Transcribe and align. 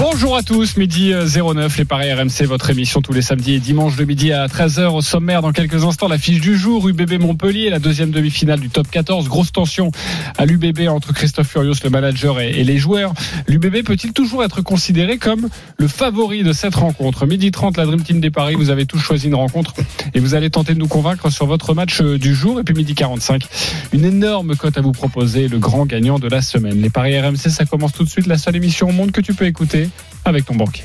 Bonjour 0.00 0.34
à 0.34 0.42
tous, 0.42 0.78
midi 0.78 1.12
09, 1.12 1.76
les 1.76 1.84
Paris 1.84 2.10
RMC, 2.10 2.46
votre 2.46 2.70
émission 2.70 3.02
tous 3.02 3.12
les 3.12 3.20
samedis 3.20 3.56
et 3.56 3.58
dimanches 3.58 3.96
de 3.96 4.06
midi 4.06 4.32
à 4.32 4.46
13h 4.46 4.94
au 4.94 5.02
sommaire. 5.02 5.42
Dans 5.42 5.52
quelques 5.52 5.84
instants, 5.84 6.08
la 6.08 6.16
fiche 6.16 6.40
du 6.40 6.56
jour, 6.56 6.88
UBB 6.88 7.20
Montpellier, 7.20 7.68
la 7.68 7.80
deuxième 7.80 8.10
demi-finale 8.10 8.60
du 8.60 8.70
top 8.70 8.90
14. 8.90 9.28
Grosse 9.28 9.52
tension 9.52 9.92
à 10.38 10.46
l'UBB 10.46 10.88
entre 10.88 11.12
Christophe 11.12 11.48
Furios, 11.48 11.74
le 11.84 11.90
manager, 11.90 12.40
et, 12.40 12.64
les 12.64 12.78
joueurs. 12.78 13.12
L'UBB 13.46 13.84
peut-il 13.84 14.14
toujours 14.14 14.42
être 14.42 14.62
considéré 14.62 15.18
comme 15.18 15.50
le 15.76 15.86
favori 15.86 16.44
de 16.44 16.54
cette 16.54 16.76
rencontre? 16.76 17.26
Midi 17.26 17.50
30, 17.50 17.76
la 17.76 17.84
Dream 17.84 18.02
Team 18.02 18.20
des 18.22 18.30
Paris, 18.30 18.54
vous 18.54 18.70
avez 18.70 18.86
tous 18.86 18.98
choisi 18.98 19.26
une 19.26 19.34
rencontre 19.34 19.74
et 20.14 20.20
vous 20.20 20.34
allez 20.34 20.48
tenter 20.48 20.72
de 20.72 20.78
nous 20.78 20.88
convaincre 20.88 21.28
sur 21.28 21.44
votre 21.44 21.74
match 21.74 22.00
du 22.00 22.34
jour. 22.34 22.58
Et 22.58 22.62
puis 22.62 22.74
midi 22.74 22.94
45, 22.94 23.42
une 23.92 24.06
énorme 24.06 24.56
cote 24.56 24.78
à 24.78 24.80
vous 24.80 24.92
proposer, 24.92 25.46
le 25.46 25.58
grand 25.58 25.84
gagnant 25.84 26.18
de 26.18 26.26
la 26.26 26.40
semaine. 26.40 26.80
Les 26.80 26.88
Paris 26.88 27.20
RMC, 27.20 27.50
ça 27.50 27.66
commence 27.66 27.92
tout 27.92 28.04
de 28.04 28.08
suite, 28.08 28.26
la 28.26 28.38
seule 28.38 28.56
émission 28.56 28.88
au 28.88 28.92
monde 28.92 29.12
que 29.12 29.20
tu 29.20 29.34
peux 29.34 29.44
écouter 29.44 29.89
avec 30.24 30.44
ton 30.46 30.54
banquier. 30.54 30.84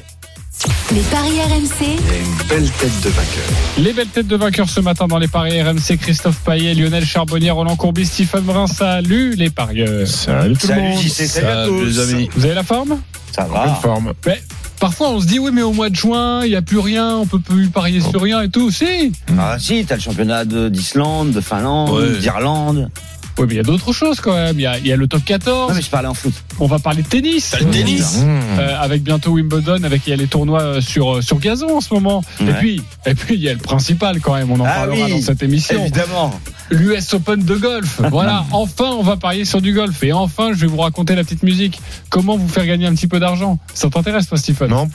Les 0.93 1.01
paris 1.01 1.33
RMC, 1.41 1.85
une 1.85 2.47
belle 2.47 2.69
tête 2.71 3.01
de 3.03 3.09
vainqueur. 3.09 3.43
Les 3.77 3.91
belles 3.93 4.07
têtes 4.07 4.27
de 4.27 4.35
vainqueurs 4.37 4.69
ce 4.69 4.79
matin 4.79 5.05
dans 5.07 5.17
les 5.17 5.27
paris 5.27 5.61
RMC, 5.61 5.97
Christophe 5.99 6.39
Payet, 6.45 6.73
Lionel 6.73 7.05
Charbonnier, 7.05 7.51
Roland 7.51 7.75
Courbis, 7.75 8.05
Stephen 8.05 8.41
Brun. 8.41 8.65
Salut 8.67 9.35
les 9.35 9.49
parieurs. 9.49 10.07
Salut 10.07 10.55
tout 10.55 10.67
le 10.67 10.75
monde. 10.75 11.01
JC, 11.01 11.27
salut 11.27 11.47
à 11.47 11.65
tous. 11.67 11.83
les 11.83 11.99
amis. 11.99 12.29
Vous 12.35 12.45
avez 12.45 12.55
la 12.55 12.63
forme? 12.63 12.99
Ça 13.35 13.43
Bonne 13.43 13.53
va. 13.53 13.75
forme. 13.75 14.13
Mais 14.25 14.41
Parfois 14.79 15.09
on 15.11 15.21
se 15.21 15.25
dit 15.25 15.39
oui 15.39 15.51
mais 15.53 15.61
au 15.61 15.71
mois 15.71 15.89
de 15.89 15.95
juin 15.95 16.43
il 16.43 16.49
n'y 16.49 16.55
a 16.55 16.61
plus 16.61 16.79
rien, 16.79 17.15
on 17.15 17.25
peut 17.25 17.39
plus 17.39 17.67
parier 17.69 18.01
sur 18.01 18.21
rien 18.21 18.41
et 18.41 18.49
tout. 18.49 18.71
Si 18.71 19.11
Ah 19.37 19.55
si, 19.57 19.85
t'as 19.85 19.95
le 19.95 20.01
championnat 20.01 20.43
de- 20.45 20.67
d'Islande, 20.69 21.31
de 21.31 21.39
Finlande, 21.41 21.91
Ouais. 21.91 22.17
d'Irlande. 22.19 22.89
Oui 23.37 23.45
mais 23.47 23.53
il 23.55 23.57
y 23.57 23.59
a 23.59 23.63
d'autres 23.63 23.91
choses 23.93 24.19
quand 24.21 24.33
même. 24.33 24.57
Il 24.59 24.61
y 24.63 24.65
a, 24.65 24.77
il 24.77 24.87
y 24.87 24.91
a 24.91 24.95
le 24.95 25.07
top 25.07 25.23
14, 25.25 25.69
Non 25.69 25.75
mais 25.75 25.81
je 25.81 25.89
parlais 25.89 26.07
en 26.07 26.13
foot. 26.13 26.33
on 26.59 26.67
va 26.67 26.79
parler 26.79 27.01
de 27.03 27.07
tennis. 27.07 27.49
T'as 27.51 27.59
le 27.59 27.69
tennis 27.71 28.17
Mmh. 28.23 28.59
Euh, 28.59 28.77
avec 28.79 29.03
bientôt 29.03 29.31
Wimbledon, 29.31 29.83
avec 29.83 30.07
il 30.07 30.11
y 30.11 30.13
a 30.13 30.15
les 30.15 30.27
tournois 30.27 30.61
euh, 30.61 30.81
sur 30.81 31.17
euh, 31.17 31.21
sur 31.21 31.39
gazon 31.39 31.77
en 31.77 31.81
ce 31.81 31.93
moment. 31.93 32.23
Et 32.39 32.53
puis 32.53 32.81
et 33.05 33.13
puis 33.15 33.35
il 33.35 33.41
y 33.41 33.49
a 33.49 33.53
le 33.53 33.59
principal 33.59 34.19
quand 34.21 34.35
même, 34.35 34.51
on 34.51 34.59
en 34.59 34.65
Ah 34.65 34.73
parlera 34.85 35.05
oui, 35.05 35.11
dans 35.11 35.21
cette 35.21 35.43
émission. 35.43 35.81
Évidemment. 35.81 36.39
L'US 36.71 37.13
Open 37.13 37.43
de 37.43 37.55
golf. 37.55 37.99
Voilà, 38.09 38.45
enfin 38.51 38.91
on 38.97 39.03
va 39.03 39.17
parier 39.17 39.45
sur 39.45 39.61
du 39.61 39.73
golf 39.73 40.01
et 40.03 40.13
enfin 40.13 40.49
je 40.53 40.59
vais 40.61 40.67
vous 40.67 40.77
raconter 40.77 41.15
la 41.15 41.23
petite 41.23 41.43
musique. 41.43 41.79
Comment 42.09 42.37
vous 42.37 42.47
faire 42.47 42.65
gagner 42.65 42.85
un 42.87 42.95
petit 42.95 43.07
peu 43.07 43.19
d'argent? 43.19 43.59
Ça 43.73 43.89
t'intéresse 43.89 44.27
toi 44.27 44.37
Stephen 44.37 44.69
Non, 44.69 44.89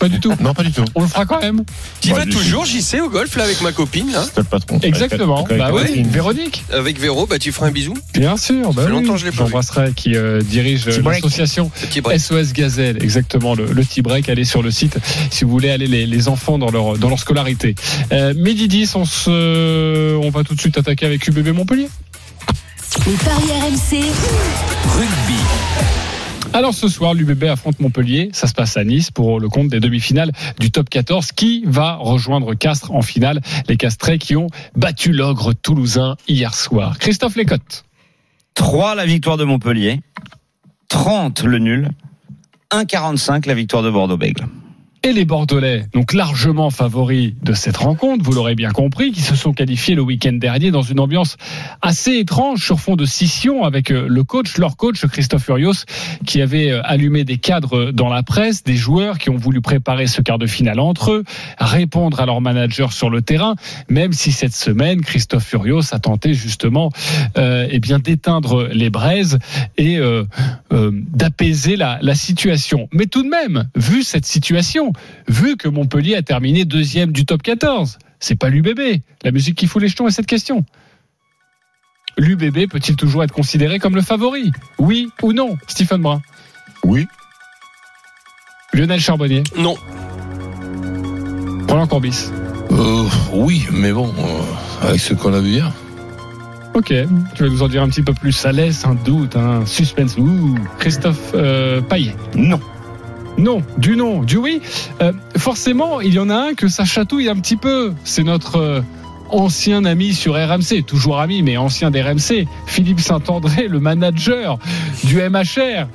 Pas 0.00 0.08
du 0.08 0.18
tout. 0.18 0.32
non, 0.40 0.54
pas 0.54 0.62
du 0.64 0.72
tout. 0.72 0.82
On 0.96 1.02
le 1.02 1.06
fera 1.06 1.24
quand 1.26 1.40
même. 1.40 1.62
Tu 2.00 2.10
vas 2.12 2.24
du- 2.24 2.30
toujours, 2.32 2.64
j'y 2.64 2.82
sais, 2.82 3.00
au 3.00 3.08
golf, 3.08 3.36
là, 3.36 3.44
avec 3.44 3.60
ma 3.60 3.70
copine, 3.70 4.10
là. 4.10 4.24
C'est 4.24 4.38
le 4.38 4.44
patron. 4.44 4.78
Exactement. 4.82 5.44
Avec- 5.44 5.58
Bah 5.58 5.70
oui. 5.72 6.02
Véronique. 6.08 6.64
Avec 6.72 6.98
Véro, 6.98 7.26
bah, 7.26 7.38
tu 7.38 7.52
feras 7.52 7.66
un 7.66 7.70
bisou. 7.70 7.94
Bien 8.14 8.36
sûr. 8.36 8.72
Bah 8.72 8.82
fait 8.84 8.88
oui. 8.90 8.94
longtemps 9.00 9.12
que 9.12 9.18
je 9.20 9.26
l'ai 9.26 9.30
pas 9.30 9.44
vu. 9.44 9.50
J'embrasserai 9.50 9.92
qui 9.94 10.16
euh, 10.16 10.40
dirige 10.40 10.86
l'association. 10.88 11.70
SOS 12.16 12.52
Gazelle. 12.52 12.96
Exactement. 13.02 13.54
Le, 13.54 13.66
le 13.66 13.82
petit 13.84 14.02
break. 14.02 14.28
Allez 14.30 14.44
sur 14.44 14.62
le 14.62 14.70
site 14.70 14.96
si 15.30 15.44
vous 15.44 15.50
voulez 15.50 15.70
aller 15.70 15.86
les, 15.86 16.06
les 16.06 16.28
enfants 16.28 16.58
dans 16.58 16.70
leur 16.70 16.96
dans 16.96 17.08
leur 17.10 17.18
scolarité. 17.18 17.74
Euh, 18.12 18.32
midi 18.34 18.68
10, 18.68 18.94
on 18.96 19.04
se, 19.04 20.16
on 20.16 20.30
va 20.30 20.44
tout 20.44 20.54
de 20.54 20.60
suite 20.60 20.78
attaquer 20.78 21.04
avec 21.06 21.26
UBB 21.28 21.48
Montpellier. 21.54 21.88
les 23.06 23.12
paris 23.12 23.50
RMC, 23.60 24.02
Rugby. 24.88 25.40
Alors 26.52 26.74
ce 26.74 26.88
soir, 26.88 27.14
l'UBB 27.14 27.44
affronte 27.44 27.78
Montpellier. 27.78 28.30
Ça 28.32 28.48
se 28.48 28.54
passe 28.54 28.76
à 28.76 28.82
Nice 28.82 29.12
pour 29.12 29.38
le 29.38 29.48
compte 29.48 29.68
des 29.68 29.78
demi-finales 29.78 30.32
du 30.58 30.72
top 30.72 30.90
14. 30.90 31.30
Qui 31.30 31.62
va 31.64 31.94
rejoindre 31.94 32.54
Castres 32.54 32.90
en 32.90 33.02
finale? 33.02 33.40
Les 33.68 33.76
Castrés 33.76 34.18
qui 34.18 34.34
ont 34.34 34.48
battu 34.74 35.12
l'ogre 35.12 35.52
toulousain 35.52 36.16
hier 36.26 36.52
soir. 36.54 36.98
Christophe 36.98 37.36
Lécotte. 37.36 37.84
3 38.54 38.96
la 38.96 39.06
victoire 39.06 39.36
de 39.36 39.44
Montpellier. 39.44 40.00
30 40.88 41.44
le 41.44 41.58
nul. 41.58 41.90
1,45 42.72 43.46
la 43.46 43.54
victoire 43.54 43.84
de 43.84 43.90
Bordeaux-Bègle. 43.90 44.46
Et 45.02 45.14
les 45.14 45.24
Bordelais, 45.24 45.86
donc 45.94 46.12
largement 46.12 46.68
favoris 46.68 47.32
de 47.42 47.54
cette 47.54 47.78
rencontre, 47.78 48.22
vous 48.22 48.32
l'aurez 48.32 48.54
bien 48.54 48.70
compris, 48.70 49.12
qui 49.12 49.22
se 49.22 49.34
sont 49.34 49.54
qualifiés 49.54 49.94
le 49.94 50.02
week-end 50.02 50.34
dernier 50.34 50.70
dans 50.70 50.82
une 50.82 51.00
ambiance 51.00 51.38
assez 51.80 52.18
étrange 52.18 52.62
sur 52.62 52.80
fond 52.80 52.96
de 52.96 53.06
scission 53.06 53.64
avec 53.64 53.90
euh, 53.90 54.06
le 54.06 54.24
coach, 54.24 54.58
leur 54.58 54.76
coach 54.76 55.06
Christophe 55.06 55.44
Furios, 55.44 55.86
qui 56.26 56.42
avait 56.42 56.70
euh, 56.70 56.82
allumé 56.84 57.24
des 57.24 57.38
cadres 57.38 57.92
dans 57.92 58.10
la 58.10 58.22
presse, 58.22 58.62
des 58.62 58.76
joueurs 58.76 59.18
qui 59.18 59.30
ont 59.30 59.38
voulu 59.38 59.62
préparer 59.62 60.06
ce 60.06 60.20
quart 60.20 60.36
de 60.36 60.46
finale 60.46 60.78
entre 60.78 61.12
eux, 61.12 61.24
répondre 61.58 62.20
à 62.20 62.26
leur 62.26 62.42
manager 62.42 62.92
sur 62.92 63.08
le 63.08 63.22
terrain, 63.22 63.54
même 63.88 64.12
si 64.12 64.32
cette 64.32 64.54
semaine 64.54 65.00
Christophe 65.00 65.46
Furios 65.46 65.94
a 65.94 65.98
tenté 65.98 66.34
justement, 66.34 66.90
euh, 67.38 67.66
eh 67.70 67.80
bien 67.80 68.00
d'éteindre 68.00 68.68
les 68.70 68.90
braises 68.90 69.38
et 69.78 69.96
euh, 69.96 70.24
euh, 70.74 70.90
d'apaiser 70.92 71.76
la, 71.76 71.98
la 72.02 72.14
situation. 72.14 72.88
Mais 72.92 73.06
tout 73.06 73.22
de 73.22 73.28
même, 73.28 73.68
vu 73.74 74.02
cette 74.02 74.26
situation, 74.26 74.89
vu 75.28 75.56
que 75.56 75.68
Montpellier 75.68 76.16
a 76.16 76.22
terminé 76.22 76.64
deuxième 76.64 77.12
du 77.12 77.24
top 77.26 77.42
14, 77.42 77.98
c'est 78.18 78.36
pas 78.36 78.48
l'UBB. 78.48 79.00
La 79.24 79.32
musique 79.32 79.56
qui 79.56 79.66
fout 79.66 79.82
les 79.82 79.88
jetons 79.88 80.06
est 80.08 80.12
cette 80.12 80.26
question. 80.26 80.64
L'UBB 82.18 82.68
peut-il 82.68 82.96
toujours 82.96 83.24
être 83.24 83.32
considéré 83.32 83.78
comme 83.78 83.94
le 83.94 84.02
favori? 84.02 84.50
Oui 84.78 85.08
ou 85.22 85.32
non 85.32 85.56
Stephen 85.66 86.02
Brun? 86.02 86.20
Oui. 86.84 87.06
Lionel 88.72 89.00
Charbonnier? 89.00 89.42
Non. 89.56 89.74
Roland 91.68 91.86
Corbis 91.86 92.30
Euh, 92.70 93.04
oui, 93.32 93.66
mais 93.72 93.92
bon, 93.92 94.08
euh, 94.18 94.86
avec 94.88 95.00
ce 95.00 95.14
qu'on 95.14 95.32
a 95.32 95.40
vu 95.40 95.50
hier. 95.50 95.72
Ok, 96.74 96.94
tu 97.34 97.42
vas 97.42 97.48
nous 97.48 97.62
en 97.62 97.68
dire 97.68 97.82
un 97.82 97.88
petit 97.88 98.02
peu 98.02 98.12
plus. 98.12 98.32
Ça 98.32 98.52
laisse 98.52 98.84
un 98.84 98.94
doute, 98.94 99.36
un 99.36 99.66
suspense. 99.66 100.16
Ouh, 100.18 100.56
Christophe 100.78 101.32
euh, 101.34 101.80
Paillet? 101.80 102.14
Non. 102.36 102.60
Non, 103.38 103.62
du 103.78 103.96
non, 103.96 104.22
du 104.22 104.36
oui. 104.36 104.60
Euh, 105.00 105.12
forcément, 105.36 106.00
il 106.00 106.14
y 106.14 106.18
en 106.18 106.30
a 106.30 106.36
un 106.36 106.54
que 106.54 106.68
ça 106.68 106.84
chatouille 106.84 107.28
un 107.28 107.36
petit 107.36 107.56
peu. 107.56 107.94
C'est 108.04 108.22
notre 108.22 108.56
euh, 108.56 108.80
ancien 109.30 109.84
ami 109.84 110.12
sur 110.12 110.34
RMC, 110.34 110.82
toujours 110.86 111.20
ami, 111.20 111.42
mais 111.42 111.56
ancien 111.56 111.90
d'RMC, 111.90 112.46
Philippe 112.66 113.00
Saint-André, 113.00 113.68
le 113.68 113.80
manager 113.80 114.58
du 115.04 115.16
MHR. 115.16 115.86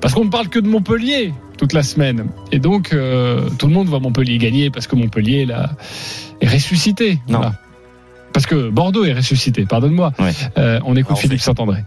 Parce 0.00 0.14
qu'on 0.14 0.24
ne 0.24 0.30
parle 0.30 0.48
que 0.48 0.58
de 0.58 0.68
Montpellier 0.68 1.34
toute 1.58 1.72
la 1.72 1.82
semaine. 1.82 2.26
Et 2.52 2.58
donc, 2.58 2.92
euh, 2.92 3.48
tout 3.58 3.66
le 3.66 3.72
monde 3.72 3.88
voit 3.88 4.00
Montpellier 4.00 4.38
gagner 4.38 4.70
parce 4.70 4.86
que 4.86 4.96
Montpellier 4.96 5.44
là, 5.44 5.70
est 6.40 6.48
ressuscité. 6.48 7.18
Non. 7.28 7.38
Voilà. 7.38 7.54
Parce 8.32 8.46
que 8.46 8.70
Bordeaux 8.70 9.04
est 9.04 9.14
ressuscité, 9.14 9.66
pardonne-moi. 9.66 10.12
Ouais. 10.18 10.32
On 10.84 10.94
écoute 10.94 11.10
Alors, 11.10 11.20
Philippe 11.20 11.40
Saint-André. 11.40 11.84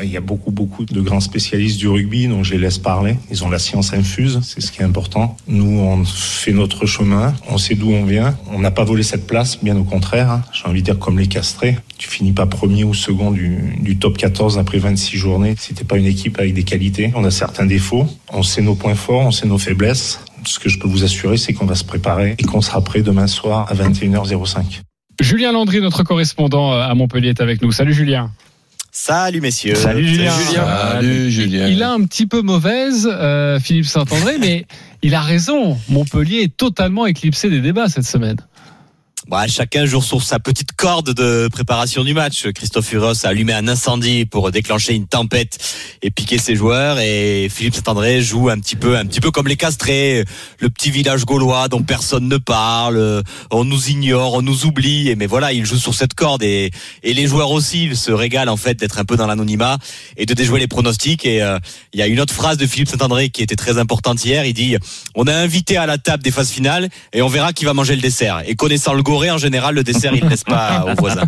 Il 0.00 0.10
y 0.10 0.16
a 0.16 0.20
beaucoup, 0.20 0.52
beaucoup 0.52 0.84
de 0.84 1.00
grands 1.00 1.18
spécialistes 1.18 1.78
du 1.78 1.88
rugby, 1.88 2.28
donc 2.28 2.44
je 2.44 2.52
les 2.52 2.58
laisse 2.58 2.78
parler. 2.78 3.16
Ils 3.32 3.42
ont 3.42 3.50
la 3.50 3.58
science 3.58 3.92
infuse, 3.92 4.38
c'est 4.44 4.60
ce 4.60 4.70
qui 4.70 4.80
est 4.80 4.84
important. 4.84 5.36
Nous, 5.48 5.80
on 5.80 6.04
fait 6.04 6.52
notre 6.52 6.86
chemin, 6.86 7.34
on 7.48 7.58
sait 7.58 7.74
d'où 7.74 7.90
on 7.90 8.04
vient. 8.04 8.38
On 8.52 8.60
n'a 8.60 8.70
pas 8.70 8.84
volé 8.84 9.02
cette 9.02 9.26
place, 9.26 9.58
bien 9.62 9.76
au 9.76 9.82
contraire. 9.82 10.30
hein. 10.30 10.42
J'ai 10.52 10.66
envie 10.68 10.82
de 10.82 10.84
dire 10.84 11.00
comme 11.00 11.18
les 11.18 11.26
castrés. 11.26 11.76
Tu 11.98 12.08
finis 12.08 12.30
pas 12.32 12.46
premier 12.46 12.84
ou 12.84 12.94
second 12.94 13.32
du, 13.32 13.96
top 14.00 14.16
14 14.16 14.56
après 14.58 14.78
26 14.78 15.16
journées. 15.16 15.56
C'était 15.58 15.82
pas 15.84 15.96
une 15.98 16.06
équipe 16.06 16.38
avec 16.38 16.54
des 16.54 16.62
qualités. 16.62 17.10
On 17.16 17.24
a 17.24 17.32
certains 17.32 17.66
défauts. 17.66 18.06
On 18.32 18.44
sait 18.44 18.62
nos 18.62 18.76
points 18.76 18.94
forts, 18.94 19.22
on 19.26 19.32
sait 19.32 19.48
nos 19.48 19.58
faiblesses. 19.58 20.20
Ce 20.44 20.60
que 20.60 20.68
je 20.68 20.78
peux 20.78 20.86
vous 20.86 21.02
assurer, 21.02 21.36
c'est 21.38 21.54
qu'on 21.54 21.66
va 21.66 21.74
se 21.74 21.84
préparer 21.84 22.36
et 22.38 22.44
qu'on 22.44 22.60
sera 22.60 22.80
prêt 22.82 23.02
demain 23.02 23.26
soir 23.26 23.66
à 23.68 23.74
21h05. 23.74 24.82
Julien 25.20 25.50
Landry, 25.50 25.80
notre 25.80 26.04
correspondant 26.04 26.72
euh, 26.72 26.82
à 26.82 26.94
Montpellier, 26.94 27.30
est 27.30 27.40
avec 27.40 27.60
nous. 27.62 27.72
Salut 27.72 27.92
Julien. 27.92 28.30
Salut 29.00 29.40
messieurs. 29.40 29.76
Salut 29.76 30.08
Julien. 30.08 30.32
Salut 30.32 31.30
Julien. 31.30 31.68
Il 31.68 31.84
a 31.84 31.92
un 31.92 32.02
petit 32.02 32.26
peu 32.26 32.42
mauvaise, 32.42 33.08
euh, 33.08 33.60
Philippe 33.60 33.86
Saint-André, 33.86 34.38
mais 34.40 34.66
il 35.02 35.14
a 35.14 35.20
raison. 35.20 35.78
Montpellier 35.88 36.42
est 36.42 36.56
totalement 36.56 37.06
éclipsé 37.06 37.48
des 37.48 37.60
débats 37.60 37.88
cette 37.88 38.04
semaine. 38.04 38.38
Bah, 39.28 39.46
chacun 39.46 39.84
joue 39.84 40.00
sur 40.00 40.22
sa 40.22 40.38
petite 40.38 40.72
corde 40.72 41.12
de 41.12 41.48
préparation 41.52 42.02
du 42.02 42.14
match. 42.14 42.46
Christophe 42.54 42.86
Furos 42.86 43.26
a 43.26 43.28
allumé 43.28 43.52
un 43.52 43.68
incendie 43.68 44.24
pour 44.24 44.50
déclencher 44.50 44.94
une 44.94 45.06
tempête 45.06 45.58
et 46.00 46.10
piquer 46.10 46.38
ses 46.38 46.54
joueurs. 46.54 46.98
Et 46.98 47.50
Philippe 47.50 47.74
Saint-André 47.74 48.22
joue 48.22 48.48
un 48.48 48.58
petit 48.58 48.74
peu, 48.74 48.96
un 48.96 49.04
petit 49.04 49.20
peu 49.20 49.30
comme 49.30 49.46
les 49.46 49.56
castrés, 49.56 50.24
le 50.60 50.70
petit 50.70 50.90
village 50.90 51.26
gaulois 51.26 51.68
dont 51.68 51.82
personne 51.82 52.26
ne 52.26 52.38
parle. 52.38 53.22
On 53.50 53.66
nous 53.66 53.90
ignore, 53.90 54.32
on 54.32 54.40
nous 54.40 54.64
oublie. 54.64 55.14
Mais 55.18 55.26
voilà, 55.26 55.52
il 55.52 55.66
joue 55.66 55.76
sur 55.76 55.92
cette 55.92 56.14
corde 56.14 56.42
et, 56.42 56.70
les 57.04 57.26
joueurs 57.26 57.50
aussi 57.50 57.94
se 57.96 58.10
régalent 58.10 58.50
en 58.50 58.56
fait 58.56 58.76
d'être 58.76 58.98
un 58.98 59.04
peu 59.04 59.18
dans 59.18 59.26
l'anonymat 59.26 59.76
et 60.16 60.24
de 60.24 60.32
déjouer 60.32 60.58
les 60.58 60.68
pronostics. 60.68 61.26
Et 61.26 61.42
euh, 61.42 61.58
il 61.92 62.00
y 62.00 62.02
a 62.02 62.06
une 62.06 62.20
autre 62.20 62.32
phrase 62.32 62.56
de 62.56 62.66
Philippe 62.66 62.88
Saint-André 62.88 63.28
qui 63.28 63.42
était 63.42 63.56
très 63.56 63.76
importante 63.76 64.24
hier. 64.24 64.46
Il 64.46 64.54
dit 64.54 64.78
on 65.14 65.26
a 65.26 65.34
invité 65.34 65.76
à 65.76 65.84
la 65.84 65.98
table 65.98 66.22
des 66.22 66.30
phases 66.30 66.50
finales 66.50 66.88
et 67.12 67.20
on 67.20 67.28
verra 67.28 67.52
qui 67.52 67.66
va 67.66 67.74
manger 67.74 67.94
le 67.94 68.00
dessert. 68.00 68.42
Et 68.46 68.54
connaissant 68.54 68.94
le 68.94 69.02
Goral 69.02 69.17
En 69.30 69.38
général, 69.38 69.74
le 69.74 69.82
dessert, 69.82 70.14
il 70.14 70.24
ne 70.24 70.30
laisse 70.30 70.44
pas 70.44 70.86
aux 70.92 70.94
voisins. 70.94 71.26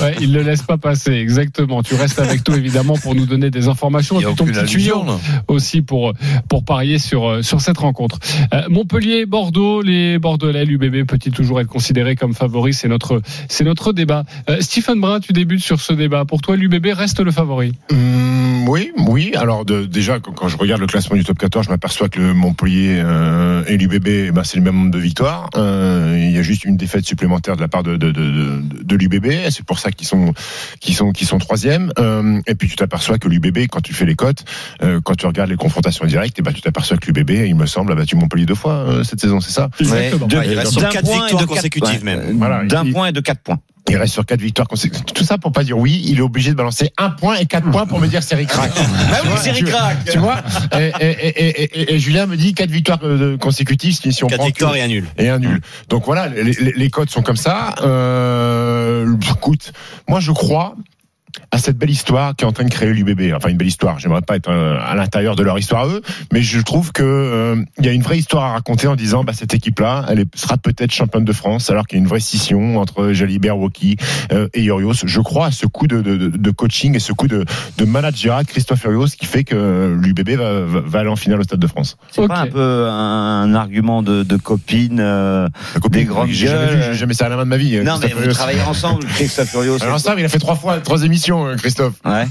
Ouais, 0.00 0.16
il 0.20 0.32
ne 0.32 0.40
laisse 0.40 0.62
pas 0.62 0.78
passer, 0.78 1.12
exactement. 1.12 1.82
Tu 1.82 1.94
restes 1.94 2.18
avec 2.18 2.48
nous, 2.48 2.56
évidemment, 2.56 2.94
pour 2.96 3.14
nous 3.14 3.26
donner 3.26 3.50
des 3.50 3.68
informations. 3.68 4.18
Il 4.18 4.22
y 4.22 4.26
a 4.26 4.30
Et 4.30 4.34
ton 4.34 4.44
aucune 4.44 4.56
petit 4.56 4.66
tuyau 4.66 5.04
aussi 5.46 5.82
pour, 5.82 6.14
pour 6.48 6.64
parier 6.64 6.98
sur, 6.98 7.28
euh, 7.28 7.42
sur 7.42 7.60
cette 7.60 7.78
rencontre. 7.78 8.18
Euh, 8.54 8.62
Montpellier, 8.70 9.26
Bordeaux, 9.26 9.82
les 9.82 10.18
Bordelais, 10.18 10.64
l'UBB 10.64 11.06
peut-il 11.06 11.32
toujours 11.32 11.60
être 11.60 11.68
considéré 11.68 12.16
comme 12.16 12.34
favori? 12.34 12.72
C'est 12.72 12.88
notre, 12.88 13.20
c'est 13.48 13.64
notre 13.64 13.92
débat. 13.92 14.24
Euh, 14.48 14.58
Stephen 14.60 15.00
Brun, 15.00 15.20
tu 15.20 15.32
débutes 15.32 15.62
sur 15.62 15.80
ce 15.80 15.92
débat. 15.92 16.24
Pour 16.24 16.40
toi, 16.40 16.56
l'UBB 16.56 16.86
reste 16.94 17.20
le 17.20 17.30
favori? 17.30 17.72
Hum, 17.90 18.37
oui, 18.68 18.92
oui. 19.08 19.32
Alors 19.36 19.64
de- 19.64 19.84
déjà, 19.84 20.20
quand, 20.20 20.32
quand 20.32 20.48
je 20.48 20.56
regarde 20.56 20.80
le 20.80 20.86
classement 20.86 21.16
du 21.16 21.24
top 21.24 21.38
14, 21.38 21.66
je 21.66 21.70
m'aperçois 21.70 22.08
que 22.08 22.20
le 22.20 22.34
Montpellier 22.34 23.00
euh, 23.02 23.64
et 23.66 23.76
l'UBB, 23.76 24.06
eh 24.08 24.30
ben, 24.30 24.44
c'est 24.44 24.56
le 24.58 24.62
même 24.62 24.74
nombre 24.76 24.90
de 24.90 24.98
victoires. 24.98 25.48
Euh, 25.56 26.14
il 26.18 26.30
y 26.30 26.38
a 26.38 26.42
juste 26.42 26.64
une 26.64 26.76
défaite 26.76 27.04
supplémentaire 27.06 27.56
de 27.56 27.60
la 27.60 27.68
part 27.68 27.82
de, 27.82 27.96
de, 27.96 28.10
de, 28.10 28.30
de, 28.30 28.62
de 28.82 28.96
l'UBB. 28.96 29.26
et 29.26 29.50
C'est 29.50 29.64
pour 29.64 29.78
ça 29.78 29.90
qu'ils 29.90 30.06
sont, 30.06 30.32
qu'ils 30.80 30.94
sont, 30.94 31.12
qu'ils 31.12 31.26
sont 31.26 31.38
troisième. 31.38 31.90
Euh, 31.98 32.40
et 32.46 32.54
puis 32.54 32.68
tu 32.68 32.76
t'aperçois 32.76 33.18
que 33.18 33.28
l'UBB, 33.28 33.66
quand 33.70 33.80
tu 33.80 33.92
fais 33.94 34.04
les 34.04 34.14
cotes, 34.14 34.44
euh, 34.82 35.00
quand 35.02 35.14
tu 35.16 35.26
regardes 35.26 35.50
les 35.50 35.56
confrontations 35.56 36.04
directes, 36.06 36.38
et 36.38 36.42
ben, 36.42 36.52
tu 36.52 36.60
t'aperçois 36.60 36.96
que 36.98 37.06
l'UBB, 37.10 37.30
il 37.46 37.54
me 37.56 37.66
semble, 37.66 37.92
a 37.92 37.94
battu 37.94 38.16
Montpellier 38.16 38.46
deux 38.46 38.54
fois 38.54 38.72
euh, 38.74 39.04
cette 39.04 39.20
saison, 39.20 39.40
c'est 39.40 39.52
ça? 39.52 39.70
Exactement. 39.80 40.26
de- 40.26 40.36
Ouais, 40.36 40.46
il 40.48 40.58
reste 40.58 40.72
sur 40.72 40.80
d'un 40.82 40.88
quatre 40.90 41.04
point 41.04 41.16
et 41.16 41.20
victoires 41.20 41.42
de 41.42 41.46
quatre- 41.46 41.56
consécutives, 41.56 42.04
ouais, 42.04 42.16
même. 42.16 42.36
Voilà, 42.38 42.64
D'un 42.64 42.84
il- 42.84 42.92
point 42.92 43.06
et 43.08 43.12
de 43.12 43.20
quatre 43.20 43.40
points. 43.40 43.58
Il 43.88 43.96
reste 43.96 44.12
sur 44.12 44.24
quatre 44.26 44.40
victoires 44.40 44.68
consécutives. 44.68 45.04
Tout 45.14 45.24
ça 45.24 45.38
pour 45.38 45.52
pas 45.52 45.64
dire 45.64 45.78
oui, 45.78 46.02
il 46.06 46.18
est 46.18 46.22
obligé 46.22 46.50
de 46.50 46.56
balancer 46.56 46.90
un 46.98 47.10
point 47.10 47.36
et 47.36 47.46
quatre 47.46 47.70
points 47.70 47.86
pour 47.86 48.00
me 48.00 48.06
dire 48.06 48.22
c'est 48.22 48.34
ricrac. 48.34 48.70
Bah 48.74 49.18
oui, 49.24 49.30
c'est 49.42 49.52
Tu- 49.52 49.64
ric-rac. 49.64 50.04
Tu 50.10 50.18
vois 50.18 50.42
et, 50.78 50.92
et, 51.00 51.06
et, 51.28 51.62
et- 51.80 51.94
et 51.94 51.98
Julien 51.98 52.26
me 52.26 52.36
dit 52.36 52.52
quatre 52.54 52.70
victoires 52.70 52.98
euh, 53.02 53.36
consécutives 53.38 53.94
si, 53.94 54.24
on 54.24 54.26
4 54.26 54.36
prend 54.36 54.44
que- 54.46 54.48
victoires 54.50 54.76
et 54.76 54.82
un 54.82 54.88
nul. 54.88 55.06
et 55.16 55.28
un 55.28 55.38
nul. 55.38 55.60
Donc 55.88 56.04
voilà, 56.04 56.28
les, 56.28 56.44
les- 56.52 56.72
les 56.76 56.90
codes 56.90 57.10
sont 57.10 57.22
comme 57.22 57.36
ça. 57.36 57.74
Euh, 57.82 59.16
écoute, 59.30 59.72
moi 60.08 60.20
je 60.20 60.32
crois 60.32 60.74
à 61.50 61.58
cette 61.58 61.76
belle 61.78 61.90
histoire 61.90 62.34
qui 62.36 62.44
est 62.44 62.46
en 62.48 62.52
train 62.52 62.64
de 62.64 62.70
créer 62.70 62.92
l'UBB. 62.92 63.32
Enfin, 63.34 63.48
une 63.48 63.56
belle 63.56 63.68
histoire. 63.68 63.98
J'aimerais 63.98 64.22
pas 64.22 64.36
être 64.36 64.48
euh, 64.50 64.76
à 64.84 64.94
l'intérieur 64.94 65.36
de 65.36 65.42
leur 65.42 65.58
histoire 65.58 65.82
à 65.82 65.86
eux, 65.88 66.02
mais 66.32 66.42
je 66.42 66.60
trouve 66.60 66.92
que 66.92 67.02
euh, 67.02 67.62
il 67.78 67.86
y 67.86 67.88
a 67.88 67.92
une 67.92 68.02
vraie 68.02 68.18
histoire 68.18 68.44
à 68.44 68.52
raconter 68.52 68.86
en 68.86 68.96
disant, 68.96 69.24
bah 69.24 69.32
cette 69.34 69.54
équipe-là, 69.54 70.06
elle 70.08 70.24
sera 70.34 70.56
peut-être 70.58 70.92
championne 70.92 71.24
de 71.24 71.32
France, 71.32 71.70
alors 71.70 71.86
qu'il 71.86 71.98
y 71.98 72.00
a 72.00 72.02
une 72.02 72.08
vraie 72.08 72.20
scission 72.20 72.78
entre 72.78 73.12
Jalibert, 73.12 73.58
Woki 73.58 73.96
euh, 74.32 74.48
et 74.54 74.64
Urios. 74.64 74.92
Je 75.04 75.20
crois 75.20 75.46
à 75.46 75.50
ce 75.50 75.66
coup 75.66 75.86
de, 75.86 76.00
de, 76.00 76.16
de- 76.16 76.28
de 76.36 76.50
coaching 76.50 76.94
et 76.96 76.98
ce 77.00 77.12
coup 77.12 77.28
de, 77.28 77.44
de 77.78 77.84
manager 77.84 78.40
Christophe 78.46 78.84
Urios 78.84 79.06
qui 79.18 79.26
fait 79.26 79.44
que 79.44 79.98
l'UBB 80.00 80.30
va, 80.36 80.60
va, 80.64 80.80
va 80.80 80.98
aller 81.00 81.08
en 81.08 81.16
finale 81.16 81.40
au 81.40 81.42
Stade 81.44 81.58
de 81.60 81.66
France. 81.66 81.96
C'est 82.10 82.26
pas 82.26 82.38
un 82.40 82.46
peu 82.46 82.86
un 82.88 83.54
argument 83.54 84.02
de, 84.02 84.22
de 84.22 84.36
copine 84.36 85.00
euh, 85.00 85.48
copine, 85.80 85.90
Des 86.00 86.04
grandes 86.04 86.28
j'ai 86.30 86.46
jamais 86.48 86.66
gueules. 86.66 86.76
vu, 86.76 86.82
j'ai 86.92 86.94
jamais 86.98 87.14
ça 87.14 87.26
à 87.26 87.28
la 87.28 87.36
main 87.36 87.44
de 87.44 87.48
ma 87.48 87.56
vie. 87.56 87.78
Non, 87.82 87.98
mais 88.00 88.08
vous 88.08 88.20
Urios. 88.22 88.32
travaillez 88.34 88.60
ensemble, 88.62 89.04
Christophe 89.06 89.50
Furios. 89.50 89.82
Alors 89.82 90.00
ça, 90.00 90.14
il 90.18 90.24
a 90.24 90.28
fait 90.28 90.38
trois 90.38 90.56
fois, 90.56 90.78
trois 90.78 91.02
émissions, 91.04 91.17
euh, 91.28 91.56
Christophe. 91.56 91.94
Ouais. 92.04 92.26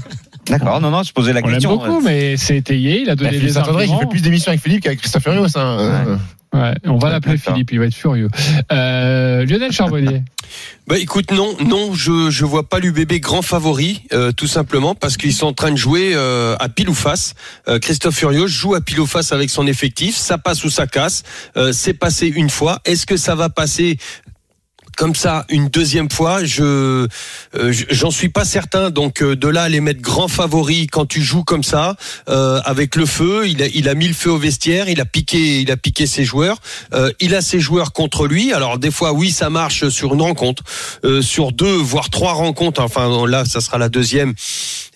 D'accord, 0.46 0.80
non, 0.80 0.90
non, 0.90 1.02
je 1.02 1.12
posais 1.12 1.32
la 1.32 1.40
On 1.44 1.48
question. 1.48 1.76
beaucoup, 1.76 2.00
mais 2.00 2.36
c'est 2.38 2.56
étayé. 2.56 3.02
Il 3.02 3.10
a 3.10 3.14
Bah, 3.14 3.24
donné 3.24 3.30
Philippe 3.32 3.46
des 3.48 3.56
arguments. 3.58 4.00
fait 4.00 4.06
plus 4.06 4.22
d'émissions 4.22 4.48
avec 4.50 4.62
Philippe 4.62 4.82
qu'avec 4.82 4.98
Christophe 5.00 5.22
Furios. 5.24 5.46
Hein. 5.56 6.06
Ouais. 6.06 6.16
Ouais, 6.60 6.74
on 6.84 6.96
va 6.96 7.10
l'appeler. 7.10 7.36
Philippe, 7.36 7.70
il 7.72 7.78
va 7.78 7.84
être 7.84 7.94
furieux. 7.94 8.28
Euh, 8.72 9.44
Lionel 9.44 9.72
Charbonnier. 9.72 10.22
Bah 10.86 10.96
écoute, 10.96 11.30
non, 11.32 11.54
non, 11.62 11.92
je 11.92 12.30
je 12.30 12.46
vois 12.46 12.66
pas 12.70 12.78
l'UBB 12.78 13.20
grand 13.20 13.42
favori, 13.42 14.04
euh, 14.14 14.32
tout 14.32 14.46
simplement 14.46 14.94
parce 14.94 15.18
qu'ils 15.18 15.34
sont 15.34 15.48
en 15.48 15.52
train 15.52 15.70
de 15.70 15.76
jouer 15.76 16.12
euh, 16.14 16.56
à 16.58 16.70
pile 16.70 16.88
ou 16.88 16.94
face. 16.94 17.34
Euh, 17.68 17.78
Christophe 17.78 18.14
Furios 18.16 18.46
joue 18.46 18.74
à 18.74 18.80
pile 18.80 18.98
ou 19.00 19.04
face 19.06 19.30
avec 19.32 19.50
son 19.50 19.66
effectif, 19.66 20.16
ça 20.16 20.38
passe 20.38 20.64
ou 20.64 20.70
ça 20.70 20.86
casse. 20.86 21.22
Euh, 21.58 21.72
c'est 21.74 21.92
passé 21.92 22.28
une 22.28 22.48
fois. 22.48 22.80
Est-ce 22.86 23.04
que 23.04 23.18
ça 23.18 23.34
va 23.34 23.50
passer 23.50 23.98
comme 24.98 25.14
ça 25.14 25.46
une 25.48 25.68
deuxième 25.68 26.10
fois 26.10 26.44
Je 26.44 27.06
euh, 27.54 27.72
j'en 27.88 28.10
suis 28.10 28.28
pas 28.28 28.44
certain. 28.44 28.90
Donc 28.90 29.22
euh, 29.22 29.36
de 29.36 29.46
là 29.46 29.68
les 29.68 29.80
mettre 29.80 30.02
grand 30.02 30.26
favori 30.26 30.88
quand 30.88 31.06
tu 31.06 31.22
joues 31.22 31.44
comme 31.44 31.62
ça 31.62 31.96
euh, 32.28 32.60
avec 32.64 32.96
le 32.96 33.06
feu, 33.06 33.46
il 33.46 33.88
a 33.88 33.94
mis 33.94 34.08
le 34.08 34.14
feu 34.14 34.32
au 34.32 34.38
vestiaire, 34.38 34.88
il 34.88 35.00
a 35.00 35.04
piqué 35.04 35.60
il 35.60 35.70
a 35.70 35.76
piqué 35.76 36.06
ses 36.06 36.24
joueurs. 36.24 36.58
Euh, 36.94 37.12
il 37.20 37.36
a 37.36 37.40
ses 37.40 37.60
joueurs 37.60 37.92
contre 37.92 38.26
lui. 38.26 38.52
Alors 38.52 38.78
des 38.78 38.90
fois, 38.90 39.12
oui, 39.12 39.30
ça 39.30 39.50
marche 39.50 39.88
sur 39.88 40.14
une 40.14 40.22
rencontre, 40.22 40.64
sur 41.22 41.52
deux, 41.52 41.76
voire 41.76 42.10
trois 42.10 42.32
rencontres. 42.32 42.82
Enfin 42.82 43.26
là, 43.28 43.44
ça 43.44 43.60
sera 43.60 43.78
la 43.78 43.88
deuxième. 43.88 44.34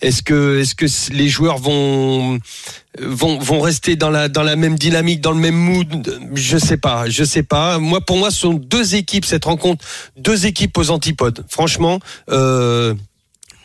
Est-ce 0.01 0.21
que, 0.21 0.59
est-ce 0.59 0.75
que 0.75 0.85
les 1.13 1.29
joueurs 1.29 1.59
vont 1.59 2.39
vont 2.99 3.59
rester 3.59 3.95
dans 3.95 4.09
la 4.09 4.29
dans 4.29 4.43
la 4.43 4.55
même 4.55 4.77
dynamique, 4.77 5.21
dans 5.21 5.31
le 5.31 5.39
même 5.39 5.55
mood 5.55 6.29
Je 6.33 6.57
sais 6.57 6.77
pas, 6.77 7.09
je 7.09 7.23
sais 7.23 7.43
pas. 7.43 7.79
Moi, 7.79 8.01
pour 8.01 8.17
moi, 8.17 8.31
ce 8.31 8.39
sont 8.41 8.53
deux 8.53 8.95
équipes 8.95 9.25
cette 9.25 9.45
rencontre, 9.45 9.83
deux 10.17 10.45
équipes 10.45 10.77
aux 10.77 10.91
antipodes. 10.91 11.43
Franchement. 11.49 11.99
Euh, 12.29 12.93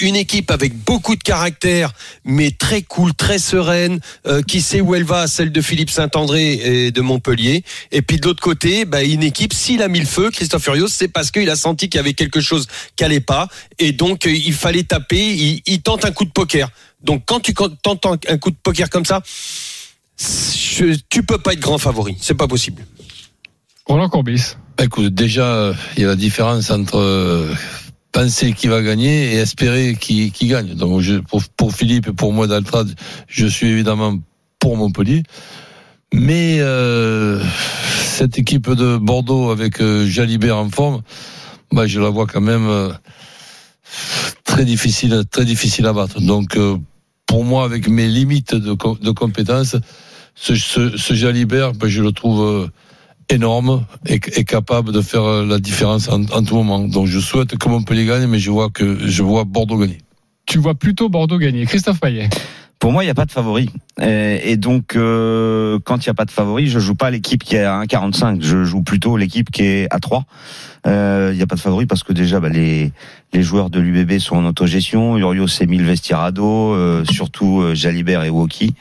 une 0.01 0.17
équipe 0.17 0.51
avec 0.51 0.77
beaucoup 0.77 1.17
de 1.17 1.23
caractère, 1.23 1.93
mais 2.25 2.51
très 2.51 2.83
cool, 2.83 3.15
très 3.15 3.39
sereine, 3.39 4.01
euh, 4.27 4.43
qui 4.43 4.61
sait 4.61 4.81
où 4.81 4.95
elle 4.95 5.05
va, 5.05 5.27
celle 5.27 5.51
de 5.51 5.61
Philippe 5.61 5.91
Saint-André 5.91 6.53
et 6.53 6.91
de 6.91 7.01
Montpellier. 7.01 7.65
Et 7.91 8.03
puis 8.03 8.19
de 8.19 8.27
l'autre 8.27 8.43
côté, 8.43 8.85
bah, 8.85 9.03
une 9.03 9.23
équipe, 9.23 9.53
s'il 9.53 9.83
a 9.83 9.89
mis 9.89 10.01
le 10.01 10.07
feu, 10.07 10.31
Christophe 10.31 10.63
Furios, 10.63 10.89
c'est 10.89 11.09
parce 11.09 11.31
qu'il 11.31 11.51
a 11.51 11.57
senti 11.57 11.89
qu'il 11.89 11.99
y 11.99 12.01
avait 12.01 12.15
quelque 12.15 12.41
chose 12.41 12.67
qui 12.97 13.05
allait 13.05 13.21
pas, 13.21 13.49
et 13.79 13.93
donc 13.93 14.27
euh, 14.27 14.31
il 14.31 14.55
fallait 14.55 14.85
taper. 14.85 15.63
Il 15.67 15.83
tente 15.83 16.05
un 16.05 16.13
coup 16.13 16.25
de 16.25 16.31
poker. 16.31 16.71
Donc 17.03 17.23
quand 17.27 17.41
tu 17.41 17.55
tentes 17.55 18.07
un 18.29 18.39
coup 18.39 18.51
de 18.51 18.57
poker 18.63 18.91
comme 18.91 19.05
ça, 19.05 19.23
je- 20.19 20.97
tu 21.09 21.23
peux 21.23 21.39
pas 21.39 21.53
être 21.53 21.61
grand 21.61 21.79
favori, 21.79 22.17
c'est 22.21 22.35
pas 22.35 22.49
possible. 22.49 22.85
Roland 23.87 24.09
Courbis. 24.09 24.55
Écoute, 24.81 25.15
déjà, 25.15 25.73
il 25.97 26.03
y 26.03 26.05
a 26.05 26.09
la 26.09 26.17
différence 26.17 26.71
entre 26.71 26.99
euh, 26.99 27.53
penser 28.13 28.53
qui 28.53 28.69
va 28.69 28.83
gagner 28.83 29.33
et 29.33 29.37
espérer 29.37 29.97
qui, 29.99 30.31
qui 30.31 30.47
gagne. 30.47 30.75
Donc, 30.75 31.01
je, 31.01 31.15
pour, 31.17 31.43
pour 31.57 31.75
Philippe 31.75 32.09
et 32.09 32.13
pour 32.13 32.33
moi 32.33 32.47
d'Altrad, 32.47 32.95
je 33.27 33.47
suis 33.47 33.67
évidemment 33.69 34.19
pour 34.59 34.77
Montpellier. 34.77 35.23
Mais 36.13 36.59
euh, 36.61 37.43
cette 38.05 38.39
équipe 38.39 38.71
de 38.71 38.97
Bordeaux 38.99 39.51
avec 39.51 39.81
euh, 39.81 40.07
Jalibert 40.07 40.57
en 40.59 40.71
forme, 40.71 41.03
bah, 41.73 41.87
je 41.87 42.01
la 42.01 42.09
vois 42.11 42.27
quand 42.27 42.41
même 42.41 42.67
euh, 42.69 42.93
très 44.59 44.65
difficile, 44.65 45.23
très 45.31 45.45
difficile 45.45 45.87
à 45.87 45.93
battre. 45.93 46.21
Donc, 46.21 46.57
euh, 46.57 46.77
pour 47.27 47.45
moi, 47.45 47.65
avec 47.65 47.87
mes 47.89 48.09
limites 48.09 48.57
de, 48.57 48.73
co- 48.73 48.99
de 49.01 49.13
compétences, 49.13 49.77
ce, 50.35 50.57
ce, 50.57 51.15
Jalibert, 51.15 51.75
bah, 51.75 51.87
je 51.87 52.03
le 52.03 52.11
trouve 52.11 52.43
euh, 52.43 52.67
énorme 53.29 53.87
et, 54.07 54.19
capable 54.19 54.91
de 54.91 55.01
faire 55.01 55.23
euh, 55.23 55.47
la 55.47 55.61
différence 55.61 56.09
en, 56.09 56.25
en 56.25 56.43
tout 56.43 56.57
moment. 56.57 56.81
Donc, 56.81 57.07
je 57.07 57.21
souhaite 57.21 57.57
que 57.57 57.69
Montpellier 57.69 58.05
gagne, 58.05 58.27
mais 58.27 58.41
je 58.41 58.51
vois 58.51 58.69
que 58.69 58.99
je 59.07 59.23
vois 59.23 59.45
Bordeaux 59.45 59.79
gagner. 59.79 59.99
Tu 60.45 60.59
vois 60.59 60.75
plutôt 60.75 61.09
Bordeaux 61.09 61.39
gagner. 61.39 61.65
Christophe 61.65 62.01
Payet. 62.01 62.29
Pour 62.79 62.93
moi, 62.93 63.03
il 63.03 63.07
n'y 63.07 63.11
a 63.11 63.15
pas 63.15 63.25
de 63.25 63.33
favori. 63.33 63.71
Et, 64.01 64.57
donc, 64.57 64.95
euh, 64.95 65.81
quand 65.85 65.97
il 66.07 66.09
n'y 66.09 66.13
a 66.13 66.15
pas 66.15 66.25
de 66.25 66.31
favori, 66.31 66.69
je 66.69 66.79
joue 66.79 66.95
pas 66.95 67.11
l'équipe 67.11 67.43
qui 67.43 67.57
est 67.57 67.65
à 67.65 67.81
1,45. 67.83 68.41
Je 68.41 68.63
joue 68.63 68.83
plutôt 68.83 69.17
l'équipe 69.17 69.51
qui 69.51 69.65
est 69.65 69.89
à 69.91 69.99
3. 69.99 70.25
Euh, 70.87 71.31
Il 71.33 71.37
n'y 71.37 71.43
a 71.43 71.47
pas 71.49 71.57
de 71.57 71.61
favori 71.61 71.87
parce 71.87 72.05
que 72.05 72.13
déjà, 72.13 72.39
bah, 72.39 72.49
les, 72.49 72.93
les 73.33 73.43
joueurs 73.43 73.71
de 73.71 73.81
l'UBB 73.81 74.21
sont 74.21 74.37
en 74.37 74.47
autogestion. 74.47 75.19
Urios 75.19 75.49
s'est 75.49 75.67
mis 75.67 75.81
surtout 77.11 77.61
euh, 77.61 77.75
Jalibert 77.75 78.23
et 78.23 78.31
Woki. 78.31 78.75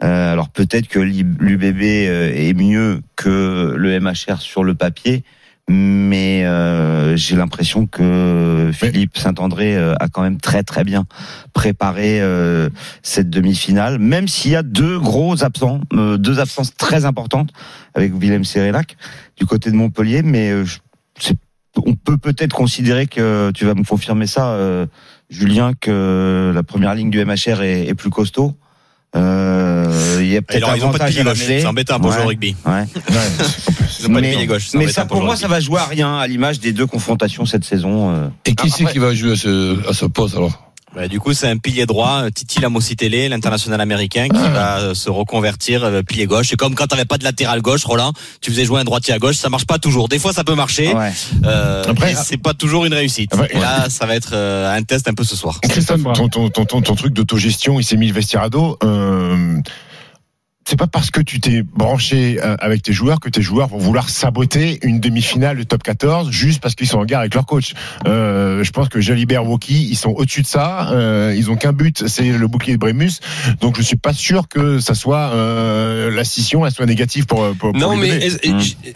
Alors 0.00 0.50
peut-être 0.50 0.86
que 0.88 0.98
l'UBB 1.00 1.82
est 1.82 2.54
mieux 2.54 3.00
que 3.16 3.74
le 3.76 3.98
MHR 3.98 4.40
sur 4.40 4.62
le 4.62 4.74
papier, 4.74 5.24
mais 5.68 6.44
euh, 6.46 7.14
j'ai 7.16 7.36
l'impression 7.36 7.86
que 7.86 8.70
Philippe 8.72 9.18
Saint-André 9.18 9.76
euh, 9.76 9.94
a 10.00 10.08
quand 10.08 10.22
même 10.22 10.40
très 10.40 10.62
très 10.62 10.82
bien 10.82 11.04
préparé 11.52 12.20
euh, 12.22 12.70
cette 13.02 13.28
demi-finale, 13.28 13.98
même 13.98 14.28
s'il 14.28 14.52
y 14.52 14.56
a 14.56 14.62
deux 14.62 14.98
gros 14.98 15.44
absents, 15.44 15.80
euh, 15.92 16.16
deux 16.16 16.40
absences 16.40 16.74
très 16.74 17.04
importantes 17.04 17.50
avec 17.94 18.14
Willem 18.14 18.44
Serelac 18.44 18.96
du 19.36 19.44
côté 19.44 19.70
de 19.70 19.76
Montpellier, 19.76 20.22
mais 20.22 20.50
euh, 20.50 20.64
on 21.84 21.94
peut 21.94 22.16
peut-être 22.16 22.54
considérer 22.54 23.06
que 23.06 23.50
tu 23.52 23.66
vas 23.66 23.74
me 23.74 23.84
confirmer 23.84 24.26
ça, 24.26 24.52
euh, 24.52 24.86
Julien, 25.28 25.72
que 25.78 26.50
la 26.54 26.62
première 26.62 26.94
ligne 26.94 27.10
du 27.10 27.22
MHR 27.22 27.60
est, 27.62 27.86
est 27.86 27.94
plus 27.94 28.10
costaud. 28.10 28.56
Euh, 29.16 30.18
il 30.20 30.28
y 30.28 30.36
a 30.36 30.42
peut-être 30.42 30.68
ils 30.76 30.84
ont 30.84 30.92
pas 30.92 30.98
de 30.98 31.02
avantage 31.02 31.10
pilier 31.12 31.24
gauche. 31.24 31.42
C'est 31.46 31.66
embêtant 31.66 31.98
pour 31.98 32.12
jouer 32.12 32.22
au 32.24 32.26
rugby. 32.28 32.54
Ouais. 32.66 32.84
Ils 34.00 34.06
ont 34.06 34.08
pas 34.12 34.14
de 34.16 34.20
Mais- 34.20 34.30
pilier 34.32 34.46
gauche. 34.46 34.68
Mais 34.74 34.88
ça, 34.88 35.06
pour 35.06 35.22
moi, 35.22 35.34
ça 35.36 35.48
va 35.48 35.60
jouer 35.60 35.80
à 35.80 35.86
rien, 35.86 36.18
à 36.18 36.26
l'image 36.26 36.60
des 36.60 36.72
deux 36.72 36.86
confrontations 36.86 37.46
cette 37.46 37.64
saison. 37.64 38.10
euh. 38.14 38.28
Et 38.44 38.54
qui 38.54 38.68
c'est 38.70 38.84
qui 38.84 38.98
va 38.98 39.14
jouer 39.14 39.32
à 39.32 39.36
ce, 39.36 39.88
à 39.88 39.92
ce 39.94 40.04
poste 40.06 40.36
alors? 40.36 40.67
Bah, 40.94 41.06
du 41.06 41.20
coup, 41.20 41.34
c'est 41.34 41.46
un 41.48 41.58
pilier 41.58 41.84
droit, 41.86 42.22
euh, 42.24 42.30
Titi 42.30 42.60
Lamositele, 42.60 43.28
l'international 43.28 43.80
américain, 43.80 44.26
qui 44.28 44.38
va 44.38 44.78
euh, 44.78 44.94
se 44.94 45.10
reconvertir 45.10 45.84
euh, 45.84 46.02
pilier 46.02 46.26
gauche. 46.26 46.48
C'est 46.48 46.56
comme 46.56 46.74
quand 46.74 46.86
t'avais 46.86 47.04
pas 47.04 47.18
de 47.18 47.24
latéral 47.24 47.60
gauche, 47.60 47.84
Roland, 47.84 48.12
tu 48.40 48.50
faisais 48.50 48.64
jouer 48.64 48.80
un 48.80 48.84
droitier 48.84 49.12
à 49.14 49.18
gauche, 49.18 49.36
ça 49.36 49.50
marche 49.50 49.66
pas 49.66 49.78
toujours. 49.78 50.08
Des 50.08 50.18
fois, 50.18 50.32
ça 50.32 50.44
peut 50.44 50.54
marcher, 50.54 50.94
Ouais. 50.94 51.12
euh, 51.44 51.84
Après- 51.86 52.14
mais 52.14 52.18
c'est 52.24 52.38
pas 52.38 52.54
toujours 52.54 52.86
une 52.86 52.94
réussite. 52.94 53.34
Après- 53.34 53.50
Et 53.54 53.60
là, 53.60 53.88
ça 53.90 54.06
va 54.06 54.14
être 54.16 54.30
euh, 54.32 54.74
un 54.74 54.82
test 54.82 55.08
un 55.08 55.14
peu 55.14 55.24
ce 55.24 55.36
soir. 55.36 55.60
Christophe 55.62 56.02
ton, 56.14 56.28
ton, 56.28 56.48
ton, 56.48 56.64
ton 56.80 56.94
truc 56.94 57.12
d'autogestion, 57.12 57.78
il 57.78 57.84
s'est 57.84 57.96
mis 57.96 58.06
le 58.08 58.14
vestiaire 58.14 58.42
à 58.42 58.48
dos. 58.48 58.78
Euh, 58.82 59.58
c'est 60.68 60.76
pas 60.76 60.86
parce 60.86 61.10
que 61.10 61.22
tu 61.22 61.40
t'es 61.40 61.62
branché 61.62 62.38
euh, 62.44 62.54
avec 62.58 62.82
tes 62.82 62.92
joueurs 62.92 63.20
que 63.20 63.30
tes 63.30 63.40
joueurs 63.40 63.68
vont 63.68 63.78
vouloir 63.78 64.10
saboter 64.10 64.78
une 64.82 65.00
demi-finale 65.00 65.56
de 65.56 65.62
top 65.62 65.82
14 65.82 66.30
juste 66.30 66.60
parce 66.60 66.74
qu'ils 66.74 66.86
sont 66.86 66.98
en 66.98 67.06
guerre 67.06 67.20
avec 67.20 67.32
leur 67.32 67.46
coach. 67.46 67.72
Euh, 68.06 68.62
je 68.62 68.70
pense 68.70 68.90
que 68.90 69.00
Jalibert, 69.00 69.46
Woki, 69.46 69.88
ils 69.90 69.96
sont 69.96 70.10
au-dessus 70.10 70.42
de 70.42 70.46
ça. 70.46 70.90
Euh, 70.92 71.34
ils 71.34 71.50
ont 71.50 71.56
qu'un 71.56 71.72
but, 71.72 72.06
c'est 72.06 72.32
le 72.32 72.46
bouclier 72.48 72.74
de 72.74 72.78
Brémus. 72.78 73.12
Donc 73.62 73.78
je 73.78 73.82
suis 73.82 73.96
pas 73.96 74.12
sûr 74.12 74.46
que 74.46 74.78
ça 74.78 74.94
soit 74.94 75.30
euh, 75.32 76.10
la 76.10 76.24
scission, 76.24 76.66
elle 76.66 76.72
soit 76.72 76.84
négative 76.84 77.24
pour. 77.24 77.48
pour, 77.54 77.72
pour 77.72 77.74
Non, 77.74 77.96
mais 77.96 78.18
bébés. 78.18 78.38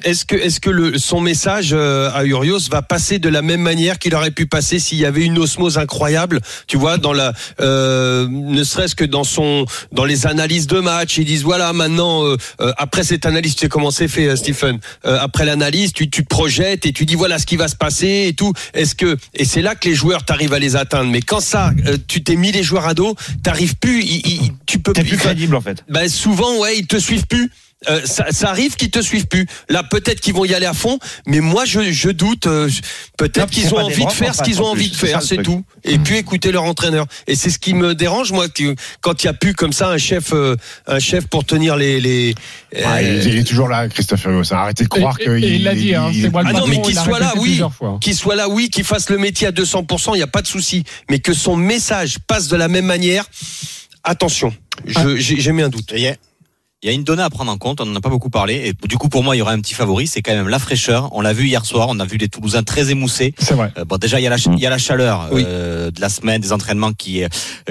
est-ce 0.05 0.27
que, 0.27 0.37
est-ce 0.37 0.61
que 0.61 0.69
le, 0.69 0.99
son 0.99 1.23
message 1.23 1.71
euh, 1.73 2.11
à 2.13 2.27
Urios 2.27 2.69
va 2.71 2.83
passer 2.83 3.19
de 3.19 3.31
la 3.31 3.41
même 3.41 3.63
manière 3.63 3.99
qu'il 3.99 4.15
aurait 4.15 4.31
pu 4.31 4.45
passer 4.45 4.79
s'il 4.79 4.99
y 4.99 5.07
avait 5.07 5.25
une 5.25 5.39
osmose 5.39 5.79
incroyable, 5.79 6.41
tu 6.67 6.77
vois, 6.77 6.99
dans 6.99 7.15
la, 7.15 7.33
euh, 7.61 8.29
ne 8.31 8.63
serait-ce 8.63 8.95
que 8.95 9.05
dans 9.07 9.25
son, 9.25 9.65
dans 9.91 10.05
les 10.05 10.27
analyses 10.27 10.67
de 10.67 10.79
match, 10.79 11.17
ils 11.17 11.25
disent 11.25 11.45
voilà 11.45 11.62
maintenant 11.73 12.25
euh, 12.25 12.37
euh, 12.61 12.73
après 12.79 13.05
cette 13.05 13.27
analyse, 13.27 13.55
tu 13.55 13.61
sais 13.61 13.69
comment 13.69 13.91
c'est 13.93 14.09
fait, 14.09 14.27
euh, 14.27 14.37
Stephen. 14.37 14.79
Après 15.05 15.45
l'analyse, 15.45 15.93
tu, 15.93 16.11
tu 16.11 16.23
te 16.25 16.29
projettes 16.29 16.87
et 16.87 16.93
tu 16.93 17.05
dis 17.07 17.15
voilà 17.15 17.39
ce 17.39 17.47
qui 17.47 17.57
va 17.57 17.69
se 17.69 17.77
passer 17.77 18.25
et 18.29 18.33
tout. 18.35 18.53
Est-ce 18.75 18.95
que 18.95 19.17
et 19.35 19.45
c'est 19.45 19.63
là 19.63 19.75
que 19.75 19.89
les 19.89 19.95
joueurs 19.95 20.25
t'arrivent 20.25 20.55
à 20.55 20.59
les 20.59 20.75
atteindre. 20.77 21.11
Mais 21.11 21.21
quand 21.21 21.41
ça, 21.41 21.71
tu 22.09 22.23
t'es 22.25 22.37
mis 22.37 22.51
les 22.53 22.63
joueurs 22.63 22.87
à 22.87 22.95
dos, 22.95 23.15
t'arrives 23.43 23.77
plus, 23.77 24.05
tu 24.67 24.79
peux 24.79 24.93
plus 24.93 25.03
ils- 25.13 25.19
crédible 25.19 25.55
en 25.55 25.61
fait. 25.61 25.85
ben 25.89 26.09
souvent, 26.09 26.59
ouais, 26.59 26.79
ils 26.79 26.87
te 26.87 26.97
suivent 26.99 27.27
plus. 27.27 27.51
Euh, 27.89 28.01
ça, 28.05 28.27
ça 28.31 28.49
arrive 28.51 28.77
qu'ils 28.77 28.91
te 28.91 29.01
suivent 29.01 29.27
plus. 29.27 29.47
Là, 29.69 29.83
peut-être 29.83 30.21
qu'ils 30.21 30.35
vont 30.35 30.45
y 30.45 30.55
aller 30.55 30.67
à 30.67 30.75
fond, 30.75 30.99
mais 31.27 31.41
moi, 31.41 31.65
je, 31.65 31.91
je 31.93 32.11
doute. 32.11 32.47
euh, 32.47 32.69
peut-être 33.19 33.51
qu'ils 33.51 33.75
ont 33.75 33.79
envie 33.87 34.05
de 34.07 34.11
faire 34.13 34.35
ce 34.35 34.43
qu'ils 34.45 34.63
ont 34.63 34.67
en 34.67 34.71
envie 34.71 34.89
de 34.91 34.97
faire, 34.97 35.19
c'est 35.23 35.37
tout. 35.43 35.65
Et 35.85 35.99
puis 35.99 36.17
écouter 36.17 36.53
leur 36.53 36.65
entraîneur. 36.65 37.07
Et 37.27 37.35
c'est 37.35 37.51
ce 37.51 37.59
qui 37.59 37.75
me 37.75 37.95
dérange, 37.95 38.31
moi, 38.33 38.49
que, 38.49 38.75
quand 39.01 39.23
il 39.23 39.27
y 39.27 39.29
a 39.29 39.33
plus 39.35 39.55
comme 39.55 39.73
ça 39.73 39.89
un 39.89 39.99
chef, 39.99 40.33
euh, 40.33 40.57
un 40.87 40.99
chef 41.01 41.27
pour 41.27 41.45
tenir 41.45 41.77
les. 41.77 42.01
les 42.01 42.35
Ah, 42.85 43.03
il, 43.03 43.27
il 43.27 43.39
est 43.39 43.45
toujours 43.45 43.69
là, 43.69 43.89
Christophe 43.89 44.21
Furios. 44.23 44.53
Arrêtez 44.53 44.85
de 44.85 44.89
croire 44.89 45.19
qu'il 45.19 45.45
il 45.57 45.65
l'a 45.65 45.75
dit, 45.75 45.95
hein, 45.95 46.11
c'est 46.23 46.31
moi 46.31 46.43
le 46.43 46.49
Ah 46.49 46.53
non, 46.53 46.67
mais 46.69 46.77
qu'il 46.83 46.95
soit 47.05 47.19
là, 47.21 47.33
oui. 47.43 47.57
Qu'il 48.01 48.15
soit 48.15 48.37
là, 48.37 48.49
oui, 48.49 48.71
qu'il 48.71 48.85
fasse 48.85 49.11
le 49.11 49.19
métier 49.19 49.49
à 49.49 49.51
200%, 49.51 50.11
il 50.15 50.19
n'y 50.19 50.23
a 50.23 50.27
pas 50.29 50.43
de 50.43 50.47
souci. 50.47 50.85
Mais 51.11 51.19
que 51.19 51.33
son 51.33 51.57
message 51.57 52.19
passe 52.27 52.47
de 52.49 52.57
la 52.57 52.69
même 52.69 52.87
manière, 52.87 53.25
attention. 54.05 54.55
Je- 54.87 55.17
J'ai 55.17 55.41
j'ai 55.41 55.53
mis 55.53 55.63
un 55.63 55.69
doute. 55.69 55.93
Il 56.83 56.89
y 56.89 56.91
a 56.91 56.95
une 56.95 57.05
donnée 57.05 57.23
à 57.23 57.31
prendre 57.31 57.53
en 57.53 57.59
compte, 57.59 57.81
on 57.81 57.87
n'en 57.87 57.95
a 57.95 58.01
pas 58.01 58.09
beaucoup 58.09 58.29
parlé, 58.29 58.75
et 58.83 58.89
du 58.89 58.99
coup 58.99 59.09
pour 59.09 59.23
moi 59.23 59.37
il 59.37 59.39
y 59.39 59.43
aura 59.43 59.53
un 59.53 59.61
petit 59.61 59.75
favori, 59.75 60.09
c'est 60.09 60.21
quand 60.21 60.33
même 60.35 60.49
la 60.49 60.59
fraîcheur. 60.59 61.11
On 61.13 61.21
l'a 61.21 61.33
vu 61.33 61.47
hier 61.47 61.65
soir, 61.65 61.87
on 61.91 62.01
a 62.01 62.05
vu 62.05 62.17
les 62.17 62.29
Toulousains 62.29 62.65
très 62.65 62.91
émoussés. 62.91 63.35
C'est 63.39 63.55
vrai. 63.55 63.73
Euh, 63.79 63.85
bon 63.85 63.99
déjà 63.99 64.19
il 64.19 64.25
y 64.25 64.27
a 64.27 64.31
la, 64.31 64.39
ch- 64.39 64.53
il 64.57 64.61
y 64.61 64.67
a 64.67 64.71
la 64.71 64.79
chaleur 64.79 65.29
euh, 65.33 65.93
de 65.93 66.01
la 66.01 66.09
semaine, 66.09 66.41
des 66.41 66.53
entraînements 66.53 66.93
qui, 66.93 67.23
euh, 67.23 67.29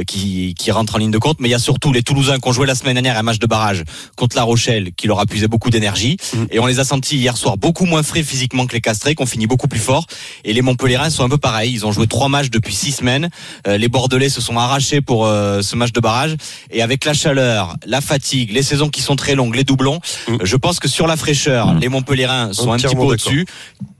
qui 0.07 0.55
qui 0.57 0.71
rentrent 0.71 0.95
en 0.95 0.97
ligne 0.97 1.11
de 1.11 1.17
compte, 1.17 1.41
mais 1.41 1.49
il 1.49 1.51
y 1.51 1.55
a 1.55 1.59
surtout 1.59 1.91
les 1.91 2.03
Toulousains 2.03 2.39
qui 2.39 2.47
ont 2.47 2.53
joué 2.53 2.65
la 2.65 2.73
semaine 2.75 2.93
dernière 2.93 3.17
un 3.17 3.23
match 3.23 3.39
de 3.39 3.47
barrage 3.47 3.83
contre 4.15 4.37
La 4.37 4.43
Rochelle, 4.43 4.91
qui 4.95 5.07
leur 5.07 5.19
a 5.19 5.25
puisé 5.25 5.49
beaucoup 5.49 5.69
d'énergie, 5.69 6.15
et 6.49 6.59
on 6.59 6.65
les 6.65 6.79
a 6.79 6.85
sentis 6.85 7.17
hier 7.17 7.35
soir 7.35 7.57
beaucoup 7.57 7.85
moins 7.85 8.03
frais 8.03 8.23
physiquement 8.23 8.65
que 8.65 8.73
les 8.73 8.81
Castrés, 8.81 9.13
qu'on 9.15 9.25
finit 9.25 9.47
beaucoup 9.47 9.67
plus 9.67 9.79
fort. 9.81 10.05
Et 10.45 10.53
les 10.53 10.61
Montpellierins 10.61 11.09
sont 11.09 11.25
un 11.25 11.29
peu 11.29 11.37
pareils, 11.37 11.73
ils 11.73 11.85
ont 11.85 11.91
joué 11.91 12.07
trois 12.07 12.29
matchs 12.29 12.49
depuis 12.49 12.73
six 12.73 12.93
semaines. 12.93 13.29
Euh, 13.67 13.77
les 13.77 13.89
Bordelais 13.89 14.29
se 14.29 14.39
sont 14.39 14.55
arrachés 14.57 15.01
pour 15.01 15.25
euh, 15.25 15.61
ce 15.61 15.75
match 15.75 15.91
de 15.91 15.99
barrage, 15.99 16.37
et 16.71 16.81
avec 16.81 17.03
la 17.03 17.13
chaleur, 17.13 17.75
la 17.85 17.99
fatigue, 17.99 18.53
les 18.53 18.63
saisons 18.63 18.87
qui 18.89 19.00
sont 19.01 19.15
très 19.15 19.35
longues, 19.35 19.55
les 19.55 19.63
doublons, 19.63 19.99
euh, 20.29 20.37
je 20.43 20.55
pense 20.55 20.79
que 20.79 20.87
sur 20.87 21.07
la 21.07 21.17
fraîcheur, 21.17 21.73
les 21.75 21.89
Montpellierins 21.89 22.53
sont 22.53 22.71
un 22.71 22.77
petit 22.77 22.95
peu 22.95 23.01
au-dessus 23.01 23.45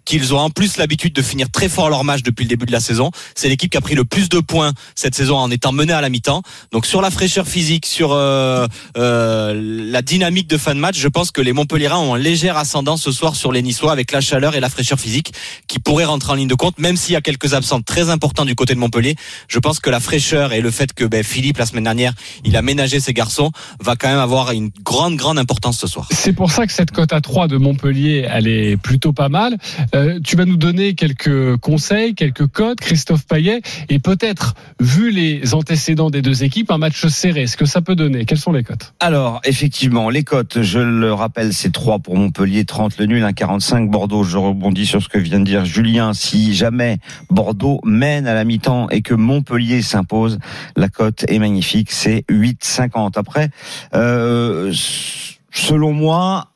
qu'ils 0.06 0.34
ont 0.34 0.40
en 0.40 0.50
plus 0.50 0.78
l'habitude 0.78 1.14
de 1.14 1.22
finir 1.22 1.50
très 1.50 1.70
fort 1.70 1.90
leur 1.90 2.04
match 2.04 2.24
depuis 2.24 2.44
le 2.44 2.50
début 2.50 2.66
de 2.66 2.72
la 2.72 2.80
saison. 2.80 3.12
C'est 3.36 3.50
l'équipe 3.50 3.72
qui 3.72 3.78
a 3.78 3.82
pris 3.82 3.96
le 3.96 4.06
plus 4.06 4.30
de 4.30 4.40
points 4.40 4.74
cette 4.96 5.16
saison 5.16 5.38
en 5.38 5.52
étant 5.52 5.72
menée 5.72 5.94
à 5.94 6.02
la 6.02 6.10
mi-temps. 6.10 6.42
Donc 6.72 6.86
sur 6.86 7.02
la 7.02 7.12
fraîcheur 7.12 7.48
physique, 7.48 7.86
sur 7.86 8.12
euh, 8.12 8.68
euh, 8.98 9.54
la 9.92 10.02
dynamique 10.02 10.48
de 10.48 10.58
fin 10.58 10.76
de 10.76 10.80
match, 10.80 10.98
je 10.98 11.08
pense 11.08 11.32
que 11.32 11.42
les 11.42 11.54
Montpellierins 11.54 12.00
ont 12.00 12.16
un 12.16 12.18
léger 12.18 12.50
ascendant 12.50 12.98
ce 12.98 13.12
soir 13.12 13.36
sur 13.36 13.52
les 13.52 13.62
Niçois 13.62 13.92
avec 13.92 14.12
la 14.12 14.22
chaleur 14.22 14.56
et 14.56 14.60
la 14.60 14.70
fraîcheur 14.70 15.00
physique 15.00 15.34
qui 15.68 15.80
pourraient 15.80 16.06
rentrer 16.06 16.32
en 16.32 16.36
ligne 16.36 16.48
de 16.48 16.56
compte, 16.56 16.80
même 16.80 16.98
s'il 16.98 17.14
y 17.14 17.18
a 17.18 17.22
quelques 17.22 17.54
absents 17.54 17.82
très 17.82 18.10
importants 18.10 18.46
du 18.46 18.56
côté 18.56 18.74
de 18.74 18.80
Montpellier. 18.80 19.16
Je 19.48 19.60
pense 19.60 19.80
que 19.80 19.90
la 19.90 20.00
fraîcheur 20.00 20.54
et 20.54 20.62
le 20.62 20.72
fait 20.72 20.94
que 20.94 21.06
ben, 21.06 21.24
Philippe 21.24 21.58
la 21.58 21.66
semaine 21.66 21.84
dernière 21.84 22.14
il 22.44 22.56
a 22.56 22.62
ménagé 22.62 23.00
ses 23.00 23.14
garçons 23.14 23.52
va 23.80 23.96
quand 23.96 24.10
même 24.10 24.20
avoir 24.20 24.52
une 24.52 24.70
grande 24.84 25.16
grande 25.16 25.40
importance 25.40 25.80
ce 25.80 25.88
soir. 25.88 26.08
C'est 26.12 26.34
pour 26.34 26.52
ça 26.52 26.66
que 26.66 26.74
cette 26.74 26.92
cote 26.92 27.14
à 27.14 27.22
3 27.22 27.48
de 27.48 27.58
Montpellier, 27.58 28.26
elle 28.30 28.48
est 28.48 28.78
plutôt 28.78 29.14
pas 29.14 29.30
mal. 29.30 29.58
Euh, 29.94 30.20
tu 30.24 30.36
vas 30.36 30.46
nous 30.46 30.58
donner 30.58 30.94
quelques 30.96 31.58
conseils, 31.58 32.16
quelques 32.16 32.48
codes, 32.48 32.80
Christophe 32.80 33.26
Payet, 33.26 33.62
et 33.90 34.00
peut-être, 34.00 34.56
vu 34.80 35.12
les 35.12 35.54
antécédents 35.54 36.10
des 36.10 36.22
deux 36.22 36.44
équipes, 36.44 36.72
un 36.72 36.78
match 36.78 37.06
serré. 37.08 37.48
Ce 37.48 37.58
que 37.58 37.66
ça 37.66 37.82
peut 37.82 37.96
donner? 37.96 38.26
Quelles 38.26 38.38
sont 38.38 38.52
les 38.52 38.64
cotes? 38.64 38.94
Alors, 39.00 39.42
effectivement, 39.44 40.10
les 40.10 40.24
cotes, 40.24 40.62
je 40.62 40.80
le 40.80 41.14
rappelle, 41.14 41.54
c'est 41.54 41.72
3 41.72 42.00
pour 42.00 42.16
Montpellier, 42.16 42.66
30 42.66 42.98
le 42.98 43.06
nul, 43.06 43.24
1,45 43.24 43.90
Bordeaux. 43.90 44.24
Je 44.24 44.38
rebondis 44.38 44.86
sur 44.86 45.02
ce 45.02 45.10
que 45.10 45.18
vient 45.18 45.40
de 45.40 45.46
dire 45.46 45.66
Julien. 45.66 46.14
Si 46.14 46.54
jamais 46.54 47.00
Bordeaux 47.30 47.82
mène 47.84 48.28
à 48.28 48.34
la 48.34 48.44
mi-temps 48.44 48.90
et 48.90 49.02
que 49.02 49.14
Montpellier 49.14 49.82
s'impose, 49.82 50.40
la 50.76 50.90
cote 50.90 51.26
est 51.28 51.40
magnifique, 51.40 51.92
c'est 51.92 52.24
8,50. 52.30 53.18
Après, 53.18 53.50
euh, 53.94 54.74
selon 55.52 55.94
moi, 55.94 56.51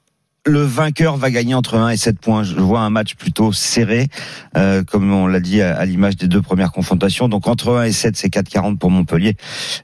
le 0.45 0.61
vainqueur 0.61 1.17
va 1.17 1.31
gagner 1.31 1.55
entre 1.55 1.75
1 1.75 1.89
et 1.89 1.97
7 1.97 2.19
points. 2.19 2.43
Je 2.43 2.55
vois 2.55 2.81
un 2.81 2.89
match 2.89 3.15
plutôt 3.15 3.51
serré, 3.51 4.07
euh, 4.55 4.83
comme 4.83 5.11
on 5.11 5.27
l'a 5.27 5.39
dit 5.39 5.61
à, 5.61 5.83
l'image 5.85 6.15
des 6.17 6.27
deux 6.27 6.41
premières 6.41 6.71
confrontations. 6.71 7.27
Donc 7.27 7.47
entre 7.47 7.75
1 7.75 7.85
et 7.85 7.91
7, 7.91 8.15
c'est 8.15 8.29
4,40 8.29 8.77
pour 8.77 8.91
Montpellier. 8.91 9.35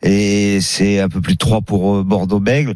Et 0.03 0.59
c'est 0.61 0.99
un 0.99 1.09
peu 1.09 1.21
plus 1.21 1.33
de 1.33 1.39
3 1.39 1.61
pour 1.61 1.97
euh, 1.97 2.03
Bordeaux-Bègle. 2.03 2.75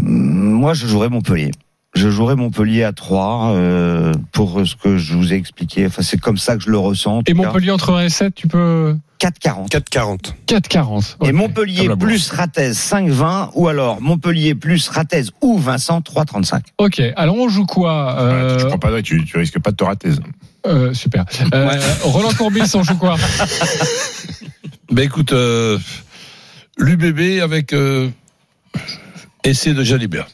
Moi, 0.00 0.74
je 0.74 0.86
jouerais 0.86 1.08
Montpellier. 1.08 1.52
Je 1.94 2.08
jouerais 2.10 2.34
Montpellier 2.34 2.82
à 2.82 2.92
3 2.92 3.52
euh, 3.52 4.12
pour 4.32 4.66
ce 4.66 4.74
que 4.74 4.96
je 4.98 5.14
vous 5.14 5.32
ai 5.32 5.36
expliqué. 5.36 5.86
Enfin, 5.86 6.02
c'est 6.02 6.20
comme 6.20 6.36
ça 6.38 6.56
que 6.56 6.62
je 6.64 6.70
le 6.70 6.78
ressens. 6.78 7.18
en 7.18 7.22
Et. 7.22 7.34
Montpellier 7.34 7.70
entre 7.70 7.92
1 7.94 8.04
et 8.06 8.08
7, 8.08 8.34
tu 8.34 8.48
peux 8.48 8.96
4,40. 9.20 9.70
4,40. 9.70 10.32
4,40. 10.48 11.14
Et 11.22 11.28
Ok. 11.28 11.32
Montpellier 11.32 11.86
la 11.88 11.94
bourse. 11.94 12.10
plus 12.10 12.30
Ratez 12.30 12.70
5,20 12.72 13.50
ou 13.54 13.68
alors 13.68 14.00
Montpellier 14.00 14.54
plus 14.56 14.88
Ratez 14.88 15.22
ou 15.40 15.56
Vincent 15.56 16.00
3,35. 16.00 16.62
Ok, 16.78 17.00
alors 17.16 17.36
on 17.36 17.48
joue 17.48 17.64
quoi 17.64 18.16
euh, 18.18 18.58
Tu 18.58 18.66
prends 18.66 18.78
pas 18.78 19.02
tu, 19.02 19.24
tu 19.24 19.38
risques 19.38 19.60
pas 19.60 19.70
de 19.70 19.76
te 19.76 19.84
rater. 19.84 20.10
euh, 20.66 20.92
Super. 20.92 21.24
Euh, 21.54 21.80
Roland 22.02 22.32
Courbis, 22.36 22.74
on 22.74 22.82
joue 22.82 22.96
quoi 22.96 23.16
Ben 24.90 25.04
écoute, 25.04 25.32
euh, 25.32 25.78
l'UBB 26.76 27.40
avec 27.40 27.72
euh, 27.72 28.10
essai 29.44 29.74
de 29.74 29.82
Jalibert. 29.82 30.26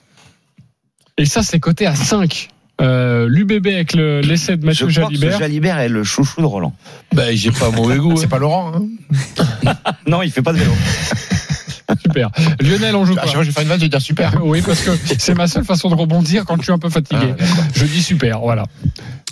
Et 1.20 1.26
ça, 1.26 1.42
c'est 1.42 1.60
coté 1.60 1.86
à 1.86 1.94
5. 1.94 2.48
Euh, 2.80 3.26
L'UBB 3.28 3.66
avec 3.66 3.92
le- 3.92 4.20
l'essai 4.22 4.56
de 4.56 4.62
Je 4.62 4.66
Mathieu 4.66 4.86
crois 4.88 5.08
que 5.08 5.14
Jalibert. 5.14 5.38
Jalibert 5.38 5.78
est 5.80 5.88
le 5.90 6.02
chouchou 6.02 6.40
de 6.40 6.46
Roland. 6.46 6.72
Ben 7.14 7.36
j'ai 7.36 7.50
pas 7.50 7.70
mauvais 7.70 7.98
goût. 7.98 8.16
C'est 8.16 8.24
hein. 8.24 8.28
pas 8.28 8.38
Laurent. 8.38 8.72
Hein 8.74 9.72
Non, 10.06 10.22
il 10.22 10.30
fait 10.30 10.40
pas 10.40 10.54
de 10.54 10.58
vélo. 10.58 10.72
Super. 12.02 12.30
Lionel, 12.60 12.96
on 12.96 13.04
joue 13.04 13.14
quoi 13.14 13.22
que 13.32 13.42
je 13.44 13.50
fais 13.50 13.62
une 13.62 13.68
vanne, 13.68 13.78
je 13.78 13.84
vais 13.84 13.88
dire 13.88 14.00
super. 14.00 14.32
Oui, 14.42 14.62
parce 14.62 14.80
que 14.82 14.90
c'est 15.18 15.34
ma 15.34 15.46
seule 15.46 15.64
façon 15.64 15.88
de 15.90 15.94
rebondir 15.94 16.44
quand 16.44 16.56
je 16.56 16.62
suis 16.62 16.72
un 16.72 16.78
peu 16.78 16.90
fatigué. 16.90 17.34
Ah, 17.38 17.44
je 17.74 17.84
dis 17.84 18.02
super, 18.02 18.40
voilà. 18.40 18.64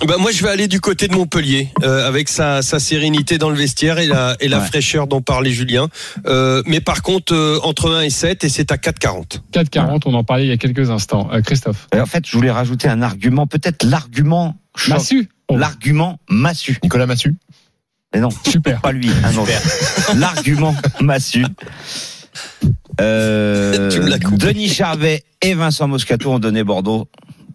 Ben 0.07 0.17
moi, 0.19 0.31
je 0.31 0.43
vais 0.45 0.51
aller 0.51 0.69
du 0.69 0.81
côté 0.81 1.09
de 1.09 1.15
Montpellier, 1.15 1.69
euh, 1.83 2.07
avec 2.07 2.29
sa, 2.29 2.63
sa 2.63 2.79
sérénité 2.79 3.37
dans 3.39 3.51
le 3.51 3.57
vestiaire 3.57 3.99
et 3.99 4.07
la, 4.07 4.37
et 4.41 4.47
la 4.49 4.59
Ouais. 4.61 4.67
fraîcheur 4.67 5.07
dont 5.09 5.21
parlait 5.23 5.51
Julien. 5.51 5.89
Euh, 6.27 6.63
mais 6.67 6.81
par 6.81 7.03
contre, 7.03 7.35
euh, 7.35 7.59
entre 7.65 7.91
1 7.93 8.03
et 8.03 8.11
7, 8.11 8.45
et 8.45 8.49
c'est 8.49 8.71
à 8.71 8.77
4,40. 8.77 9.41
4,40, 9.53 10.03
on 10.07 10.15
en 10.15 10.23
parlait 10.25 10.45
il 10.45 10.49
y 10.49 10.53
a 10.53 10.57
quelques 10.57 10.91
instants. 10.91 11.29
Euh, 11.33 11.41
Christophe. 11.43 11.89
Et 11.95 12.01
en 12.01 12.07
fait, 12.07 12.25
je 12.27 12.33
voulais 12.37 12.51
rajouter 12.51 12.89
un 12.89 13.03
argument, 13.03 13.47
peut-être 13.47 13.83
l'argument. 13.85 14.57
Massu 14.89 15.29
L'argument 15.51 16.19
massu. 16.29 16.79
Nicolas 16.85 17.07
Massu. 17.07 17.35
Mais 18.15 18.21
non, 18.21 18.29
Super. 18.47 18.81
pas 18.81 18.93
lui, 18.93 19.11
un 19.25 19.37
autre. 19.37 19.51
L'argument 20.17 20.75
massu. 21.01 21.45
Euh. 23.01 23.91
Denis 24.33 24.69
Charvet 24.69 25.23
et 25.43 25.55
Vincent 25.55 25.89
Moscato 25.89 26.31
ont 26.31 26.39
donné 26.39 26.65
Bordeaux. 26.65 27.09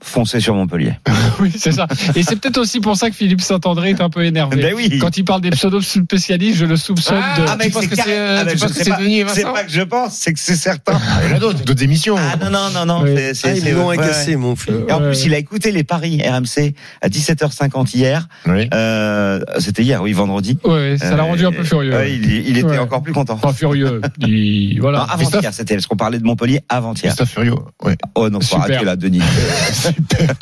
Foncez 0.06 0.40
sur 0.42 0.54
Montpellier. 0.56 0.94
Oui, 1.40 1.52
c'est 1.58 1.72
ça. 1.72 1.88
Et 2.16 2.22
c'est 2.22 2.36
peut-être 2.36 2.58
aussi 2.58 2.80
pour 2.80 2.96
ça 2.96 3.10
que 3.10 3.16
Philippe 3.16 3.42
Saint-André 3.42 3.90
est 3.92 4.02
un 4.02 4.10
peu 4.10 4.24
énervé. 4.24 4.62
Ben 4.62 4.74
oui. 4.76 5.00
Quand 5.00 5.18
il 5.18 5.26
parle 5.26 5.42
des 5.42 5.50
pseudo-spécialistes, 5.50 6.58
je 6.60 6.66
le 6.66 6.78
soupçonne 6.78 7.18
de. 7.38 7.44
Ah, 7.48 7.56
mais 7.58 7.66
tu 7.66 7.72
penses 7.72 7.84
c'est 7.84 7.90
que 7.90 7.96
c'est, 7.96 8.04
euh, 8.20 8.44
Ah, 8.46 8.50
c'est 8.72 8.90
pas- 8.90 8.98
Denis 8.98 9.20
et 9.22 9.26
C'est 9.30 9.42
Vincent 9.42 9.54
pas 9.54 9.64
que 9.64 9.72
je 9.72 9.82
pense, 9.82 10.14
c'est 10.14 10.32
que 10.34 10.40
c'est 10.40 10.56
certain. 10.56 11.00
Il 11.24 11.30
y 11.30 11.34
en 11.34 11.38
a 11.38 11.40
d'autres, 11.40 11.64
d'autres 11.64 11.82
émissions. 11.84 12.16
Ah 12.18 12.36
non, 12.38 12.52
non, 12.52 12.70
non, 12.72 12.86
non. 12.86 13.02
Oui. 13.04 13.16
c'est- 13.34 13.48
Ah, 13.50 13.56
ils 13.56 13.76
ouais, 13.76 13.98
agacé, 13.98 14.36
mon 14.36 14.56
fils. 14.56 14.74
Et 14.88 14.92
en 14.92 15.00
Ouais. 15.02 15.08
plus, 15.10 15.26
il 15.26 15.34
a 15.34 15.38
écouté 15.40 15.72
les 15.72 15.84
paris 15.84 16.22
RMC 16.24 16.76
à 17.02 17.10
17h50 17.10 17.96
hier. 17.96 18.28
Oui. 18.46 18.70
Euh, 18.74 19.40
C'était 19.58 19.82
hier, 19.84 20.02
oui, 20.04 20.14
vendredi. 20.14 20.58
Ouais, 20.66 20.98
ça 21.00 21.16
l'a 21.16 21.24
Euh, 21.24 21.26
rendu 21.26 21.46
un 21.48 21.52
peu 21.52 21.64
furieux. 21.64 21.94
ouais, 21.96 22.14
il, 22.14 22.48
il 22.48 22.58
était 22.58 22.68
Ouais. 22.68 22.78
encore 22.78 23.02
plus 23.02 23.14
content. 23.14 23.38
Pas 23.38 23.54
furieux. 23.54 24.02
Il- 24.20 24.80
Voilà. 24.82 25.02
avant-hier, 25.02 25.52
c'était 25.54 25.74
parce 25.76 25.88
qu'on 25.88 25.96
parlait 25.98 26.20
de 26.20 26.24
Montpellier 26.26 26.62
avant-hier. 26.70 27.14
Christophe 27.16 27.32
Furio. 27.32 27.66
Ouais. 27.84 27.98
Oh 28.16 28.30
non, 28.30 28.40
faut 28.40 28.46
Super. 28.48 28.62
arrêter 28.64 28.86
là, 28.86 28.96
Denis. 28.96 29.22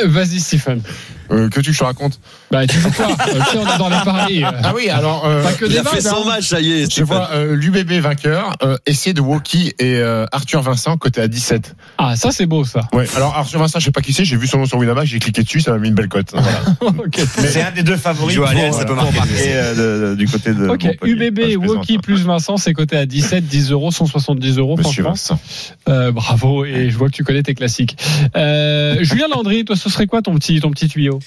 Vas-y, 0.08 0.40
Stephen. 0.40 0.84
Euh, 1.32 1.50
que 1.50 1.60
tu 1.62 1.70
que 1.70 1.74
je 1.74 1.80
te 1.80 1.84
raconte 1.84 2.20
Bah, 2.52 2.68
tu 2.68 2.80
sais 2.80 2.90
quoi 2.92 3.06
euh, 3.08 3.40
Tu 3.46 3.52
sais, 3.52 3.58
on 3.58 3.66
est 3.74 3.78
dans 3.78 3.88
les 3.90 3.96
paris. 4.04 4.44
euh, 4.44 4.52
Ah 4.64 4.74
oui, 4.76 4.90
alors. 4.90 5.24
euh, 5.26 5.44
Pas 5.44 5.54
que 5.54 5.66
Il 5.66 5.72
des 5.72 5.78
a 5.78 5.84
fait 5.86 6.02
vagues, 6.02 6.14
son 6.14 6.24
hein. 6.24 6.26
match, 6.26 6.48
ça 6.48 6.60
y 6.60 6.72
est. 6.74 6.94
Je 6.94 7.04
vois 7.04 7.30
euh, 7.32 7.56
l'UBB 7.56 7.94
vainqueur, 8.02 8.58
euh, 8.64 8.78
essai 8.86 9.14
de 9.14 9.22
Woki 9.22 9.74
et 9.80 9.96
euh, 9.96 10.26
Arthur 10.34 10.62
Vincent 10.62 10.98
côté 10.98 11.22
à 11.22 11.28
17. 11.30 11.76
Ah, 11.98 12.16
ça, 12.18 12.32
c'est 12.32 12.46
beau, 12.46 12.66
ça. 12.66 12.82
Ouais. 12.94 13.06
Alors 13.16 13.36
Arthur 13.36 13.60
Vincent, 13.60 13.80
je 13.80 13.86
sais 13.86 13.92
pas 13.92 14.02
qui 14.02 14.12
c'est, 14.14 14.26
j'ai 14.26 14.36
vu 14.36 14.46
son 14.48 14.58
nom 14.58 14.66
sur 14.66 14.78
Winamax, 14.78 15.08
j'ai 15.10 15.20
cliqué 15.20 15.44
dessus, 15.44 15.62
ça 15.62 15.72
m'a 15.72 15.78
mis 15.80 15.88
une 15.88 15.96
belle 15.96 16.10
cote. 16.10 16.32
Voilà. 16.34 16.94
C'est 17.38 17.62
un 17.64 17.72
des 17.72 17.84
deux 17.84 17.96
favoris 17.98 18.36
Joe 18.36 18.50
pour, 18.50 18.60
Allen, 18.60 18.74
ça 18.74 18.80
peut 18.86 18.94
pour 18.96 19.04
marquer. 19.04 19.20
marquer 19.20 19.34
euh, 19.54 19.76
de- 19.76 20.10
de- 20.12 20.16
du 20.16 20.28
côté 20.28 20.54
de 20.54 20.68
Ok. 20.68 20.86
UBB, 21.04 21.56
Woki 21.58 21.96
hein. 21.96 22.00
plus 22.04 22.24
Vincent, 22.24 22.58
c'est 22.58 22.74
coté 22.74 22.98
à 22.98 23.06
17, 23.06 23.46
10 23.46 23.72
euros, 23.72 23.92
170 23.92 24.58
euros, 24.58 24.76
Monsieur 24.78 25.04
franchement. 25.04 25.10
Vincent. 25.12 25.40
Euh, 25.90 26.12
bravo, 26.12 26.66
et 26.66 26.90
je 26.90 26.98
vois 26.98 27.08
que 27.08 27.14
tu 27.14 27.24
connais 27.24 27.44
tes 27.44 27.54
classiques. 27.54 27.98
Euh, 28.36 28.98
Julien 29.02 29.28
Landry, 29.34 29.64
toi, 29.66 29.76
ce 29.76 29.90
serait 29.90 30.08
quoi 30.08 30.22
ton 30.22 30.34
petit, 30.36 30.60
ton 30.60 30.72
petit 30.72 30.88
tuyau? 30.88 31.20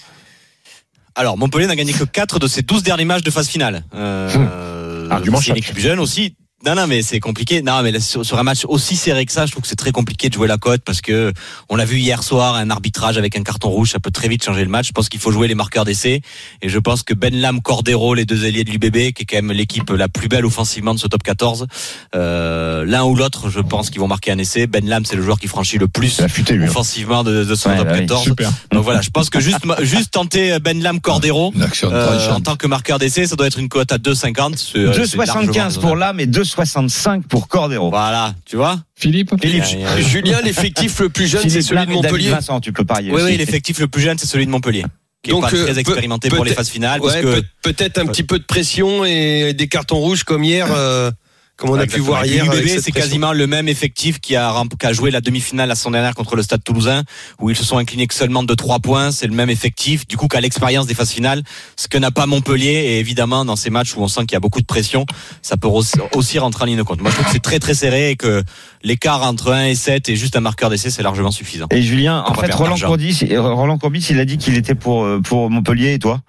Alors, 1.17 1.37
Montpellier 1.39 1.67
n'a 1.67 1.77
gagné 1.77 1.93
que 1.93 2.05
4 2.05 2.39
de 2.39 2.49
ses 2.49 2.63
12 2.63 2.83
derniers 2.83 3.05
matchs 3.05 3.23
de 3.23 3.31
phase 3.31 3.49
finale. 3.49 3.85
Euh, 3.95 5.09
Argument 5.11 5.41
c'est 5.41 5.51
une 5.51 5.57
équipe 5.57 5.79
jeune 5.79 6.01
aussi. 6.01 6.37
Non, 6.67 6.75
non, 6.75 6.87
mais 6.87 7.03
c'est 7.03 7.21
compliqué. 7.21 7.61
Non, 7.61 7.83
mais 7.83 7.93
là, 7.93 8.01
sur, 8.01 8.25
sur 8.25 8.39
un 8.39 8.43
match 8.43 8.65
aussi 8.67 8.97
serré 8.97 9.27
que 9.27 9.33
ça, 9.33 9.45
je 9.45 9.51
trouve 9.53 9.63
que 9.63 9.69
c'est 9.69 9.77
très 9.77 9.93
compliqué 9.93 10.29
de 10.29 10.35
jouer 10.35 10.49
la 10.49 10.57
cote 10.57 10.81
parce 10.83 11.03
que 11.03 11.33
on 11.69 11.77
l'a 11.77 11.85
vu 11.85 11.99
hier 11.99 12.23
soir, 12.23 12.55
un 12.55 12.71
arbitrage 12.71 13.19
avec 13.19 13.37
un 13.37 13.43
carton 13.43 13.69
rouge, 13.69 13.91
ça 13.91 14.01
peut 14.01 14.11
très 14.11 14.29
vite 14.29 14.43
changer 14.43 14.63
le 14.63 14.71
match. 14.71 14.89
Je 14.89 14.93
pense 14.93 15.09
qu'il 15.09 15.21
faut 15.21 15.31
jouer 15.31 15.47
les 15.47 15.55
marqueurs 15.55 15.85
d'essai 15.85 16.23
et 16.63 16.69
je 16.69 16.79
pense 16.79 17.03
que 17.03 17.13
Ben 17.13 17.35
Lam, 17.35 17.61
Cordero, 17.61 18.15
les 18.15 18.25
deux 18.25 18.47
ailiers 18.47 18.65
de 18.65 18.71
l'UBB, 18.71 19.13
qui 19.13 19.23
est 19.23 19.27
quand 19.27 19.37
même 19.37 19.53
l'équipe 19.53 19.91
la 19.91 20.09
plus 20.09 20.29
belle 20.29 20.47
offensivement 20.47 20.95
de 20.95 20.99
ce 20.99 21.07
top 21.07 21.23
14, 21.23 21.67
euh, 22.15 22.85
l'un 22.87 23.05
ou 23.05 23.15
l'autre, 23.15 23.51
je 23.51 23.61
pense 23.61 23.91
qu'ils 23.91 24.01
vont 24.01 24.09
marquer 24.09 24.31
un 24.33 24.39
essai. 24.39 24.67
Ben 24.67 24.87
Lam, 24.87 25.05
c'est 25.05 25.17
le 25.17 25.23
joueur 25.23 25.39
qui 25.39 25.49
franchit 25.49 25.77
le 25.77 25.89
plus 25.89 26.21
hein. 26.21 26.27
offensivement 26.65 27.25
de, 27.25 27.45
de 27.45 27.55
son 27.55 27.71
Ouais, 27.71 27.79
top 27.79 27.89
oui. 27.93 28.01
14. 28.01 28.25
Super. 28.25 28.53
Donc 28.73 28.85
voilà, 28.85 29.01
je 29.01 29.11
pense 29.11 29.31
que 29.31 29.41
juste, 29.41 29.59
juste 29.83 30.13
tenter 30.13 30.59
Ben 30.61 30.81
Lam, 30.83 31.01
Cordero. 31.01 31.53
Euh, 31.85 32.31
en 32.31 32.41
tant 32.41 32.57
que 32.57 32.67
marqueur 32.67 32.99
d'essai, 32.99 33.27
ça 33.27 33.37
doit 33.37 33.47
être 33.47 33.59
une 33.59 33.69
cote 33.69 33.93
à 33.93 33.99
2,50. 33.99 34.57
C'est, 34.57 34.79
euh, 34.79 34.93
c'est 34.93 35.17
2,75 35.17 35.57
largement 35.57 35.81
pour 35.81 35.97
l'âme 35.97 36.21
et 36.21 36.27
2,65 36.57 37.23
pour 37.29 37.49
Cordero. 37.49 37.91
Voilà, 37.91 38.35
tu 38.45 38.57
vois 38.57 38.81
Philippe 38.95 39.31
Philippe, 39.41 39.65
Il 39.75 39.81
y 39.85 39.87
a- 39.87 39.95
il 39.97 40.01
y 40.01 40.05
a- 40.05 40.09
Julien, 40.09 40.41
l'effectif 40.43 41.01
le 41.01 41.09
plus 41.09 41.27
jeune, 41.27 41.49
c'est 41.49 41.63
celui 41.63 41.87
de 41.87 41.93
Montpellier. 41.93 42.31
Vincent, 42.31 42.61
tu 42.61 42.73
peux 42.73 42.85
parier. 42.85 43.11
Oui, 43.11 43.17
aussi. 43.17 43.33
oui, 43.33 43.37
l'effectif 43.37 43.79
le 43.81 43.89
plus 43.89 44.03
jeune, 44.03 44.19
c'est 44.19 44.27
celui 44.27 44.47
de 44.47 44.51
Montpellier. 44.51 44.85
Qui 45.23 45.31
Donc, 45.31 45.45
est 45.47 45.51
pas 45.51 45.57
euh, 45.57 45.65
très 45.65 45.79
expérimenté 45.79 46.29
pour 46.29 46.39
les 46.45 46.51
peut-être- 46.51 46.57
phases 46.59 46.69
finales. 46.69 47.01
Ouais, 47.01 47.23
peut-être 47.63 47.99
un 47.99 48.07
petit 48.07 48.23
peu 48.25 48.39
de 48.39 48.45
pression 48.45 49.05
et 49.07 49.55
des 49.55 49.69
cartons 49.69 49.97
rouges 49.97 50.23
comme 50.25 50.45
hier, 50.45 50.67
euh, 50.71 51.11
comme 51.57 51.71
on 51.71 51.75
a 51.79 51.87
pu 51.87 52.01
voir 52.01 52.27
hier. 52.27 52.45
c'est 52.81 52.91
quasiment 52.93 53.33
le 53.33 53.47
même 53.47 53.69
effectif 53.69 54.19
qui 54.21 54.35
a, 54.35 54.51
rem- 54.51 54.69
qui 54.69 54.87
a 54.87 54.93
joué 54.93 55.11
la 55.11 55.21
demi-finale 55.21 55.69
la 55.69 55.75
saison 55.77 55.93
dernière 55.93 56.15
contre 56.15 56.35
le 56.37 56.43
Stade 56.43 56.65
Toulousain, 56.65 57.03
où 57.41 57.49
ils 57.51 57.57
se 57.57 57.65
sont 57.65 57.79
inclinés 57.79 58.07
que 58.09 58.15
seulement 58.15 58.43
de 58.43 58.55
3 58.55 58.81
points. 58.81 59.13
C'est 59.13 59.27
le 59.29 59.35
même 59.35 59.51
effectif, 59.51 60.07
du 60.09 60.17
coup, 60.17 60.27
qu'à 60.27 60.41
l'expérience 60.41 60.87
des 60.87 60.95
phases 60.95 61.11
finales, 61.11 61.43
ce 61.77 61.87
que 61.87 61.97
n'a 61.99 62.11
pas 62.11 62.27
Montpellier. 62.27 62.73
Et 62.73 62.99
évidemment, 62.99 63.45
dans 63.45 63.57
ces 63.57 63.71
matchs 63.71 63.95
où 63.97 64.01
on 64.01 64.09
sent 64.09 64.23
qu'il 64.23 64.33
y 64.33 64.37
a 64.37 64.41
beaucoup 64.41 64.61
de 64.61 64.67
pression, 64.67 65.07
ça 65.43 65.57
peut 65.57 65.69
aussi, 65.69 66.39
rentrer 66.39 66.63
en 66.65 66.67
ligne 66.67 66.77
de 66.79 66.83
compte. 66.83 67.01
Moi, 67.01 67.11
je 67.11 67.15
trouve 67.17 67.27
que 67.27 67.33
c'est 67.33 67.43
très 67.43 67.61
très 67.61 67.75
serré 67.75 68.11
et 68.11 68.17
que 68.17 68.43
l'écart 68.83 69.23
entre 69.23 69.53
1 69.53 69.67
et 69.67 69.75
7 69.75 70.09
et 70.09 70.17
juste 70.17 70.37
un 70.37 70.41
marqueur 70.41 70.71
d'essai, 70.71 70.91
c'est 70.91 71.03
largement 71.03 71.31
suffisant. 71.31 71.67
Et 71.71 71.83
Julien, 71.83 72.25
en 72.27 72.35
fait, 72.35 72.53
Roland. 72.53 72.77
Courbis, 72.77 73.21
euh, 73.31 73.41
Roland 73.41 73.79
Courbis, 73.79 74.07
il 74.11 74.19
a 74.19 74.25
dit 74.25 74.39
qu'il 74.39 74.57
était 74.57 74.75
pour, 74.75 75.05
euh, 75.05 75.21
pour 75.23 75.51
Montpellier 75.51 75.95
et 75.95 75.99
toi? 75.99 76.21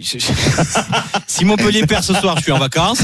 Je- 0.00 0.18
je- 0.18 0.26
si 1.26 1.44
Montpellier 1.44 1.86
perd 1.86 2.02
ce 2.04 2.14
soir, 2.14 2.36
je 2.38 2.42
suis 2.42 2.52
en 2.52 2.58
vacances. 2.58 3.02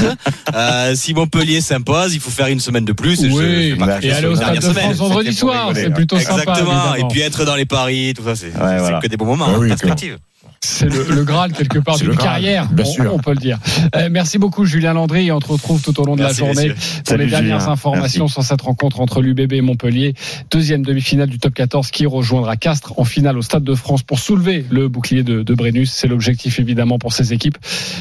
Euh, 0.53 0.95
si 0.95 1.13
Montpellier 1.13 1.61
s'impose, 1.61 2.13
il 2.13 2.19
faut 2.19 2.29
faire 2.31 2.47
une 2.47 2.59
semaine 2.59 2.85
de 2.85 2.93
plus. 2.93 3.21
Et 3.23 3.29
je- 3.29 3.35
je 3.35 3.35
Oui, 3.35 3.75
pas 3.75 3.99
et 4.01 4.11
aller 4.11 4.27
au 4.27 4.35
Stade 4.35 4.45
dernière 4.53 4.61
de 4.61 4.67
semaine. 4.67 4.85
France 4.85 4.97
vendredi 4.97 5.33
soir, 5.33 5.71
c'est 5.73 5.87
hein. 5.87 5.91
plutôt 5.91 6.19
sympa. 6.19 6.41
Exactement. 6.41 6.95
Et 6.95 7.03
puis 7.09 7.21
être 7.21 7.45
dans 7.45 7.55
les 7.55 7.65
paris, 7.65 8.13
tout 8.15 8.23
ça, 8.23 8.35
c'est 8.35 8.49
voilà. 8.49 8.99
que 9.01 9.07
des 9.07 9.17
bons 9.17 9.25
moments, 9.25 9.45
Ah 9.49 9.53
hein, 9.55 9.59
oui, 9.59 9.67
perspective. 9.69 10.17
C'est 10.61 10.89
le, 10.89 11.03
le 11.13 11.23
Graal 11.23 11.51
quelque 11.53 11.77
part 11.79 11.97
d'une 11.97 12.15
carrière, 12.17 12.67
bien 12.71 12.85
on, 12.85 12.89
sûr. 12.91 13.13
on 13.13 13.19
peut 13.19 13.31
le 13.33 13.37
dire. 13.39 13.59
Euh, 13.95 14.09
merci 14.11 14.37
beaucoup 14.37 14.65
Julien 14.65 14.93
Landry 14.93 15.27
et 15.27 15.31
on 15.31 15.39
te 15.39 15.47
retrouve 15.47 15.81
tout 15.81 15.99
au 15.99 16.05
long 16.05 16.15
de 16.15 16.21
Merci, 16.21 16.41
la 16.41 16.47
journée 16.53 16.69
messieurs. 16.69 17.01
pour 17.05 17.17
les 17.17 17.27
dernières 17.27 17.59
Julien. 17.59 17.71
informations 17.73 18.27
sur 18.27 18.43
cette 18.43 18.61
rencontre 18.61 18.99
entre 18.99 19.21
l'UBB 19.21 19.53
et 19.53 19.61
Montpellier. 19.61 20.15
Deuxième 20.51 20.83
demi-finale 20.83 21.29
du 21.29 21.37
top 21.39 21.53
14 21.53 21.91
qui 21.91 22.05
rejoindra 22.05 22.55
Castres 22.57 22.93
en 22.97 23.03
finale 23.05 23.37
au 23.37 23.41
Stade 23.41 23.63
de 23.63 23.75
France 23.75 24.03
pour 24.03 24.19
soulever 24.19 24.65
le 24.69 24.87
bouclier 24.87 25.23
de, 25.23 25.43
de 25.43 25.53
Brennus. 25.53 25.91
C'est 25.91 26.07
l'objectif 26.07 26.59
évidemment 26.59 26.97
pour 26.99 27.13
ces 27.13 27.31
équipes. 27.33 27.57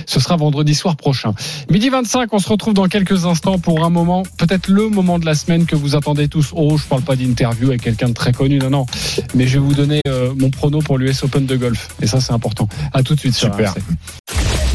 Ce 0.07 0.19
sera 0.21 0.37
vendredi 0.37 0.75
soir 0.75 0.97
prochain. 0.97 1.35
Midi 1.71 1.91
25, 1.91 2.33
on 2.33 2.39
se 2.39 2.49
retrouve 2.49 2.75
dans 2.75 2.89
quelques 2.89 3.27
instants 3.27 3.59
pour 3.59 3.85
un 3.85 3.91
moment, 3.91 4.23
peut-être 4.39 4.69
le 4.69 4.89
moment 4.89 5.19
de 5.19 5.27
la 5.27 5.35
semaine 5.35 5.67
que 5.67 5.77
vous 5.77 5.97
attendez 5.97 6.29
tous. 6.29 6.51
Oh, 6.55 6.77
je 6.79 6.85
parle 6.85 7.03
pas 7.03 7.17
d'interview 7.17 7.69
avec 7.69 7.83
quelqu'un 7.83 8.09
de 8.09 8.15
très 8.15 8.33
connu, 8.33 8.59
non, 8.59 8.71
non. 8.71 8.87
Mais 9.35 9.47
je 9.47 9.55
vais 9.59 9.65
vous 9.65 9.75
donner 9.75 10.01
euh, 10.09 10.33
mon 10.39 10.51
prono 10.51 10.81
pour 10.81 10.99
l'US 10.99 11.23
Open 11.23 11.47
de 11.47 11.57
golf. 11.57 11.89
Et 12.03 12.07
ça, 12.07 12.21
c'est 12.21 12.33
important. 12.35 12.69
À 12.93 13.03
tout 13.03 13.15
de 13.15 13.21
suite 13.21 13.35
sur 13.35 13.51
Super. 13.51 13.73
RMC. 13.73 13.83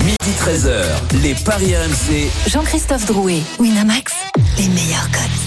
Midi 0.04 0.32
13h, 0.40 1.22
les 1.22 1.36
Paris 1.36 1.76
RMC. 1.76 2.30
Jean-Christophe 2.48 3.06
Drouet, 3.06 3.42
Winamax, 3.60 4.14
les 4.60 4.68
meilleurs 4.68 5.10
codes. 5.12 5.40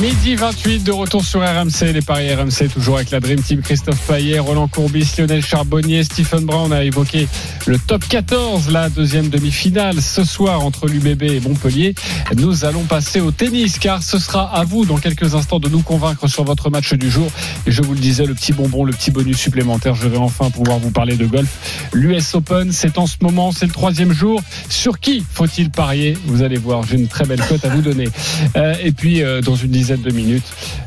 Midi 0.00 0.34
28 0.34 0.82
de 0.82 0.90
retour 0.90 1.24
sur 1.24 1.40
RMC, 1.40 1.92
les 1.94 2.00
paris 2.00 2.34
RMC, 2.34 2.68
toujours 2.72 2.96
avec 2.96 3.12
la 3.12 3.20
Dream 3.20 3.40
Team, 3.40 3.60
Christophe 3.60 4.00
Payet, 4.08 4.40
Roland 4.40 4.66
Courbis, 4.66 5.08
Lionel 5.16 5.44
Charbonnier, 5.44 6.02
Stephen 6.02 6.44
Brown. 6.44 6.72
On 6.72 6.74
a 6.74 6.82
évoqué 6.82 7.28
le 7.66 7.78
top 7.78 8.04
14, 8.08 8.70
la 8.72 8.88
deuxième 8.88 9.28
demi-finale 9.28 10.02
ce 10.02 10.24
soir 10.24 10.64
entre 10.64 10.88
l'UBB 10.88 11.22
et 11.22 11.40
Montpellier. 11.40 11.94
Nous 12.36 12.64
allons 12.64 12.82
passer 12.82 13.20
au 13.20 13.30
tennis 13.30 13.78
car 13.78 14.02
ce 14.02 14.18
sera 14.18 14.52
à 14.56 14.64
vous 14.64 14.86
dans 14.86 14.96
quelques 14.96 15.36
instants 15.36 15.60
de 15.60 15.68
nous 15.68 15.82
convaincre 15.82 16.26
sur 16.26 16.42
votre 16.42 16.68
match 16.68 16.92
du 16.94 17.08
jour. 17.08 17.30
Et 17.68 17.70
je 17.70 17.82
vous 17.82 17.94
le 17.94 18.00
disais, 18.00 18.26
le 18.26 18.34
petit 18.34 18.52
bonbon, 18.52 18.82
le 18.82 18.92
petit 18.92 19.12
bonus 19.12 19.38
supplémentaire, 19.38 19.94
je 19.94 20.08
vais 20.08 20.16
enfin 20.16 20.50
pouvoir 20.50 20.80
vous 20.80 20.90
parler 20.90 21.16
de 21.16 21.26
golf. 21.26 21.90
L'US 21.92 22.34
Open, 22.34 22.72
c'est 22.72 22.98
en 22.98 23.06
ce 23.06 23.18
moment, 23.20 23.52
c'est 23.52 23.66
le 23.66 23.72
troisième 23.72 24.12
jour. 24.12 24.42
Sur 24.68 24.98
qui 24.98 25.24
faut-il 25.32 25.70
parier? 25.70 26.18
Vous 26.26 26.42
allez 26.42 26.58
voir, 26.58 26.82
j'ai 26.82 26.96
une 26.96 27.06
très 27.08 27.24
belle 27.24 27.40
cote 27.40 27.64
à 27.64 27.68
vous 27.68 27.82
donner. 27.82 28.08
Euh, 28.56 28.74
et 28.82 28.92
puis, 28.92 29.22
euh, 29.22 29.40
dans 29.42 29.54
une 29.54 29.70
dizaine 29.70 30.00
de 30.00 30.10
minutes, 30.10 30.46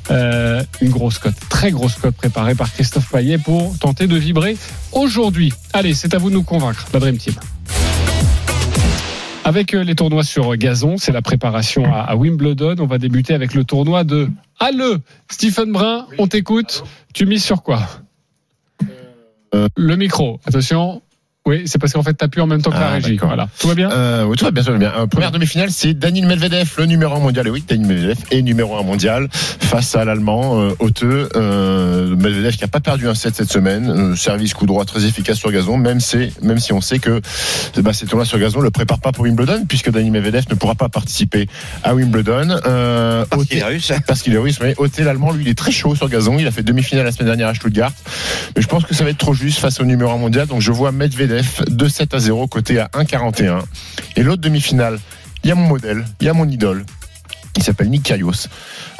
euh, 0.10 0.63
une 0.82 0.89
grosse 0.89 1.19
cote, 1.19 1.36
très 1.49 1.71
grosse 1.71 1.95
cote 1.95 2.15
préparée 2.15 2.55
par 2.55 2.71
Christophe 2.73 3.12
Payet 3.12 3.38
pour 3.38 3.77
tenter 3.77 4.08
de 4.08 4.15
vibrer 4.15 4.58
aujourd'hui. 4.91 5.53
Allez, 5.73 5.93
c'est 5.93 6.13
à 6.15 6.17
vous 6.17 6.29
de 6.29 6.36
nous 6.36 6.43
convaincre, 6.43 6.88
la 6.93 6.99
Dream 6.99 7.17
Team. 7.17 7.36
Avec 9.45 9.71
les 9.71 9.95
tournois 9.95 10.23
sur 10.23 10.55
gazon, 10.58 10.97
c'est 10.97 11.12
la 11.12 11.21
préparation 11.21 11.84
à, 11.91 12.15
Wimbledon. 12.15 12.75
On 12.79 12.86
va 12.86 12.97
débuter 12.97 13.34
avec 13.34 13.53
le 13.53 13.63
tournoi 13.63 14.03
de 14.03 14.29
Halle. 14.60 14.99
Stephen 15.29 15.71
Brun, 15.71 16.05
on 16.17 16.27
t'écoute. 16.27 16.84
Tu 17.13 17.25
mises 17.25 17.43
sur 17.43 17.63
quoi? 17.63 17.82
Le 19.75 19.95
micro, 19.95 20.39
attention. 20.45 21.01
Oui, 21.49 21.63
c'est 21.65 21.79
parce 21.79 21.93
qu'en 21.93 22.03
fait, 22.03 22.13
t'appuies 22.13 22.41
en 22.41 22.47
même 22.47 22.62
temps 22.62 22.69
que 22.69 22.75
la 22.75 22.89
Ah, 22.89 22.93
régie. 22.93 23.17
Voilà. 23.19 23.47
Tout 23.59 23.67
va 23.67 23.73
bien 23.73 23.89
Euh, 23.91 24.23
oui, 24.25 24.38
tout 24.38 24.45
va 24.45 24.51
bien, 24.51 24.63
tout 24.63 24.71
va 24.71 24.77
bien. 24.77 24.93
Euh, 24.95 25.07
première 25.07 25.31
demi-finale, 25.31 25.71
c'est 25.71 25.95
Daniel 25.95 26.27
Medvedev, 26.27 26.69
le 26.77 26.85
numéro 26.85 27.15
1 27.15 27.19
mondial. 27.19 27.47
Et 27.47 27.49
oui, 27.49 27.63
Daniel 27.67 27.88
Medvedev 27.88 28.17
est 28.29 28.41
numéro 28.43 28.77
1 28.77 28.83
mondial 28.83 29.27
face 29.31 29.95
à 29.95 30.05
l'Allemand 30.05 30.62
euh, 30.62 30.69
Hauteux. 30.77 31.27
Euh, 31.35 32.15
Medvedev 32.15 32.51
qui 32.55 32.62
n'a 32.62 32.67
pas 32.67 32.79
perdu 32.81 33.07
un 33.07 33.15
set 33.15 33.35
cette 33.35 33.51
semaine. 33.51 33.89
Euh, 33.89 34.15
service 34.15 34.53
coup 34.53 34.67
droit 34.67 34.85
très 34.85 35.05
efficace 35.05 35.38
sur 35.38 35.51
gazon, 35.51 35.77
même, 35.77 35.99
si, 35.99 36.31
même 36.43 36.59
si 36.59 36.71
on 36.71 36.81
sait 36.81 36.99
que 36.99 37.19
bah, 37.77 37.93
ces 37.93 38.05
tournois 38.05 38.25
sur 38.25 38.38
gazon 38.38 38.59
ne 38.59 38.65
le 38.65 38.69
préparent 38.69 38.99
pas 39.01 39.12
pour 39.12 39.23
Wimbledon, 39.25 39.65
puisque 39.67 39.89
Daniel 39.89 40.12
Medvedev 40.12 40.43
ne 40.51 40.55
pourra 40.55 40.75
pas 40.75 40.89
participer 40.89 41.47
à 41.83 41.95
Wimbledon. 41.95 42.59
Euh, 42.67 43.25
Parce 43.27 43.41
Hauteux- 43.41 43.49
qu'il 43.49 43.57
est 43.59 43.63
russe. 43.63 43.91
parce 44.07 44.21
qu'il 44.21 44.35
est 44.35 44.38
russe, 44.38 44.59
mais 44.62 44.75
Othé 44.77 45.03
l'allemand, 45.03 45.31
lui, 45.31 45.45
il 45.45 45.49
est 45.49 45.57
très 45.57 45.71
chaud 45.71 45.95
sur 45.95 46.09
gazon. 46.09 46.38
Il 46.38 46.45
a 46.47 46.51
fait 46.51 46.63
demi-finale 46.63 47.05
la 47.05 47.12
semaine 47.12 47.27
dernière 47.27 47.47
à 47.47 47.55
Stuttgart. 47.55 47.91
Mais 48.55 48.62
je 48.62 48.67
pense 48.67 48.83
que 48.85 48.93
ça 48.93 49.03
va 49.03 49.09
être 49.09 49.17
trop 49.17 49.33
juste 49.33 49.57
face 49.59 49.79
au 49.79 49.85
numéro 49.85 50.12
1 50.12 50.17
mondial. 50.17 50.45
Donc 50.47 50.62
je 50.62 50.71
vois 50.71 50.91
Medvedev 50.91 51.38
2-7 51.41 52.15
à 52.15 52.19
0, 52.19 52.47
côté 52.47 52.80
à 52.80 52.88
1,41. 52.93 53.63
Et 54.15 54.23
l'autre 54.23 54.41
demi-finale, 54.41 54.99
il 55.43 55.49
y 55.49 55.52
a 55.52 55.56
mon 55.56 55.67
modèle, 55.67 56.06
il 56.19 56.28
y 56.28 56.30
a 56.30 56.34
mon 56.34 56.47
idole. 56.47 56.86
Il 57.55 57.63
s'appelle 57.63 57.89
Nick 57.89 58.03
Kyrgios. 58.03 58.47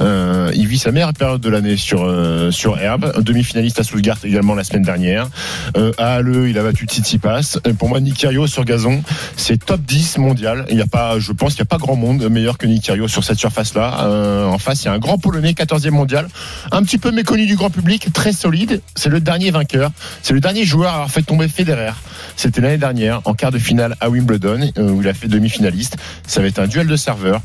Euh, 0.02 0.52
il 0.56 0.68
vit 0.68 0.78
sa 0.78 0.92
meilleure 0.92 1.14
période 1.14 1.42
de 1.42 1.50
l'année 1.50 1.78
sur 1.78 2.04
euh, 2.04 2.52
sur 2.52 2.80
herbe. 2.80 3.12
Un 3.16 3.22
demi-finaliste 3.22 3.80
à 3.80 3.84
Stuttgart 3.84 4.18
également 4.24 4.56
la 4.56 4.64
semaine 4.64 4.84
dernière. 4.84 5.30
Euh, 5.78 5.92
à 5.98 6.16
Halle, 6.16 6.46
il 6.48 6.58
a 6.58 6.64
battu 6.64 6.86
Tsitsipas. 6.86 7.60
Et 7.66 7.74
pour 7.74 7.90
moi, 7.90 8.00
Nick 8.00 8.16
Kyrgios 8.16 8.48
sur 8.48 8.66
gazon, 8.66 9.02
c'est 9.36 9.64
top 9.64 9.82
10 9.82 10.18
mondial. 10.18 10.66
Il 10.70 10.78
y 10.78 10.82
a 10.82 10.88
pas, 10.88 11.20
je 11.20 11.32
pense 11.32 11.54
qu'il 11.54 11.64
n'y 11.64 11.68
a 11.68 11.72
pas 11.72 11.78
grand 11.78 11.96
monde 11.96 12.28
meilleur 12.30 12.58
que 12.58 12.66
Nick 12.66 12.84
Kyrgios 12.84 13.08
sur 13.08 13.24
cette 13.24 13.40
surface-là. 13.40 14.06
Euh, 14.06 14.46
en 14.46 14.58
face, 14.58 14.84
il 14.84 14.86
y 14.86 14.90
a 14.90 14.94
un 14.94 15.00
grand 15.00 15.18
Polonais, 15.18 15.52
14e 15.52 15.92
mondial, 15.92 16.28
un 16.72 16.84
petit 16.84 16.98
peu 16.98 17.12
méconnu 17.12 17.46
du 17.46 17.56
grand 17.56 17.70
public, 17.70 18.12
très 18.14 18.32
solide. 18.32 18.82
C'est 18.96 19.10
le 19.10 19.20
dernier 19.20 19.52
vainqueur. 19.52 19.92
C'est 20.22 20.34
le 20.34 20.40
dernier 20.40 20.66
joueur 20.66 20.92
à 20.92 20.96
avoir 20.96 21.12
fait 21.12 21.22
tomber 21.22 21.48
Federer. 21.48 21.94
C'était 22.36 22.62
l'année 22.62 22.78
dernière 22.78 23.22
en 23.26 23.34
quart 23.34 23.52
de 23.52 23.60
finale 23.60 23.96
à 24.00 24.10
Wimbledon 24.10 24.72
euh, 24.78 24.90
où 24.90 25.02
il 25.02 25.08
a 25.08 25.14
fait 25.14 25.28
demi-finaliste. 25.28 25.98
Ça 26.26 26.42
va 26.42 26.48
être 26.48 26.60
un 26.60 26.68
duel 26.68 26.88
de 26.88 26.96
serveurs. 26.96 27.42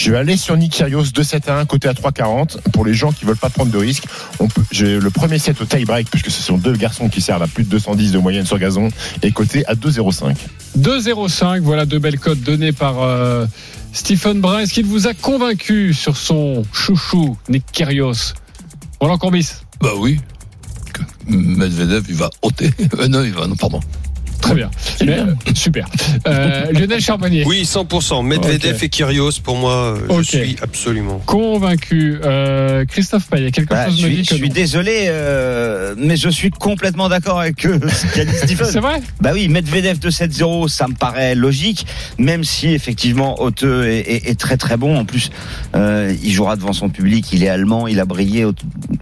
Je 0.00 0.10
vais 0.10 0.16
aller 0.16 0.38
sur 0.38 0.56
Nick 0.56 0.72
Kyrgios 0.72 1.02
2-7 1.02 1.50
à 1.50 1.58
1 1.58 1.66
côté 1.66 1.86
à 1.86 1.92
3,40 1.92 2.70
pour 2.72 2.86
les 2.86 2.94
gens 2.94 3.12
qui 3.12 3.26
veulent 3.26 3.36
pas 3.36 3.50
prendre 3.50 3.70
de 3.70 3.76
risques. 3.76 4.06
J'ai 4.70 4.98
le 4.98 5.10
premier 5.10 5.38
set 5.38 5.60
au 5.60 5.66
tie 5.66 5.84
break 5.84 6.08
puisque 6.10 6.30
ce 6.30 6.40
sont 6.40 6.56
deux 6.56 6.72
garçons 6.72 7.10
qui 7.10 7.20
servent 7.20 7.42
à 7.42 7.46
plus 7.46 7.64
de 7.64 7.68
210 7.68 8.12
de 8.12 8.18
moyenne 8.18 8.46
sur 8.46 8.58
gazon 8.58 8.88
et 9.22 9.30
côté 9.30 9.62
à 9.66 9.74
2,05. 9.74 10.36
2-0-5, 10.78 11.60
voilà 11.60 11.84
deux 11.84 11.98
belles 11.98 12.18
cotes 12.18 12.40
données 12.40 12.72
par 12.72 13.02
euh, 13.02 13.44
Stephen 13.92 14.40
Brun. 14.40 14.60
Est-ce 14.60 14.72
qu'il 14.72 14.86
vous 14.86 15.06
a 15.06 15.12
convaincu 15.12 15.92
sur 15.92 16.16
son 16.16 16.62
chouchou, 16.72 17.36
Nick 17.50 17.66
Kyrgios 17.70 18.32
Roland 19.00 19.18
Courbis 19.18 19.50
Bah 19.82 19.90
oui. 19.98 20.18
Medvedev, 21.26 22.06
il 22.08 22.14
va 22.14 22.30
ôter. 22.40 22.70
Euh, 22.98 23.06
non, 23.06 23.22
il 23.22 23.32
va, 23.32 23.46
non, 23.46 23.54
pardon. 23.54 23.80
Très 24.40 24.54
bien. 24.54 24.70
Mais, 25.04 25.18
euh, 25.18 25.26
super. 25.54 25.86
Euh, 26.26 26.72
Lionel 26.72 27.00
Charbonnier. 27.00 27.44
Oui, 27.46 27.62
100%. 27.64 28.22
Medvedev 28.24 28.82
et 28.82 28.88
Kyrgios, 28.88 29.32
pour 29.42 29.56
moi, 29.56 29.96
euh, 30.10 30.18
je 30.18 30.22
suis 30.22 30.56
absolument. 30.62 31.20
Convaincu. 31.26 32.18
Euh, 32.24 32.84
Christophe 32.86 33.26
Payet, 33.28 33.50
quelque 33.50 33.70
Bah, 33.70 33.86
chose 33.86 34.00
je 34.00 34.06
me 34.06 34.12
suis, 34.12 34.16
dit 34.22 34.24
je 34.28 34.34
suis 34.34 34.48
non. 34.48 34.54
désolé, 34.54 35.04
euh, 35.08 35.94
mais 35.98 36.16
je 36.16 36.28
suis 36.28 36.50
complètement 36.50 37.08
d'accord 37.08 37.40
avec 37.40 37.60
ce 37.60 38.06
qu'a 38.14 38.24
dit 38.24 38.34
Stephen. 38.36 38.66
C'est 38.70 38.80
vrai? 38.80 39.00
Bah 39.20 39.30
oui, 39.34 39.48
Medvedev 39.48 39.98
de 39.98 40.10
7-0, 40.10 40.68
ça 40.68 40.88
me 40.88 40.94
paraît 40.94 41.34
logique, 41.34 41.86
même 42.18 42.42
si 42.44 42.68
effectivement 42.68 43.40
Hauteux 43.40 43.86
est, 43.88 44.00
est- 44.00 44.28
est 44.30 44.38
très 44.40 44.56
très 44.56 44.76
bon. 44.76 44.98
En 44.98 45.04
plus, 45.04 45.30
euh, 45.76 46.14
il 46.22 46.32
jouera 46.32 46.56
devant 46.56 46.72
son 46.72 46.88
public, 46.88 47.26
il 47.32 47.44
est 47.44 47.48
allemand, 47.48 47.86
il 47.88 48.00
a 48.00 48.04
brillé 48.04 48.44
au, 48.44 48.52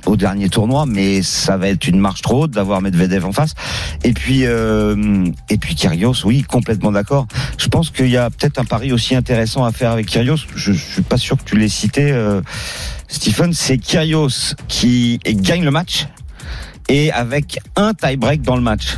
au 0.06 0.16
dernier 0.16 0.48
tournoi, 0.48 0.84
mais 0.86 1.22
ça 1.22 1.56
va 1.56 1.68
être 1.68 1.86
une 1.86 1.98
marche 2.00 2.22
trop 2.22 2.44
haute 2.44 2.50
d'avoir 2.50 2.80
Medvedev 2.82 3.24
en 3.24 3.32
face. 3.32 3.54
Et 4.04 4.12
puis, 4.12 4.42
euh, 4.44 5.24
et 5.48 5.58
puis 5.58 5.74
Kyrgios, 5.74 6.24
oui, 6.24 6.42
complètement 6.42 6.92
d'accord. 6.92 7.26
Je 7.58 7.68
pense 7.68 7.90
qu'il 7.90 8.08
y 8.08 8.16
a 8.16 8.30
peut-être 8.30 8.58
un 8.58 8.64
pari 8.64 8.92
aussi 8.92 9.14
intéressant 9.14 9.64
à 9.64 9.72
faire 9.72 9.90
avec 9.92 10.06
Kyrgios. 10.06 10.36
Je, 10.54 10.72
je 10.72 10.92
suis 10.92 11.02
pas 11.02 11.16
sûr 11.16 11.36
que 11.36 11.44
tu 11.44 11.56
l'aies 11.56 11.68
cité, 11.68 12.10
euh, 12.12 12.40
Stephen. 13.08 13.52
C'est 13.52 13.78
Kyrgios 13.78 14.54
qui 14.68 15.18
gagne 15.24 15.64
le 15.64 15.70
match 15.70 16.06
et 16.88 17.10
avec 17.12 17.58
un 17.76 17.94
tie-break 17.94 18.42
dans 18.42 18.56
le 18.56 18.62
match. 18.62 18.96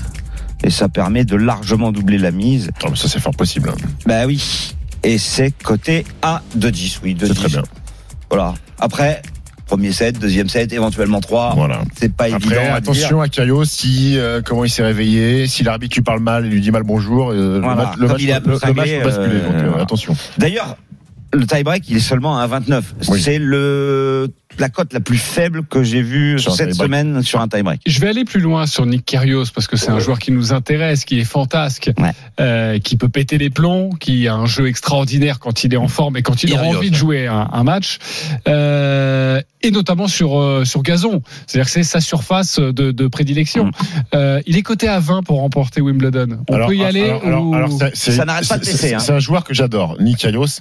Et 0.62 0.70
ça 0.70 0.88
permet 0.88 1.24
de 1.24 1.36
largement 1.36 1.90
doubler 1.90 2.18
la 2.18 2.30
mise. 2.32 2.70
Oh, 2.84 2.88
mais 2.90 2.96
ça, 2.96 3.08
c'est 3.08 3.20
fort 3.20 3.34
possible. 3.34 3.70
hein. 3.70 3.88
Bah 4.06 4.26
oui. 4.26 4.74
Et 5.02 5.16
c'est 5.16 5.50
côté 5.62 6.04
A 6.20 6.42
de 6.54 6.68
10, 6.68 7.00
oui, 7.02 7.14
de 7.14 7.26
C'est 7.26 7.32
10. 7.32 7.38
très 7.38 7.48
bien. 7.48 7.62
Voilà. 8.28 8.54
Après, 8.78 9.22
premier 9.70 9.92
set, 9.92 10.18
deuxième 10.18 10.48
set, 10.48 10.72
éventuellement 10.72 11.20
trois. 11.20 11.52
Voilà. 11.54 11.82
C'est 11.96 12.12
pas 12.12 12.28
évident. 12.28 12.48
Après, 12.50 12.66
à 12.66 12.74
attention 12.74 13.20
à 13.20 13.28
Kyrgios, 13.28 13.64
si 13.66 14.18
euh, 14.18 14.40
comment 14.44 14.64
il 14.64 14.68
s'est 14.70 14.82
réveillé, 14.82 15.46
si 15.46 15.62
l'arbitre 15.62 15.94
lui 15.96 16.02
parle 16.02 16.18
mal 16.18 16.44
et 16.44 16.48
lui 16.48 16.60
dit 16.60 16.72
mal 16.72 16.82
bonjour, 16.82 17.30
euh, 17.30 17.60
Voilà. 17.62 17.92
le 17.96 18.08
match, 18.08 18.08
le 18.08 18.08
match, 18.08 18.20
il 18.22 18.28
match 18.30 18.42
peut 18.42 18.50
basculer. 19.04 19.36
euh, 19.36 19.46
donc, 19.62 19.68
voilà. 19.68 19.82
attention. 19.84 20.16
D'ailleurs, 20.38 20.76
le 21.32 21.46
tie-break, 21.46 21.88
il 21.88 21.98
est 21.98 22.00
seulement 22.00 22.36
à 22.36 22.46
29. 22.48 22.94
Oui. 23.10 23.20
C'est 23.22 23.38
le 23.38 24.26
la 24.60 24.68
cote 24.68 24.92
la 24.92 25.00
plus 25.00 25.18
faible 25.18 25.64
que 25.64 25.82
j'ai 25.82 26.02
vue 26.02 26.38
Sur 26.38 26.54
cette 26.54 26.74
semaine 26.74 27.22
sur 27.22 27.40
un 27.40 27.48
tie-break. 27.48 27.80
Je 27.86 28.00
vais 28.00 28.08
aller 28.08 28.24
plus 28.24 28.40
loin 28.40 28.66
sur 28.66 28.86
Nick 28.86 29.04
Kyrgios 29.04 29.46
parce 29.54 29.66
que 29.66 29.76
c'est 29.76 29.90
un 29.90 29.98
joueur 29.98 30.18
qui 30.18 30.30
nous 30.32 30.52
intéresse, 30.52 31.04
qui 31.04 31.18
est 31.18 31.24
fantasque, 31.24 31.90
Ouais. 31.98 32.12
euh, 32.40 32.78
qui 32.78 32.96
peut 32.96 33.08
péter 33.08 33.38
les 33.38 33.50
plombs, 33.50 33.90
qui 33.98 34.28
a 34.28 34.34
un 34.34 34.46
jeu 34.46 34.68
extraordinaire 34.68 35.38
quand 35.40 35.64
il 35.64 35.74
est 35.74 35.78
en 35.78 35.88
forme 35.88 36.16
et 36.16 36.22
quand 36.22 36.42
il 36.44 36.52
aura 36.52 36.62
Kyrgios. 36.62 36.78
envie 36.78 36.90
de 36.90 36.94
jouer 36.96 37.26
un, 37.26 37.48
un 37.52 37.64
match, 37.64 37.98
euh, 38.48 39.40
et 39.62 39.70
notamment 39.70 40.08
sur 40.08 40.38
euh, 40.38 40.64
sur 40.64 40.82
gazon. 40.82 41.22
C'est-à-dire 41.46 41.66
que 41.66 41.70
c'est 41.72 41.82
sa 41.82 42.00
surface 42.00 42.58
de, 42.58 42.90
de 42.92 43.06
prédilection. 43.08 43.66
Mm. 43.66 43.70
Euh, 44.14 44.40
il 44.46 44.56
est 44.56 44.62
coté 44.62 44.88
à 44.88 45.00
20 45.00 45.22
pour 45.22 45.40
remporter 45.40 45.80
Wimbledon. 45.80 46.38
On 46.48 46.54
Alors, 46.54 46.68
peut 46.68 46.76
y 46.76 46.84
aller 46.84 47.08
alors, 47.24 47.46
ou- 47.46 47.54
alors, 47.54 47.70
Ça 47.94 48.24
n'arrête 48.24 48.48
pas 48.48 48.58
de 48.58 48.64
c'est- 48.64 48.94
hein. 48.94 48.98
C'est 48.98 49.12
un 49.12 49.18
joueur 49.18 49.44
que 49.44 49.54
j'adore, 49.54 49.96
Nick 50.00 50.18
Kyrgios. 50.18 50.60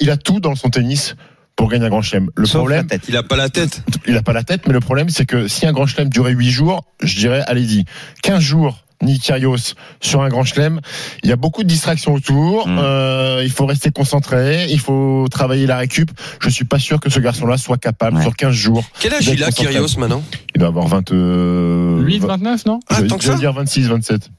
Il 0.00 0.10
a 0.10 0.16
tout 0.16 0.38
dans 0.38 0.54
son 0.54 0.68
tennis 0.70 1.16
pour 1.56 1.68
gagner 1.68 1.86
un 1.86 1.90
grand 1.90 2.02
chelem. 2.02 2.30
Le 2.36 2.46
Sauf 2.46 2.60
problème, 2.60 2.82
la 2.82 2.98
tête. 2.98 3.02
Il 3.08 3.16
a 3.16 3.22
pas 3.22 3.36
la 3.36 3.48
tête. 3.48 3.82
il 4.06 4.16
a 4.16 4.22
pas 4.22 4.32
la 4.32 4.42
tête, 4.42 4.62
mais 4.66 4.72
le 4.72 4.80
problème, 4.80 5.08
c'est 5.08 5.26
que 5.26 5.48
si 5.48 5.66
un 5.66 5.72
grand 5.72 5.86
chelem 5.86 6.08
durait 6.08 6.32
8 6.32 6.50
jours, 6.50 6.84
je 7.02 7.16
dirais, 7.16 7.42
allez-y, 7.46 7.84
15 8.22 8.40
jours. 8.40 8.78
Nick 9.02 9.20
Kyrgios 9.22 9.74
sur 10.00 10.22
un 10.22 10.28
grand 10.28 10.44
chelem, 10.44 10.80
il 11.24 11.28
y 11.28 11.32
a 11.32 11.36
beaucoup 11.36 11.64
de 11.64 11.68
distractions 11.68 12.14
autour. 12.14 12.68
Mm. 12.68 12.78
euh, 12.78 13.40
il 13.42 13.50
faut 13.50 13.66
rester 13.66 13.90
concentré, 13.90 14.66
il 14.70 14.78
faut 14.78 15.26
travailler 15.28 15.66
la 15.66 15.76
récup. 15.78 16.08
Je 16.40 16.48
suis 16.48 16.64
pas 16.64 16.78
sûr 16.78 17.00
que 17.00 17.10
ce 17.10 17.18
garçon-là 17.18 17.56
soit 17.58 17.78
capable 17.78 18.18
Ouais. 18.18 18.22
sur 18.22 18.36
15 18.36 18.54
jours. 18.54 18.84
Quel 19.00 19.12
âge 19.14 19.26
il 19.26 19.42
a. 19.42 19.50
Kyrgios, 19.50 19.98
maintenant 19.98 20.22
Il 20.54 20.60
doit 20.60 20.68
avoir 20.68 20.86
20, 20.86 21.10
euh, 21.10 22.00
8, 22.02 22.20
20 22.20 22.26
29, 22.28 22.66
non? 22.66 22.78
Ah, 22.88 22.94
je 22.98 23.02
vais- 23.02 23.08
tant 23.08 23.18
je 23.18 23.26
ça 23.26 23.34
dire 23.34 23.52
26, 23.52 23.88
27. 23.88 24.30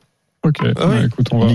Ok. 0.45 0.57
Ah 0.77 1.05
écoute, 1.05 1.27
on 1.31 1.39
va, 1.39 1.47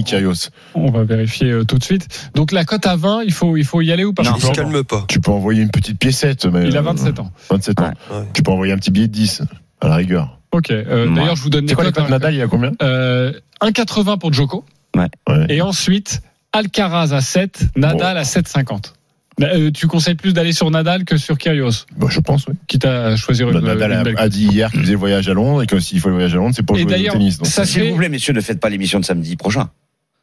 on 0.74 0.90
va 0.90 1.05
vérifier 1.05 1.51
euh, 1.51 1.64
tout 1.64 1.77
de 1.79 1.85
suite. 1.85 2.31
Donc 2.35 2.53
la 2.53 2.64
cote 2.64 2.87
à 2.87 2.96
20, 2.96 3.22
il 3.24 3.33
faut 3.33 3.57
il 3.59 3.64
faut 3.64 3.83
y 3.83 3.92
aller 3.92 4.05
ou 4.05 4.14
pas? 4.14 4.22
Non. 4.22 4.33
Il 4.37 4.42
se 4.42 4.51
calme 4.53 4.83
pas. 4.83 5.05
Tu 5.09 5.20
peux 5.20 5.31
envoyer 5.31 5.62
une 5.62 5.70
petite 5.70 5.98
piécette, 5.98 6.46
mais 6.46 6.66
Il 6.68 6.77
a 6.77 6.81
euh, 6.81 6.83
27 6.83 7.18
ans. 7.20 7.31
27 7.51 7.81
ans. 7.81 7.85
Ouais. 8.11 8.24
Tu 8.33 8.42
peux 8.42 8.51
envoyer 8.51 8.72
un 8.72 8.79
petit 8.79 8.90
billet 8.90 9.07
de 9.09 9.12
10 9.12 9.42
à 9.83 9.88
la 9.88 9.96
rigueur. 9.96 10.38
Ok. 10.53 10.70
Euh. 10.70 11.14
D'ailleurs, 11.14 11.37
je 11.37 11.42
vous 11.42 11.51
donne 11.51 11.66
les 11.66 11.74
quoi 11.74 11.85
cotes. 11.85 11.98
hein. 11.98 12.07
Nadal 12.09 12.33
Il 12.35 12.38
y 12.38 12.42
a 12.42 12.46
combien? 12.48 12.72
Euh, 12.83 13.33
1,80 13.61 14.18
pour 14.18 14.33
Djoko. 14.33 14.64
Ouais. 14.96 15.09
Et 15.51 15.61
ensuite, 15.61 16.22
Alcaraz 16.55 17.12
à 17.12 17.20
7, 17.20 17.66
Nadal 17.77 18.16
à 18.16 18.22
7,50. 18.22 18.94
Euh, 19.40 19.70
tu 19.70 19.87
conseilles 19.87 20.14
plus 20.16 20.33
d'aller 20.33 20.53
sur 20.53 20.70
Nadal 20.70 21.05
que 21.05 21.16
sur 21.16 21.38
Kyrgios, 21.38 21.87
Bah, 21.96 22.09
je 22.11 22.20
pense, 22.20 22.46
oui. 22.48 22.55
quitte 22.66 22.85
à 22.85 23.16
choisir 23.16 23.48
une, 23.51 23.61
Nadal 23.61 23.92
une 23.92 23.96
a, 23.98 24.03
belle 24.05 24.14
a 24.18 24.22
cote. 24.24 24.33
dit 24.33 24.46
hier 24.46 24.70
qu'il 24.70 24.81
faisait 24.81 24.92
le 24.92 24.98
voyage 24.98 25.29
à 25.29 25.35
Londres 25.35 25.62
et 25.62 25.66
que 25.66 25.79
s'il 25.79 26.01
faut 26.01 26.09
le 26.09 26.14
voyage 26.14 26.35
à 26.35 26.38
Londres, 26.38 26.55
c'est 26.57 26.62
pour 26.64 26.77
Et 26.77 26.81
jouer 26.81 26.87
au 26.87 26.90
d'ailleurs, 26.90 27.12
tennis. 27.14 27.38
Donc, 27.38 27.46
ça 27.46 27.64
S'il 27.64 27.90
vous 27.90 27.96
plaît, 27.96 28.09
messieurs, 28.09 28.33
ne 28.33 28.40
faites 28.40 28.59
pas 28.61 28.68
l'émission 28.68 28.98
de 28.98 29.05
samedi 29.05 29.37
prochain. 29.37 29.70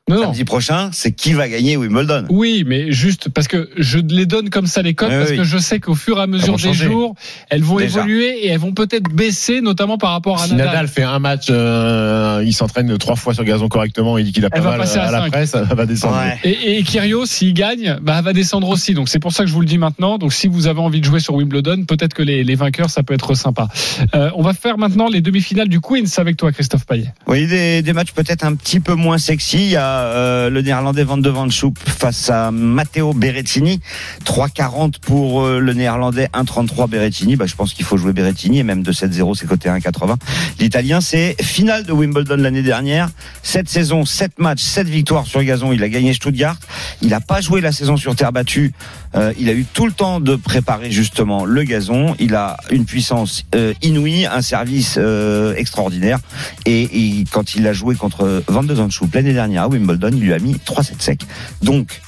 Non, 0.07 0.17
non. 0.17 0.21
Samedi 0.25 0.43
prochain, 0.43 0.89
c'est 0.93 1.13
qui 1.13 1.33
va 1.33 1.49
gagner 1.49 1.77
Wimbledon. 1.77 2.25
Oui, 2.29 2.63
mais 2.67 2.91
juste 2.91 3.29
parce 3.29 3.47
que 3.47 3.71
je 3.75 3.97
les 3.97 4.27
donne 4.27 4.51
comme 4.51 4.67
ça 4.67 4.83
les 4.83 4.93
cotes 4.93 5.09
Oui, 5.09 5.17
parce 5.17 5.31
oui. 5.31 5.37
que 5.37 5.43
je 5.43 5.57
sais 5.57 5.79
qu'au 5.79 5.95
fur 5.95 6.19
et 6.19 6.21
à 6.21 6.27
mesure 6.27 6.57
des 6.57 6.73
jours, 6.73 7.15
elles 7.49 7.63
vont 7.63 7.77
Déjà. 7.77 8.01
évoluer 8.01 8.45
et 8.45 8.49
elles 8.49 8.59
vont 8.59 8.73
peut-être 8.73 9.09
baisser, 9.09 9.61
notamment 9.61 9.97
par 9.97 10.11
rapport 10.11 10.39
à 10.39 10.45
si 10.45 10.51
Nadal. 10.51 10.67
Nadal 10.67 10.87
fait 10.89 11.01
un 11.01 11.17
match, 11.17 11.47
euh, 11.49 12.43
il 12.45 12.53
s'entraîne 12.53 12.95
trois 12.99 13.15
fois 13.15 13.33
sur 13.33 13.43
gazon 13.43 13.67
correctement, 13.67 14.19
il 14.19 14.25
dit 14.25 14.31
qu'il 14.31 14.45
a 14.45 14.51
pas 14.51 14.61
mal 14.61 14.79
à 14.79 14.83
à, 14.85 15.11
la 15.11 15.27
presse, 15.27 15.55
elle 15.55 15.63
va 15.75 15.85
descendre. 15.87 16.17
Ouais. 16.17 16.37
Et, 16.43 16.77
et 16.77 16.83
Kyrgios, 16.83 17.25
s'il 17.25 17.55
gagne, 17.55 17.97
bah, 18.03 18.17
elle 18.19 18.25
va 18.25 18.33
descendre 18.33 18.69
aussi. 18.69 18.93
Donc 18.93 19.09
c'est 19.09 19.17
pour 19.19 19.31
ça 19.31 19.41
que 19.43 19.49
je 19.49 19.55
vous 19.55 19.61
le 19.61 19.67
dis 19.67 19.79
maintenant. 19.79 20.19
Donc 20.19 20.33
si 20.33 20.47
vous 20.47 20.67
avez 20.67 20.81
envie 20.81 20.99
de 20.99 21.05
jouer 21.05 21.19
sur 21.19 21.33
Wimbledon, 21.33 21.83
peut-être 21.85 22.13
que 22.13 22.21
les, 22.21 22.43
les 22.43 22.55
vainqueurs, 22.55 22.91
ça 22.91 23.01
peut 23.01 23.15
être 23.15 23.33
sympa. 23.33 23.69
Euh, 24.13 24.29
on 24.35 24.43
va 24.43 24.53
faire 24.53 24.77
maintenant 24.77 25.07
les 25.07 25.21
demi-finales 25.21 25.67
du 25.67 25.81
Queens 25.81 26.03
avec 26.17 26.37
toi, 26.37 26.51
Christophe 26.51 26.85
Payet. 26.85 27.11
Oui, 27.25 27.47
des, 27.47 27.81
des 27.81 27.93
matchs 27.93 28.11
peut-être 28.11 28.45
un 28.45 28.53
petit 28.53 28.79
peu 28.79 28.93
moins 28.93 29.17
sexy. 29.17 29.57
Il 29.57 29.71
y 29.71 29.75
a 29.75 29.94
euh, 30.01 30.49
le 30.49 30.61
néerlandais 30.61 31.03
Van 31.03 31.17
de 31.17 31.29
Van 31.29 31.49
Schoup 31.49 31.73
face 31.85 32.29
à 32.29 32.51
Matteo 32.51 33.13
Berrettini. 33.13 33.79
3,40 34.25 34.99
pour 35.01 35.43
euh, 35.43 35.59
le 35.59 35.73
néerlandais, 35.73 36.29
1,33 36.33 36.89
Berrettini. 36.89 37.35
Bah, 37.35 37.45
je 37.45 37.55
pense 37.55 37.73
qu'il 37.73 37.85
faut 37.85 37.97
jouer 37.97 38.13
Berrettini 38.13 38.59
et 38.59 38.63
même 38.63 38.83
de 38.83 38.91
7-0, 38.91 39.35
c'est 39.35 39.47
côté 39.47 39.69
1,80. 39.69 40.15
L'italien, 40.59 41.01
c'est 41.01 41.35
finale 41.41 41.83
de 41.83 41.91
Wimbledon 41.91 42.37
l'année 42.37 42.63
dernière. 42.63 43.09
Cette 43.43 43.69
saison, 43.69 44.05
7 44.05 44.39
matchs, 44.39 44.61
7 44.61 44.87
victoires 44.87 45.25
sur 45.25 45.43
gazon. 45.43 45.71
Il 45.71 45.83
a 45.83 45.89
gagné 45.89 46.13
Stuttgart. 46.13 46.57
Il 47.01 47.09
n'a 47.09 47.21
pas 47.21 47.41
joué 47.41 47.61
la 47.61 47.71
saison 47.71 47.97
sur 47.97 48.15
terre 48.15 48.31
battue. 48.31 48.73
Euh, 49.15 49.33
il 49.39 49.49
a 49.49 49.53
eu 49.53 49.65
tout 49.65 49.85
le 49.85 49.91
temps 49.93 50.19
de 50.19 50.35
préparer 50.35 50.91
justement 50.91 51.45
le 51.45 51.63
gazon. 51.63 52.15
Il 52.19 52.35
a 52.35 52.57
une 52.71 52.85
puissance 52.85 53.43
euh, 53.55 53.73
inouïe, 53.81 54.25
un 54.25 54.41
service 54.41 54.95
euh, 54.97 55.55
extraordinaire. 55.55 56.19
Et, 56.65 57.23
quand 57.31 57.55
il 57.55 57.65
a 57.67 57.73
joué 57.73 57.95
contre 57.95 58.43
Van 58.47 58.63
de 58.63 58.75
Zandschoup 58.75 59.09
l'année 59.13 59.33
dernière 59.33 59.63
à 59.63 59.67
Wimbledon, 59.67 60.09
il 60.11 60.19
lui 60.21 60.33
a 60.33 60.39
mis 60.39 60.59
3 60.59 60.83
7 60.83 61.01
secs. 61.01 61.21
Donc, 61.61 62.01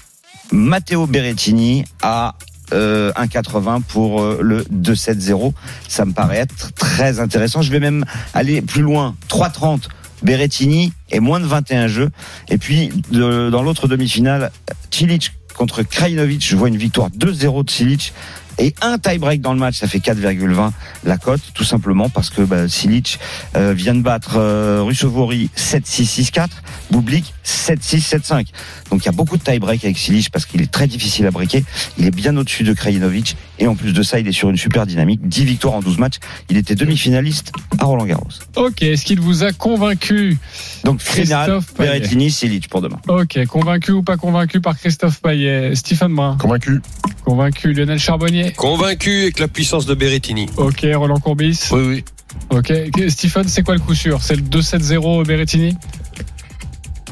Matteo 0.52 1.08
Berrettini 1.08 1.86
a 2.02 2.36
euh, 2.74 3.12
1,80 3.14 3.82
pour 3.84 4.22
euh, 4.22 4.40
le 4.42 4.64
2-7-0. 4.64 5.54
Ça 5.88 6.04
me 6.06 6.12
paraît 6.12 6.38
être 6.40 6.74
très 6.74 7.20
intéressant. 7.20 7.62
Je 7.62 7.72
vais 7.72 7.80
même 7.80 8.06
aller 8.34 8.62
plus 8.62 8.82
loin. 8.82 9.16
3,30 9.30 9.84
Berrettini 10.24 10.94
et 11.12 11.20
moins 11.20 11.40
de 11.40 11.46
21 11.46 11.88
jeux. 11.88 12.10
Et 12.50 12.58
puis, 12.58 12.90
de- 13.12 13.50
dans 13.50 13.62
l'autre 13.64 13.88
demi-finale, 13.88 14.52
Cilic 14.92 15.32
contre 15.58 15.84
Krajinovic. 15.84 16.46
Je 16.46 16.56
vois 16.56 16.70
une 16.70 16.78
victoire 16.78 17.10
2-0 17.10 17.66
de 17.66 17.70
Cilic. 17.70 18.14
Et 18.60 18.74
un 18.82 18.98
tie-break 18.98 19.42
dans 19.42 19.54
le 19.54 19.60
match, 19.60 19.76
ça 19.76 19.88
fait 19.88 20.00
4,20 20.00 20.72
la 21.04 21.18
cote, 21.18 21.42
tout 21.54 21.64
simplement 21.64 22.10
parce 22.10 22.30
que 22.30 22.42
bah, 22.42 22.68
Silic 22.68 23.20
euh, 23.56 23.74
vient 23.74 23.94
de 23.94 24.02
battre 24.02 24.38
euh, 24.38 24.82
Russovori 24.84 25.50
7-6-6-4, 25.56 26.48
Bublik 26.92 27.34
7-6, 27.46 28.10
7-5. 28.10 28.48
Donc 28.90 29.04
il 29.04 29.06
y 29.06 29.10
a 29.10 29.12
beaucoup 29.12 29.38
de 29.38 29.44
tie-break 29.44 29.84
avec 29.84 29.98
Silic 29.98 30.32
parce 30.32 30.46
qu'il 30.46 30.62
est 30.62 30.72
très 30.72 30.88
difficile 30.88 31.28
à 31.28 31.32
briquer. 31.32 31.64
Il 31.98 32.06
est 32.06 32.12
bien 32.12 32.36
au-dessus 32.36 32.64
de 32.64 32.74
Krajinovic 32.74 33.38
et 33.60 33.68
en 33.68 33.76
plus 33.76 33.94
de 33.94 34.04
ça, 34.04 34.20
il 34.20 34.28
est 34.28 34.32
sur 34.32 34.50
une 34.50 34.58
super 34.58 34.86
dynamique. 34.86 35.28
10 35.28 35.46
victoires 35.46 35.76
en 35.76 35.82
12 35.82 35.98
matchs. 36.00 36.18
Il 36.50 36.58
était 36.58 36.76
demi-finaliste 36.76 37.52
à 37.80 37.86
Roland 37.86 38.06
Garros. 38.06 38.28
Ok, 38.56 38.82
est-ce 38.82 39.06
qu'il 39.06 39.20
vous 39.20 39.44
a 39.44 39.52
convaincu 39.52 40.38
Donc 40.84 41.00
Christophe 41.00 41.74
Payet. 41.74 42.00
Berrettini, 42.00 42.32
Silic 42.32 42.70
pour 42.70 42.82
demain. 42.82 43.00
Ok, 43.08 43.44
convaincu 43.46 43.92
ou 43.92 44.04
pas 44.04 44.18
convaincu 44.18 44.62
par 44.62 44.78
Christophe 44.78 45.22
Payet? 45.22 45.76
Stephen 45.76 46.14
Brun 46.14 46.38
Convaincu 46.38 46.82
Convaincu 47.24 47.74
Lionel 47.74 48.00
Charbonnier 48.00 48.47
Convaincu 48.56 49.22
avec 49.24 49.40
la 49.40 49.48
puissance 49.48 49.86
de 49.86 49.94
Berrettini. 49.96 50.48
Ok, 50.58 50.86
Roland 50.94 51.20
Courbis 51.20 51.60
Oui, 51.72 51.82
oui. 51.88 52.06
Ok, 52.50 52.72
Stephen, 53.10 53.48
c'est 53.48 53.64
quoi 53.64 53.74
le 53.74 53.80
coup 53.80 53.96
sûr? 53.96 54.22
C'est 54.22 54.36
le 54.36 54.42
2-7-0 54.42 55.26
Berrettini? 55.26 55.76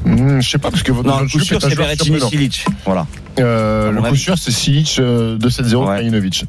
Hmm, 0.06 0.39
Je 0.39 0.48
sais 0.50 0.58
pas, 0.58 0.69
parce 0.69 0.84
que 0.84 0.91
votre 0.91 1.08
Non, 1.10 1.21
le 1.21 1.28
coup 1.28 1.39
sûr, 1.39 1.58
est 1.58 1.65
un 1.65 1.69
c'est 1.69 1.76
joueur 1.76 1.88
Berrettini. 1.88 2.19
Silic. 2.30 2.65
Voilà. 2.86 3.08
Euh, 3.39 3.91
le 3.91 4.00
coup 4.02 4.08
avis. 4.08 4.17
sûr, 4.17 4.38
c'est 4.38 4.52
Silic 4.52 4.98
euh, 5.00 5.38
2-7-0 5.39 5.76
Ouais. 5.78 5.86
Krajinovic. 5.86 6.45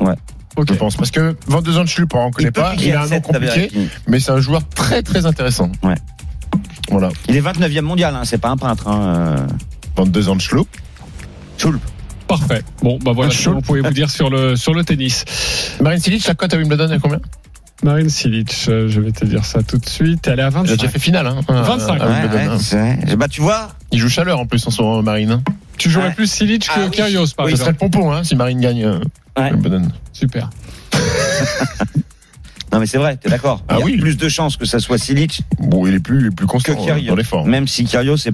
Ok. 0.57 0.67
Je 0.69 0.75
pense. 0.75 0.97
Parce 0.97 1.11
que 1.11 1.37
Van 1.47 1.63
de 1.63 1.73
Zandschulp, 1.73 2.15
on 2.15 2.27
ne 2.29 2.33
connaît 2.33 2.51
pas, 2.51 2.75
il 2.79 2.93
a 2.93 3.03
un 3.03 3.09
nom 3.09 3.21
compliqué, 3.21 3.71
mais 4.09 4.21
c'est 4.21 4.31
un 4.33 4.41
joueur 4.41 4.63
très 4.69 5.03
très 5.03 5.27
intéressant. 5.27 5.71
Ouais. 5.83 5.95
Voilà. 6.91 7.09
Il 7.29 7.37
est 7.37 7.41
29e 7.41 7.81
mondial, 7.83 8.15
hein, 8.15 8.23
c'est 8.25 8.39
pas 8.39 8.49
un 8.51 8.57
peintre. 8.57 8.89
Hein. 8.89 9.01
euh, 9.01 9.47
Van 9.97 10.07
de 10.07 10.21
Zandschulp. 10.21 10.69
Schulp. 11.59 11.81
Parfait. 12.29 12.63
Bon, 12.83 12.99
bah 13.03 13.13
voilà 13.15 13.31
ce 13.31 13.45
que 13.45 13.51
vous 13.51 13.61
pouvez 13.61 13.81
vous 13.83 13.93
dire 13.93 14.11
sur 14.11 14.31
le, 14.31 14.57
sur 14.57 14.75
le 14.75 14.83
tennis. 14.85 15.25
Marine 15.81 16.01
Silic, 16.01 16.27
la 16.27 16.35
cote 16.35 16.53
à 16.55 16.57
Wimbledon 16.57 16.91
est 16.91 16.99
combien? 16.99 17.21
Marine 17.85 18.09
Silic, 18.09 18.67
euh, 18.69 18.89
je 18.89 19.01
vais 19.01 19.13
te 19.13 19.25
dire 19.25 19.45
ça 19.45 19.63
tout 19.63 19.77
de 19.79 19.87
suite. 19.89 20.27
Elle 20.27 20.41
est 20.41 20.43
à 20.43 20.47
Il 20.47 20.57
a 20.57 20.61
25. 20.63 20.77
déjà 20.77 20.89
fait 20.89 20.99
finale. 20.99 21.27
Hein, 21.27 21.41
25. 21.47 22.01
à 22.01 22.07
Ouais, 22.07 22.13
Wimbledon, 22.15 22.35
ouais, 22.37 22.45
hein. 22.47 22.59
c'est- 22.59 23.17
bah 23.17 23.29
tu 23.29 23.43
vois, 23.43 23.69
Il 23.93 23.99
joue 24.01 24.09
chaleur 24.09 24.41
en 24.41 24.47
plus 24.47 24.67
en 24.67 24.71
ce 24.71 24.83
moment, 24.83 25.03
Marine. 25.03 25.31
hein. 25.31 25.43
Tu 25.79 25.91
jouerais 25.91 26.09
Ouais. 26.09 26.15
plus 26.15 26.31
Silic 26.31 26.67
que 26.67 26.73
Ah 26.75 26.81
oui. 26.85 26.91
Kyrgios, 26.91 27.27
par 27.37 27.45
Oui, 27.47 27.53
il 27.53 27.57
serait 27.59 27.71
exemple. 27.71 27.85
le 27.85 27.91
pompon 28.01 28.13
hein, 28.13 28.25
si 28.25 28.35
Marine 28.35 28.61
gagne 28.61 28.85
euh, 28.85 28.99
Ouais. 29.39 29.51
Wimbledon. 29.53 29.89
Super. 30.13 30.49
non 32.73 32.81
mais 32.81 32.87
c'est 32.87 32.99
vrai, 32.99 33.17
t'es 33.17 33.29
d'accord. 33.29 33.63
Ah 33.69 33.75
Il 33.77 33.81
y 33.81 33.83
a 33.83 33.85
oui. 33.87 33.97
plus 33.99 34.17
de 34.17 34.29
chances 34.29 34.57
que 34.57 34.65
ça 34.65 34.81
soit 34.81 34.99
Silic 34.99 35.43
Bon, 35.59 35.87
il 35.87 35.95
est 35.95 36.01
plus, 36.01 36.21
il 36.21 36.27
est 36.27 36.31
plus 36.31 36.47
que 36.47 36.51
constant 36.53 36.73
euh, 36.73 36.85
Kyrgios. 36.85 37.09
dans 37.11 37.15
l'effort. 37.17 37.47
Même 37.47 37.69
si 37.69 37.85
Kyrgios 37.85 38.17
est 38.27 38.33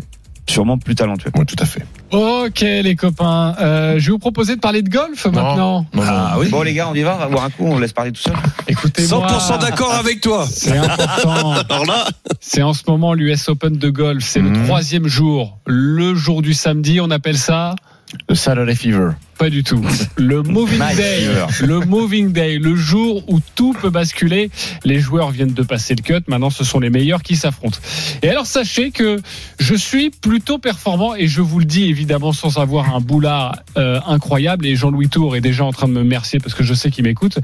sûrement 0.48 0.76
plus 0.78 0.94
talentueux. 0.94 1.30
Oui, 1.36 1.46
tout 1.46 1.56
à 1.58 1.64
fait. 1.64 1.84
Ok, 2.10 2.60
les 2.60 2.94
copains. 2.96 3.54
Euh, 3.60 3.94
je 3.98 4.06
vais 4.06 4.12
vous 4.12 4.18
proposer 4.18 4.56
de 4.56 4.60
parler 4.60 4.82
de 4.82 4.90
golf 4.90 5.24
maintenant. 5.26 5.86
Non, 5.94 6.02
non, 6.02 6.02
Ah 6.06 6.34
oui. 6.38 6.48
Bon 6.50 6.62
les 6.62 6.74
gars, 6.74 6.88
on 6.90 6.94
y 6.94 7.02
va, 7.02 7.14
on 7.16 7.18
va 7.20 7.26
boire 7.28 7.44
un 7.44 7.50
coup, 7.50 7.64
on 7.66 7.78
laisse 7.78 7.92
parler 7.92 8.12
tout 8.12 8.20
seul. 8.20 8.34
Écoutez-moi. 8.68 9.26
100% 9.28 9.60
d'accord 9.60 9.94
avec 9.94 10.20
toi. 10.20 10.46
C'est 10.50 10.76
important. 10.76 11.52
Alors 11.70 11.86
là, 11.86 12.06
C'est 12.40 12.62
en 12.62 12.74
ce 12.74 12.82
moment 12.86 13.14
l'US 13.14 13.48
Open 13.48 13.76
de 13.78 13.88
golf. 13.90 14.24
C'est 14.24 14.40
le 14.40 14.50
Mhm. 14.50 14.64
troisième 14.66 15.06
jour. 15.06 15.58
Le 15.66 16.14
jour 16.14 16.42
du 16.42 16.52
samedi, 16.54 17.00
on 17.00 17.10
appelle 17.10 17.38
ça 17.38 17.74
Le 18.28 18.34
Saturday 18.34 18.74
Fever. 18.74 19.10
Pas 19.42 19.50
du 19.50 19.64
tout. 19.64 19.84
Le 20.14 20.40
moving 20.44 20.78
day. 20.94 21.26
Le 21.62 21.80
moving 21.80 22.30
day. 22.30 22.58
Le 22.58 22.76
jour 22.76 23.24
où 23.26 23.40
tout 23.56 23.72
peut 23.72 23.90
basculer. 23.90 24.52
Les 24.84 25.00
joueurs 25.00 25.32
viennent 25.32 25.52
de 25.52 25.64
passer 25.64 25.96
le 25.96 26.02
cut. 26.02 26.22
Maintenant, 26.28 26.50
ce 26.50 26.62
sont 26.62 26.78
les 26.78 26.90
meilleurs 26.90 27.24
qui 27.24 27.34
s'affrontent. 27.34 27.80
Et 28.22 28.28
alors, 28.28 28.46
sachez 28.46 28.92
que 28.92 29.20
je 29.58 29.74
suis 29.74 30.10
plutôt 30.10 30.58
performant 30.58 31.16
et 31.16 31.26
je 31.26 31.40
vous 31.40 31.58
le 31.58 31.64
dis 31.64 31.86
évidemment 31.86 32.32
sans 32.32 32.58
avoir 32.58 32.94
un 32.94 33.00
boulard 33.00 33.56
euh, 33.76 33.98
incroyable. 34.06 34.64
Et 34.64 34.76
Jean-Louis 34.76 35.08
Tour 35.08 35.34
est 35.34 35.40
déjà 35.40 35.64
en 35.64 35.72
train 35.72 35.88
de 35.88 35.92
me 35.92 35.98
remercier 35.98 36.38
parce 36.38 36.54
que 36.54 36.62
je 36.62 36.72
sais 36.72 36.92
qu'il 36.92 37.02
m'écoute. 37.02 37.40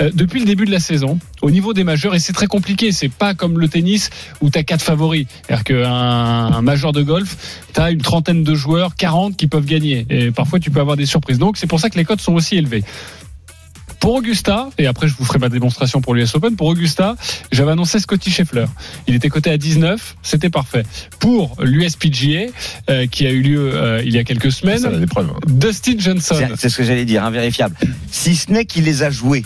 Euh, 0.00 0.12
depuis 0.14 0.38
le 0.38 0.46
début 0.46 0.66
de 0.66 0.70
la 0.70 0.78
saison, 0.78 1.18
au 1.42 1.50
niveau 1.50 1.72
des 1.72 1.82
majeurs, 1.82 2.14
et 2.14 2.20
c'est 2.20 2.32
très 2.32 2.46
compliqué. 2.46 2.92
C'est 2.92 3.08
pas 3.08 3.34
comme 3.34 3.58
le 3.58 3.66
tennis 3.66 4.10
où 4.40 4.50
t'as 4.50 4.62
quatre 4.62 4.82
favoris. 4.82 5.26
C'est-à-dire 5.48 5.64
qu'un 5.64 5.90
un 5.90 6.62
majeur 6.62 6.92
de 6.92 7.02
golf, 7.02 7.64
t'as 7.72 7.90
une 7.90 8.02
trentaine 8.02 8.44
de 8.44 8.54
joueurs, 8.54 8.94
40 8.94 9.36
qui 9.36 9.48
peuvent 9.48 9.66
gagner. 9.66 10.06
Et 10.10 10.30
parfois, 10.30 10.60
tu 10.60 10.70
peux 10.70 10.78
avoir 10.78 10.96
des 10.96 11.06
surprises. 11.06 11.39
Donc, 11.40 11.56
c'est 11.56 11.66
pour 11.66 11.80
ça 11.80 11.90
que 11.90 11.96
les 11.98 12.04
cotes 12.04 12.20
sont 12.20 12.34
aussi 12.34 12.56
élevées. 12.56 12.84
Pour 13.98 14.14
Augusta, 14.14 14.70
et 14.78 14.86
après 14.86 15.08
je 15.08 15.14
vous 15.14 15.26
ferai 15.26 15.38
ma 15.38 15.50
démonstration 15.50 16.00
pour 16.00 16.14
l'US 16.14 16.34
Open, 16.34 16.56
pour 16.56 16.68
Augusta, 16.68 17.16
j'avais 17.52 17.72
annoncé 17.72 17.98
Scotty 18.00 18.30
Scheffler. 18.30 18.64
Il 19.06 19.14
était 19.14 19.28
coté 19.28 19.50
à 19.50 19.58
19, 19.58 20.16
c'était 20.22 20.48
parfait. 20.48 20.84
Pour 21.18 21.54
l'USPGA, 21.60 22.46
euh, 22.88 23.06
qui 23.06 23.26
a 23.26 23.30
eu 23.30 23.42
lieu 23.42 23.74
euh, 23.74 24.02
il 24.02 24.14
y 24.14 24.18
a 24.18 24.24
quelques 24.24 24.52
Ça, 24.52 24.60
semaines. 24.60 25.06
Dustin 25.46 25.96
Johnson. 25.98 26.36
C'est 26.56 26.70
ce 26.70 26.76
que 26.78 26.82
j'allais 26.84 27.04
dire, 27.04 27.24
invérifiable. 27.24 27.76
Si 28.10 28.36
ce 28.36 28.50
n'est 28.50 28.64
qu'il 28.64 28.84
les 28.84 29.02
a 29.02 29.10
joués, 29.10 29.44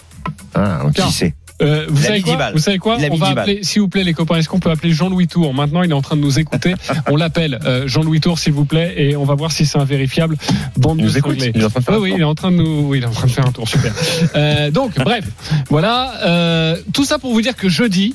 Ah, 0.54 0.82
qui 0.94 1.10
sait? 1.10 1.34
Euh, 1.62 1.86
vous, 1.88 2.02
savez 2.02 2.20
quoi 2.20 2.32
10 2.32 2.38
balles. 2.38 2.52
vous 2.54 2.58
savez 2.58 2.78
quoi 2.78 2.96
On 2.96 3.00
va 3.00 3.08
10 3.08 3.18
balles. 3.20 3.38
appeler, 3.38 3.58
s'il 3.62 3.80
vous 3.82 3.88
plaît, 3.88 4.02
les 4.02 4.12
copains, 4.12 4.36
est-ce 4.36 4.48
qu'on 4.48 4.58
peut 4.58 4.70
appeler 4.70 4.92
Jean-Louis 4.92 5.28
Tour 5.28 5.54
Maintenant, 5.54 5.82
il 5.82 5.90
est 5.90 5.94
en 5.94 6.02
train 6.02 6.16
de 6.16 6.20
nous 6.20 6.38
écouter. 6.38 6.74
on 7.08 7.16
l'appelle 7.16 7.60
euh, 7.64 7.86
Jean-Louis 7.86 8.20
Tour, 8.20 8.38
s'il 8.38 8.52
vous 8.52 8.64
plaît, 8.64 8.94
et 8.96 9.16
on 9.16 9.24
va 9.24 9.34
voir 9.34 9.52
si 9.52 9.64
c'est 9.64 9.78
invérifiable. 9.78 10.36
Bande 10.76 10.98
Il 10.98 11.02
de 11.04 11.08
nous 11.08 11.18
écoute. 11.18 11.38
cinglés. 11.40 11.52
Il 11.54 11.60
est 11.62 11.64
en 11.64 11.70
train 11.70 11.80
de 11.80 11.84
faire 11.84 11.94
Oui, 11.94 12.00
un 12.00 12.02
oui, 12.02 12.12
il 12.16 12.20
est 12.20 12.24
en 12.24 12.34
train 12.34 12.50
de 12.50 12.56
nous, 12.56 12.80
oui, 12.88 12.98
il 12.98 13.04
est 13.04 13.06
en 13.06 13.10
train 13.12 13.26
de 13.28 13.32
faire 13.32 13.46
un 13.46 13.52
tour, 13.52 13.68
super. 13.68 13.92
Euh, 14.34 14.70
donc, 14.72 14.94
bref, 15.04 15.24
voilà. 15.70 16.14
euh, 16.24 16.76
tout 16.92 17.04
ça 17.04 17.18
pour 17.18 17.32
vous 17.32 17.40
dire 17.42 17.54
que 17.54 17.68
jeudi, 17.68 18.14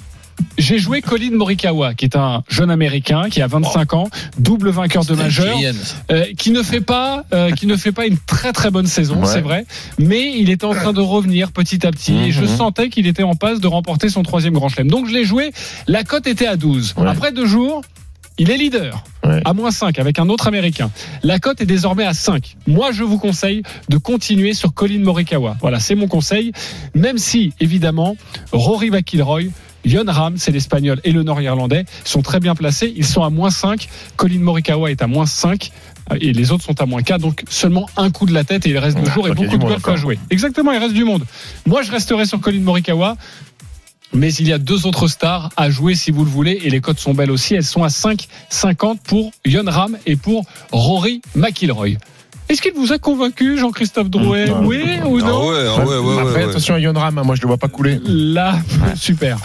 j'ai 0.58 0.78
joué 0.78 1.02
Colin 1.02 1.32
Morikawa, 1.32 1.94
qui 1.94 2.06
est 2.06 2.16
un 2.16 2.44
jeune 2.50 2.70
américain 2.72 3.30
qui 3.30 3.42
a 3.42 3.48
25 3.48 3.94
ans, 3.94 4.10
double 4.38 4.70
vainqueur 4.70 5.06
de 5.06 5.16
majeur, 5.16 5.58
euh, 6.12 6.26
qui 6.38 6.52
ne 6.52 6.64
fait 6.64 6.82
pas, 6.82 7.24
euh, 7.34 7.52
qui 7.52 7.66
ne 7.68 7.76
fait 7.76 7.92
pas 7.92 8.06
une 8.06 8.18
très 8.18 8.52
très 8.54 8.72
bonne 8.72 8.88
saison, 8.88 9.22
Ouais. 9.22 9.26
c'est 9.28 9.42
vrai, 9.42 9.66
mais 9.98 10.34
il 10.38 10.50
était 10.50 10.66
en 10.66 10.74
train 10.74 10.94
de 10.94 11.02
revenir 11.02 11.52
petit 11.52 11.86
à 11.86 11.92
petit 11.92 12.16
et 12.16 12.32
je 12.32 12.42
Mhm. 12.42 12.48
sentais 12.58 12.90
qu'il 12.90 13.08
était 13.08 13.24
en 13.24 13.36
passe 13.36 13.60
de 13.60 13.68
remporter 13.68 14.10
son 14.10 14.24
troisième 14.24 14.54
grand 14.54 14.70
chelem. 14.70 14.90
Donc 14.90 15.08
je 15.08 15.14
l'ai 15.14 15.26
joué. 15.26 15.52
La 15.88 16.04
cote 16.04 16.28
était 16.28 16.48
à 16.48 16.56
12. 16.58 16.94
Ouais. 16.98 17.08
Après 17.08 17.32
deux 17.32 17.46
jours. 17.46 17.82
Il 18.42 18.52
est 18.52 18.56
leader, 18.58 19.04
Ouais. 19.26 19.42
à 19.44 19.52
moins 19.54 19.70
5 19.70 20.00
avec 20.00 20.18
un 20.18 20.30
autre 20.30 20.48
américain. 20.48 20.92
La 21.24 21.40
cote 21.40 21.60
est 21.60 21.66
désormais 21.66 22.06
à 22.06 22.14
5. 22.14 22.56
Moi, 22.68 22.94
je 22.94 23.04
vous 23.04 23.18
conseille 23.18 23.64
de 23.90 23.98
continuer 23.98 24.54
sur 24.54 24.74
Colin 24.74 25.00
Morikawa. 25.00 25.58
Voilà, 25.60 25.82
c'est 25.82 25.94
mon 25.96 26.08
conseil. 26.08 26.54
Même 26.96 27.18
si, 27.18 27.52
évidemment, 27.60 28.16
Rory 28.54 28.92
McIlroy, 28.92 29.50
Jon 29.86 30.04
Ram, 30.08 30.36
c'est 30.38 30.52
l'espagnol, 30.52 31.00
et 31.04 31.12
le 31.12 31.24
nord-irlandais 31.24 31.86
sont 32.04 32.22
très 32.22 32.40
bien 32.40 32.56
placés. 32.56 32.94
Ils 32.96 33.06
sont 33.06 33.24
à 33.24 33.30
moins 33.30 33.50
5. 33.50 33.88
Colin 34.18 34.40
Morikawa 34.40 34.92
est 34.92 35.02
à 35.02 35.08
moins 35.08 35.26
5. 35.26 35.72
euh, 36.12 36.18
Et 36.20 36.34
les 36.34 36.52
autres 36.52 36.64
sont 36.66 36.82
à 36.82 36.86
moins 36.86 37.02
4. 37.02 37.22
Donc, 37.22 37.44
seulement 37.50 37.90
un 37.98 38.12
coup 38.12 38.26
de 38.26 38.34
la 38.34 38.44
tête 38.44 38.66
et 38.66 38.70
il 38.72 38.78
reste 38.78 38.98
deux 38.98 39.10
jours 39.12 39.28
et 39.28 39.32
beaucoup 39.34 39.58
de 39.58 39.64
golf 39.64 39.88
à 39.88 39.96
jouer. 39.96 40.20
Exactement, 40.30 40.72
il 40.72 40.80
reste 40.80 40.94
du 40.94 41.04
monde. 41.06 41.24
Moi, 41.66 41.82
je 41.82 41.92
resterai 41.92 42.26
sur 42.26 42.40
Colin 42.42 42.60
Morikawa. 42.62 43.16
Mais 44.12 44.34
il 44.34 44.48
y 44.48 44.54
a 44.54 44.58
deux 44.58 44.88
autres 44.88 45.08
stars 45.08 45.52
à 45.56 45.70
jouer 45.70 45.94
si 45.94 46.10
vous 46.10 46.26
le 46.26 46.32
voulez 46.32 46.60
et 46.64 46.72
les 46.72 46.82
cotes 46.82 46.98
sont 47.00 47.14
belles 47.14 47.30
aussi. 47.30 47.54
Elles 47.54 47.64
sont 47.64 47.84
à 47.84 47.90
5,50 47.90 48.98
pour 49.04 49.32
Yon 49.46 49.66
Ram 49.68 49.98
et 50.08 50.16
pour 50.16 50.46
Rory 50.72 51.22
McIlroy. 51.36 51.98
Est-ce 52.50 52.64
qu'il 52.64 52.74
vous 52.74 52.92
a 52.92 52.98
convaincu, 52.98 53.60
Jean-Christophe 53.60 54.10
Drouet 54.10 54.48
Non. 54.48 54.66
Oui 54.66 54.84
ou 55.06 55.20
ah 55.22 55.28
non 55.28 55.50
ouais, 55.50 55.58
ah 55.68 55.86
ouais, 55.86 55.98
ouais, 55.98 56.14
Après, 56.20 56.24
ouais, 56.24 56.46
ouais. 56.46 56.50
attention 56.50 56.74
à 56.74 56.80
Yon 56.80 56.94
Ram, 56.94 57.18
hein, 57.20 57.24
moi 57.24 57.36
je 57.36 57.42
le 57.42 57.48
vois 57.48 57.58
pas 57.58 57.68
couler. 57.68 58.00
La 58.06 58.58
super. 58.96 59.38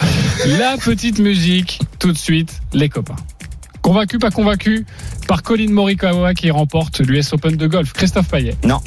La 0.57 0.75
petite 0.77 1.19
musique 1.19 1.81
tout 1.99 2.11
de 2.11 2.17
suite, 2.17 2.61
les 2.73 2.89
copains. 2.89 3.15
Convaincu, 3.83 4.17
pas 4.17 4.31
convaincu 4.31 4.87
par 5.27 5.43
Colin 5.43 5.69
Morikawa 5.69 6.33
qui 6.33 6.49
remporte 6.49 6.99
l'US 7.01 7.31
Open 7.33 7.55
de 7.55 7.67
golf. 7.67 7.93
Christophe 7.93 8.29
Payet. 8.29 8.55
Non. 8.63 8.81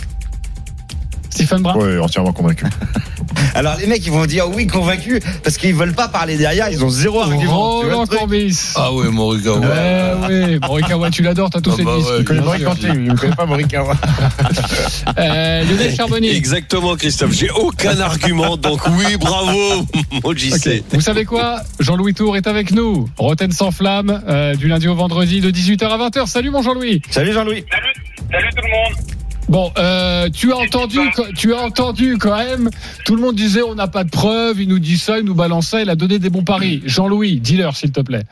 Brun. 1.45 1.75
Ouais, 1.77 1.99
entièrement 1.99 2.33
convaincu. 2.33 2.65
Alors 3.55 3.77
les 3.77 3.87
mecs 3.87 4.05
ils 4.05 4.13
vont 4.13 4.27
dire 4.27 4.49
oui 4.49 4.67
convaincus 4.67 5.21
parce 5.43 5.57
qu'ils 5.57 5.75
veulent 5.75 5.95
pas 5.95 6.09
parler 6.09 6.37
derrière, 6.37 6.69
ils 6.71 6.85
ont 6.85 6.91
zéro 6.91 7.21
argument. 7.21 7.77
vois 7.77 7.85
le 7.85 7.95
Roland 7.95 8.07
Courbis. 8.07 8.73
Ah 8.75 8.93
ouais, 8.93 9.09
Morikawa. 9.09 9.59
Ouais, 9.61 10.13
oui, 10.29 10.59
Morikawa, 10.61 11.11
tu 11.11 11.23
l'adores, 11.23 11.51
t'as 11.51 11.61
tous 11.61 11.73
Ah 11.73 11.77
ses 11.77 11.85
bah 11.85 11.97
disques. 11.97 12.11
Il 12.19 12.25
connaît 12.25 12.41
il 12.95 13.05
ne 13.05 13.15
connaît 13.15 13.35
pas 13.37 13.47
Morikawa. 13.47 13.95
Euh, 15.19 15.65
Lionel 15.65 15.95
Charbonnier. 15.95 16.37
Exactement, 16.37 16.95
Christophe. 16.97 17.33
J'ai 17.33 17.51
aucun 17.51 17.99
argument, 18.01 18.57
donc 18.57 18.81
oui, 18.89 19.17
bravo, 19.19 19.87
mon. 20.25 20.35
Vous 20.93 21.01
savez 21.01 21.25
quoi? 21.25 21.61
Jean-Louis 21.81 22.15
Tour 22.15 22.37
est 22.37 22.47
avec 22.47 22.71
nous. 22.71 23.09
Roten 23.17 23.51
sans 23.51 23.71
flamme, 23.71 24.23
euh, 24.29 24.55
du 24.55 24.69
lundi 24.69 24.87
au 24.89 24.95
vendredi 24.95 25.41
de 25.41 25.51
18h 25.51 25.85
à 25.85 26.09
20h. 26.09 26.27
Salut 26.27 26.51
mon 26.51 26.63
Jean-Louis. 26.63 27.03
Salut 27.11 27.33
Jean-Louis. 27.33 27.65
Salut 28.31 28.51
tout 28.55 28.63
le 28.63 28.71
monde. 28.71 29.18
Bon, 29.49 29.73
euh, 29.79 30.29
tu 30.29 30.53
as 30.53 30.57
entendu, 30.57 30.99
tu 31.37 31.55
as 31.55 31.59
entendu 31.63 32.19
quand 32.19 32.37
même. 32.37 32.69
Tout 33.07 33.17
le 33.17 33.23
monde 33.23 33.35
disait 33.35 33.63
on 33.63 33.75
n'a 33.75 33.89
pas 33.89 34.05
de 34.05 34.11
preuves. 34.11 34.61
Il 34.61 34.69
nous 34.69 34.79
dit 34.79 34.99
ça, 34.99 35.19
il 35.19 35.25
nous 35.25 35.35
balance 35.35 35.69
ça. 35.69 35.81
Il 35.81 35.89
a 35.89 35.97
donné 35.97 36.19
des 36.19 36.29
bons 36.31 36.45
paris. 36.45 36.83
Jean-Louis, 36.85 37.41
dis-leur 37.41 37.75
s'il 37.77 37.93
te 37.93 38.01
plaît. 38.01 38.23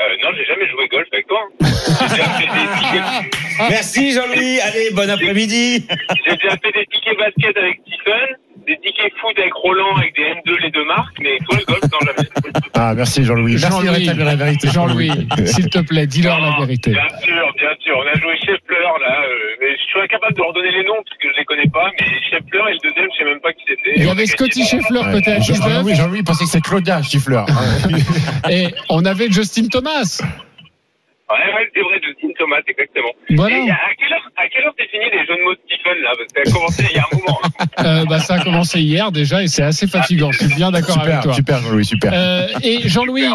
Euh, 0.00 0.02
non, 0.22 0.30
j'ai 0.36 0.44
jamais 0.44 0.68
joué 0.70 0.88
golf 0.88 1.06
avec 1.12 1.26
toi. 1.26 1.38
hein. 1.40 1.66
J'ai 2.00 2.16
déjà 2.16 2.24
fait 2.24 2.46
des 2.46 2.78
tickets, 2.78 3.32
Merci 3.70 4.12
Jean-Louis. 4.12 4.60
Allez, 4.60 4.90
bon 4.92 5.08
après-midi. 5.08 5.86
j'ai 6.26 6.36
déjà 6.36 6.50
fait 6.56 6.72
des 6.74 6.86
tickets 6.92 7.16
basket 7.16 7.56
avec 7.56 7.80
Stephen, 7.86 8.36
des 8.66 8.76
tickets 8.84 9.12
foot 9.20 9.38
avec 9.38 9.54
Roland 9.54 9.96
avec 9.96 10.14
des 10.16 10.22
M2 10.22 10.60
les 10.62 10.70
deux 10.72 10.84
marques, 10.84 11.16
mais 11.20 11.38
toi 11.48 11.56
le 11.58 11.64
golf, 11.64 11.82
non 11.84 11.98
jamais. 12.06 12.28
Ah, 12.74 12.92
merci 12.96 13.24
Jean-Louis. 13.24 13.56
Jean-Louis, 13.56 13.88
rétablir 13.88 14.26
la 14.26 14.34
vérité. 14.34 14.68
Jean-Louis, 14.68 15.10
s'il 15.46 15.70
te 15.70 15.78
plaît, 15.78 16.06
dis-leur 16.08 16.40
la 16.40 16.56
vérité. 16.58 16.90
Bien 16.90 17.08
sûr, 17.22 17.54
bien 17.56 17.70
sûr. 17.80 17.96
On 17.96 18.06
a 18.16 18.20
joué 18.20 18.33
incapable 20.04 20.34
de 20.34 20.42
redonner 20.42 20.70
les 20.70 20.84
noms 20.84 21.00
parce 21.04 21.18
que 21.18 21.28
je 21.32 21.36
les 21.38 21.44
connais 21.44 21.68
pas. 21.72 21.90
Mais 22.00 22.06
Scheffler 22.30 22.62
et 22.70 22.74
le 22.74 22.82
deuxième, 22.88 23.08
je 23.12 23.18
sais 23.18 23.24
même 23.24 23.40
pas 23.40 23.52
qui 23.52 23.64
c'était. 23.68 23.92
Il 23.96 24.04
y 24.04 24.08
avait. 24.08 24.26
Scotty 24.26 24.64
Scheffler 24.64 25.00
côté 25.12 25.32
à 25.32 25.40
Jean- 25.40 25.54
19 25.54 25.94
Jean-Louis, 25.96 26.22
pensait 26.22 26.44
que 26.44 26.50
c'est 26.50 26.60
Claudia 26.62 27.02
Schiffler. 27.02 27.44
et 28.50 28.68
on 28.88 29.04
avait 29.04 29.30
Justin 29.30 29.68
Thomas. 29.68 30.20
Ouais, 31.30 31.54
ouais, 31.54 31.70
c'est 31.74 31.80
vrai, 31.80 32.00
Justin 32.04 32.28
Thomas, 32.38 32.60
exactement. 32.66 33.12
Voilà. 33.30 33.56
Et 33.56 33.70
à 33.70 33.94
quelle 33.98 34.12
heure, 34.12 34.30
à 34.36 34.48
quelle 34.48 34.64
heure 34.64 34.74
t'es 34.76 34.86
fini 34.88 35.04
les 35.10 35.24
jeux 35.26 35.38
de 35.38 35.42
mots 35.42 35.54
de 35.54 35.60
Stephen 35.64 36.02
là 36.02 36.12
Parce 36.18 36.32
que 36.32 36.44
ça 36.44 36.50
a 36.50 36.52
commencé 36.52 36.84
il 36.90 36.96
y 36.96 36.98
a 36.98 37.04
un 37.10 37.16
moment. 37.16 37.40
Euh, 37.84 38.04
bah, 38.08 38.18
ça 38.18 38.34
a 38.34 38.40
commencé 38.40 38.80
hier 38.80 39.10
déjà 39.10 39.42
et 39.42 39.48
c'est 39.48 39.62
assez 39.62 39.86
fatigant. 39.86 40.30
Je 40.32 40.44
suis 40.44 40.54
bien 40.54 40.70
d'accord 40.70 40.98
avec 41.00 41.20
toi. 41.20 41.34
super 41.34 41.58
Jean-Louis, 41.58 41.84
super. 41.84 42.12
Euh, 42.14 42.46
et 42.62 42.88
Jean-Louis, 42.88 43.26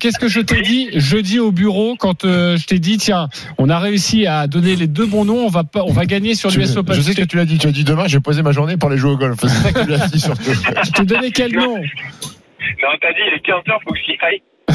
qu'est-ce 0.00 0.18
que 0.18 0.28
je 0.28 0.40
t'ai 0.40 0.62
dit 0.62 0.88
jeudi 0.94 1.38
au 1.38 1.52
bureau 1.52 1.94
quand 1.96 2.24
euh, 2.24 2.56
je 2.56 2.66
t'ai 2.66 2.78
dit 2.78 2.96
tiens, 2.96 3.28
on 3.58 3.68
a 3.68 3.78
réussi 3.78 4.26
à 4.26 4.46
donner 4.46 4.76
les 4.76 4.86
deux 4.86 5.06
bons 5.06 5.24
noms, 5.24 5.44
on 5.44 5.48
va 5.48 5.64
pas, 5.64 5.82
on 5.84 5.92
va 5.92 6.06
gagner 6.06 6.34
sur 6.34 6.50
l'US 6.50 6.76
Open. 6.76 6.94
je 6.94 7.00
sais 7.00 7.14
que 7.14 7.22
tu 7.22 7.36
l'as 7.36 7.44
dit, 7.44 7.58
tu 7.58 7.66
as 7.66 7.72
dit 7.72 7.84
demain, 7.84 8.08
je 8.08 8.16
vais 8.16 8.22
poser 8.22 8.42
ma 8.42 8.52
journée 8.52 8.76
pour 8.76 8.88
aller 8.88 8.98
jouer 8.98 9.12
au 9.12 9.18
golf. 9.18 9.38
C'est 9.40 9.48
ça 9.48 9.72
que 9.72 9.84
tu 9.84 9.90
l'as 9.90 10.08
dit 10.08 10.20
surtout. 10.20 10.42
Je 10.84 10.90
t'ai 10.90 11.04
donné 11.04 11.30
quel 11.30 11.52
nom 11.52 11.76
Non, 11.76 12.88
t'as 13.00 13.12
dit, 13.12 13.20
il 13.26 13.34
est 13.34 13.46
15h, 13.46 13.78
faut 13.84 13.92
que 13.92 13.98
j'y 14.04 14.16
aille. 14.20 14.42
Euh, 14.70 14.74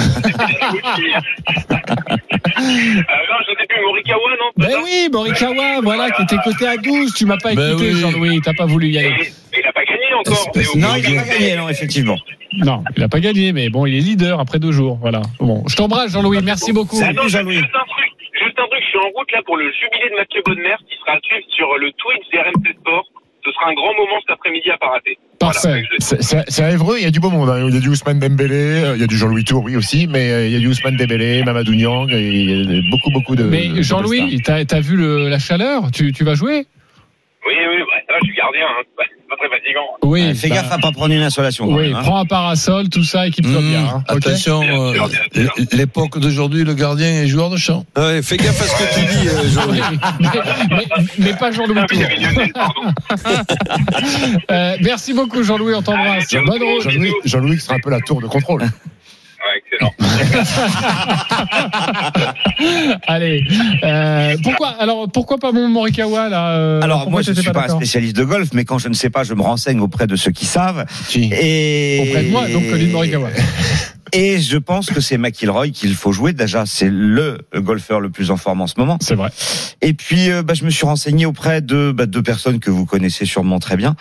non, 2.60 3.38
je 3.42 3.52
sais 3.60 3.68
plus, 3.68 3.82
Morikawa, 3.84 4.30
non 4.40 4.52
Ben 4.58 4.76
oui, 4.84 5.10
Morikawa, 5.12 5.82
voilà, 5.84 6.12
qui 6.12 6.22
était 6.24 6.38
coté 6.44 6.68
à 6.68 6.78
12. 6.78 7.14
Tu 7.14 7.26
m'as 7.26 7.38
pas 7.38 7.54
Ben 7.56 7.72
écouté, 7.72 7.92
oui. 7.94 8.00
Jean-Louis. 8.00 8.42
T'as 8.44 8.54
pas 8.54 8.66
voulu 8.66 8.90
y 8.90 8.98
aller. 8.98 9.08
Et- 9.10 9.32
mais 9.52 9.60
il 9.64 9.68
a 9.68 9.74
pas 9.74 9.84
gagné 9.86 10.14
encore. 10.14 10.52
Non, 10.76 10.96
il 10.98 11.18
a 11.18 11.22
pas 11.24 11.28
gagné, 11.30 11.56
non, 11.56 11.70
effectivement. 11.70 12.18
Non, 12.54 12.84
il 12.96 13.04
a 13.04 13.08
pas 13.10 13.20
gagné, 13.20 13.52
mais 13.54 13.70
bon, 13.70 13.86
il 13.86 13.96
est 13.96 14.00
leader 14.02 14.40
après 14.40 14.60
deux 14.60 14.72
jours. 14.72 14.98
Voilà. 15.02 15.22
Bon, 15.40 15.64
je 15.68 15.76
t'embrasse, 15.76 16.12
Jean-Louis. 16.12 16.40
Merci 16.44 16.72
beaucoup. 16.74 16.96
Salut, 16.96 17.18
Jean-Louis. 17.28 17.56
Juste 17.58 17.76
un 17.76 17.86
truc, 17.86 18.12
juste 18.42 18.60
un 18.60 18.68
truc, 18.68 18.82
je 18.84 18.88
suis 18.90 19.00
en 19.00 19.10
route 19.16 19.32
là 19.32 19.42
pour 19.46 19.58
le 19.58 19.72
jubilé 19.72 20.10
de 20.12 20.16
Mathieu 20.16 20.42
Bonnemer 20.46 20.76
qui 20.90 20.98
sera 21.00 21.14
à 21.18 21.20
suivre 21.22 21.46
sur 21.56 21.78
le 21.78 21.92
Twitch 21.92 22.24
d'RMC 22.34 22.74
Sport. 22.82 23.06
Ce 23.48 23.54
sera 23.54 23.70
un 23.70 23.74
grand 23.74 23.94
moment 23.94 24.20
cet 24.20 24.32
après-midi 24.32 24.70
à 24.70 24.78
pas 24.78 24.90
rater. 24.90 25.18
Parfait. 25.40 25.84
Voilà, 26.00 26.44
C'est- 26.50 26.64
à 26.64 26.72
Évreux, 26.72 26.96
il 26.98 27.04
y 27.04 27.08
a 27.08 27.12
du 27.12 27.20
beau 27.22 27.30
monde. 27.30 27.50
hein. 27.50 27.66
Il 27.70 27.74
y 27.74 27.78
a 27.78 27.80
du 27.80 27.88
Ousmane 27.90 28.20
Dembélé, 28.20 28.56
euh, 28.84 28.96
il 28.96 29.02
y 29.02 29.04
a 29.04 29.08
du 29.08 29.16
Jean-Louis 29.16 29.44
Tour, 29.46 29.64
oui 29.64 29.76
aussi, 29.78 30.08
mais 30.08 30.32
euh, 30.32 30.48
il 30.48 30.52
y 30.52 30.56
a 30.56 30.60
du 30.60 30.68
Ousmane 30.68 30.98
Dembélé, 30.98 31.44
Mamadou 31.44 31.74
Niang, 31.76 32.12
et 32.12 32.20
il 32.20 32.50
y 32.76 32.78
a 32.80 32.82
beaucoup, 32.92 33.12
beaucoup 33.12 33.36
de. 33.36 33.44
Mais 33.44 33.82
Jean-Louis, 33.82 34.42
t'as 34.44 34.64
as 34.70 34.80
vu 34.82 34.98
le- 34.98 35.30
la 35.30 35.40
chaleur? 35.40 35.92
Tu, 35.92 36.12
tu 36.12 36.24
vas 36.26 36.34
jouer? 36.36 36.66
Oui, 37.48 37.54
oui, 37.56 37.80
va, 37.80 37.97
je 38.22 38.26
suis 38.26 38.36
gardien, 38.36 38.66
hein. 38.68 38.84
c'est 38.98 39.28
pas 39.30 39.36
très 39.38 39.50
fatigant. 39.50 39.82
Oui. 40.04 40.36
Fais 40.36 40.50
bah, 40.50 40.56
gaffe 40.56 40.72
à 40.72 40.78
pas 40.78 40.92
prendre 40.92 41.14
une 41.14 41.22
insolation. 41.22 41.68
quand 41.68 41.74
Oui, 41.76 41.88
même, 41.88 41.96
hein. 41.96 42.02
prends 42.04 42.18
un 42.20 42.26
parasol, 42.26 42.90
tout 42.90 43.04
ça, 43.04 43.28
équipe-toi 43.28 43.62
Mmh, 43.62 43.70
bien. 43.70 43.80
hein, 43.86 44.04
attention, 44.08 44.62
euh, 44.64 44.94
l'époque 45.74 46.18
d'aujourd'hui, 46.20 46.64
le 46.64 46.74
gardien 46.74 47.08
est 47.08 47.28
joueur 47.28 47.50
de 47.50 47.58
champ. 47.58 47.86
Ouais, 47.98 48.22
fais 48.22 48.38
gaffe 48.38 48.62
à 48.62 48.66
ce 48.66 48.76
que 48.76 49.00
tu 49.00 49.06
dis, 49.18 49.28
euh, 49.28 49.50
Jean-Louis. 49.54 49.82
Oui, 49.92 49.98
mais, 50.20 50.86
mais- 50.98 51.04
mais 51.20 51.34
pas 51.34 51.52
Jean-Louis 51.52 51.80
Ah 51.82 51.86
Tour. 51.86 52.86
Euh, 54.52 54.78
merci 54.82 55.14
beaucoup 55.14 55.44
Jean-Louis, 55.44 55.74
on 55.76 55.82
t'embrasse. 55.82 56.30
Jean-Louis, 56.30 57.12
Jean-Louis 57.26 57.58
qui 57.58 57.64
sera 57.64 57.76
un 57.76 57.80
peu 57.80 57.90
la 57.90 58.00
tour 58.00 58.22
de 58.22 58.28
contrôle. 58.28 58.64
Excellent. 59.56 59.94
Allez, 63.08 63.44
euh, 63.84 64.36
pourquoi 64.44 64.70
alors 64.80 65.10
pourquoi 65.12 65.38
pas 65.38 65.52
mon 65.52 65.68
Morikawa 65.70 66.30
là 66.30 66.52
euh, 66.52 66.82
Alors 66.82 67.00
pourquoi 67.00 67.12
moi 67.12 67.22
je 67.22 67.32
t'étais 67.32 67.42
suis 67.42 67.52
pas 67.52 67.66
un 67.66 67.76
spécialiste 67.76 68.16
de 68.16 68.24
golf, 68.24 68.50
mais 68.54 68.66
quand 68.66 68.80
je 68.80 68.90
ne 68.90 68.94
sais 68.94 69.10
pas, 69.10 69.24
je 69.24 69.34
me 69.34 69.42
renseigne 69.42 69.80
auprès 69.80 70.08
de 70.08 70.16
ceux 70.16 70.32
qui 70.32 70.46
savent. 70.46 70.86
Et 71.16 72.00
Auprès 72.02 72.24
de 72.24 72.30
moi, 72.30 72.48
donc 72.48 72.70
Colin 72.70 72.88
Morikawa. 72.88 73.30
Et 74.14 74.40
je 74.40 74.58
pense 74.58 74.88
que 74.88 75.02
c'est 75.02 75.18
McIlroy 75.18 75.70
qu'il 75.70 75.94
faut 75.96 76.12
jouer. 76.12 76.34
Déjà, 76.34 76.66
c'est 76.66 76.90
le 76.90 77.40
golfeur 77.56 78.00
le 78.00 78.10
plus 78.10 78.32
en 78.32 78.38
forme 78.38 78.62
en 78.62 78.68
ce 78.68 78.76
moment. 78.78 78.98
C'est 79.02 79.16
vrai. 79.16 79.30
Et 79.82 79.94
puis, 79.94 80.30
euh, 80.32 80.44
bah, 80.44 80.54
je 80.54 80.64
me 80.66 80.70
suis 80.70 80.86
renseigné 80.86 81.26
auprès 81.26 81.62
de 81.62 81.92
bah, 81.92 82.06
deux 82.06 82.24
personnes 82.24 82.60
que 82.60 82.72
vous 82.72 82.86
connaissez 82.86 83.26
sûrement 83.26 83.60
très 83.60 83.78
bien. 83.78 83.96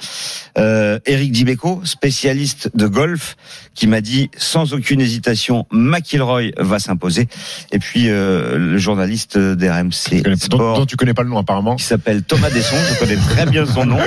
Euh, 0.59 0.99
Eric 1.07 1.33
Dibeco, 1.33 1.81
spécialiste 1.85 2.71
de 2.75 2.87
golf, 2.87 3.37
qui 3.75 3.87
m'a 3.87 4.01
dit 4.01 4.31
sans 4.37 4.73
aucune 4.73 5.01
hésitation, 5.01 5.67
McIlroy 5.71 6.53
va 6.59 6.79
s'imposer. 6.79 7.29
Et 7.73 7.79
puis, 7.79 8.09
euh, 8.09 8.57
le 8.59 8.79
journaliste 8.79 9.37
d'RMC 9.39 10.23
connais- 10.23 10.37
dont, 10.37 10.57
Sport, 10.57 10.79
dont 10.79 10.87
tu 10.87 10.97
connais 10.97 11.15
pas 11.15 11.23
le 11.23 11.29
nom 11.29 11.39
apparemment. 11.39 11.77
qui 11.77 11.85
s'appelle 11.85 12.23
Thomas 12.23 12.51
Desson, 12.51 12.77
je 12.95 12.99
connais 12.99 13.17
très 13.17 13.47
bien 13.47 13.67
son 13.67 13.85
nom, 13.85 13.99